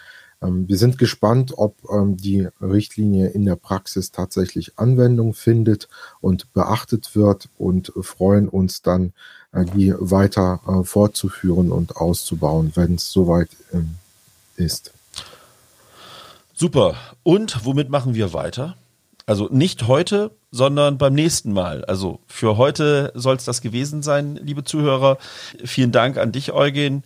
Ähm, 0.42 0.68
wir 0.68 0.76
sind 0.76 0.98
gespannt, 0.98 1.54
ob 1.56 1.76
ähm, 1.90 2.18
die 2.18 2.46
Richtlinie 2.60 3.28
in 3.28 3.46
der 3.46 3.56
Praxis 3.56 4.10
tatsächlich 4.10 4.78
Anwendung 4.78 5.32
findet 5.32 5.88
und 6.20 6.52
beachtet 6.52 7.16
wird 7.16 7.48
und 7.56 7.94
freuen 8.02 8.50
uns 8.50 8.82
dann, 8.82 9.14
äh, 9.52 9.64
die 9.64 9.94
weiter 9.98 10.60
äh, 10.68 10.84
fortzuführen 10.84 11.72
und 11.72 11.96
auszubauen, 11.96 12.72
wenn 12.74 12.96
es 12.96 13.10
soweit 13.10 13.48
ähm, 13.72 13.94
ist. 14.56 14.93
Super. 16.64 16.94
Und 17.22 17.66
womit 17.66 17.90
machen 17.90 18.14
wir 18.14 18.32
weiter? 18.32 18.74
Also 19.26 19.50
nicht 19.50 19.86
heute, 19.86 20.30
sondern 20.50 20.96
beim 20.96 21.12
nächsten 21.12 21.52
Mal. 21.52 21.84
Also 21.84 22.20
für 22.26 22.56
heute 22.56 23.12
soll 23.14 23.36
es 23.36 23.44
das 23.44 23.60
gewesen 23.60 24.02
sein, 24.02 24.36
liebe 24.36 24.64
Zuhörer. 24.64 25.18
Vielen 25.62 25.92
Dank 25.92 26.16
an 26.16 26.32
dich, 26.32 26.54
Eugen. 26.54 27.02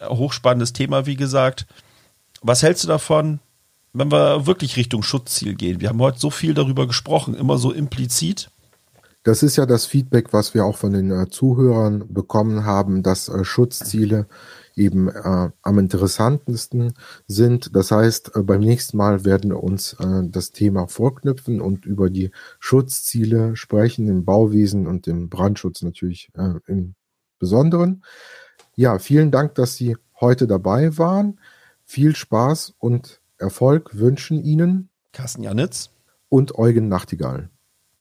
Hochspannendes 0.00 0.72
Thema, 0.72 1.04
wie 1.04 1.16
gesagt. 1.16 1.66
Was 2.40 2.62
hältst 2.62 2.84
du 2.84 2.88
davon, 2.88 3.40
wenn 3.92 4.10
wir 4.10 4.46
wirklich 4.46 4.78
Richtung 4.78 5.02
Schutzziel 5.02 5.56
gehen? 5.56 5.82
Wir 5.82 5.90
haben 5.90 6.00
heute 6.00 6.18
so 6.18 6.30
viel 6.30 6.54
darüber 6.54 6.86
gesprochen, 6.86 7.34
immer 7.34 7.58
so 7.58 7.70
implizit. 7.70 8.48
Das 9.24 9.42
ist 9.42 9.56
ja 9.56 9.66
das 9.66 9.84
Feedback, 9.84 10.32
was 10.32 10.54
wir 10.54 10.64
auch 10.64 10.78
von 10.78 10.94
den 10.94 11.10
äh, 11.10 11.28
Zuhörern 11.28 12.04
bekommen 12.08 12.64
haben, 12.64 13.02
dass 13.02 13.28
äh, 13.28 13.44
Schutzziele 13.44 14.26
eben 14.76 15.08
äh, 15.08 15.50
am 15.62 15.78
interessantesten 15.78 16.94
sind. 17.26 17.74
Das 17.74 17.90
heißt, 17.90 18.36
äh, 18.36 18.42
beim 18.42 18.60
nächsten 18.60 18.96
Mal 18.96 19.24
werden 19.24 19.50
wir 19.50 19.62
uns 19.62 19.94
äh, 19.94 20.22
das 20.24 20.52
Thema 20.52 20.86
vorknüpfen 20.88 21.60
und 21.60 21.86
über 21.86 22.10
die 22.10 22.30
Schutzziele 22.58 23.56
sprechen, 23.56 24.08
im 24.08 24.24
Bauwesen 24.24 24.86
und 24.86 25.06
im 25.06 25.28
Brandschutz 25.28 25.82
natürlich 25.82 26.30
äh, 26.36 26.54
im 26.66 26.94
Besonderen. 27.38 28.04
Ja, 28.76 28.98
vielen 28.98 29.30
Dank, 29.30 29.54
dass 29.56 29.76
Sie 29.76 29.96
heute 30.20 30.46
dabei 30.46 30.96
waren. 30.96 31.40
Viel 31.84 32.16
Spaß 32.16 32.74
und 32.78 33.20
Erfolg 33.38 33.98
wünschen 33.98 34.42
Ihnen 34.42 34.88
Carsten 35.12 35.42
Janitz 35.42 35.90
und 36.28 36.58
Eugen 36.58 36.88
Nachtigall. 36.88 37.50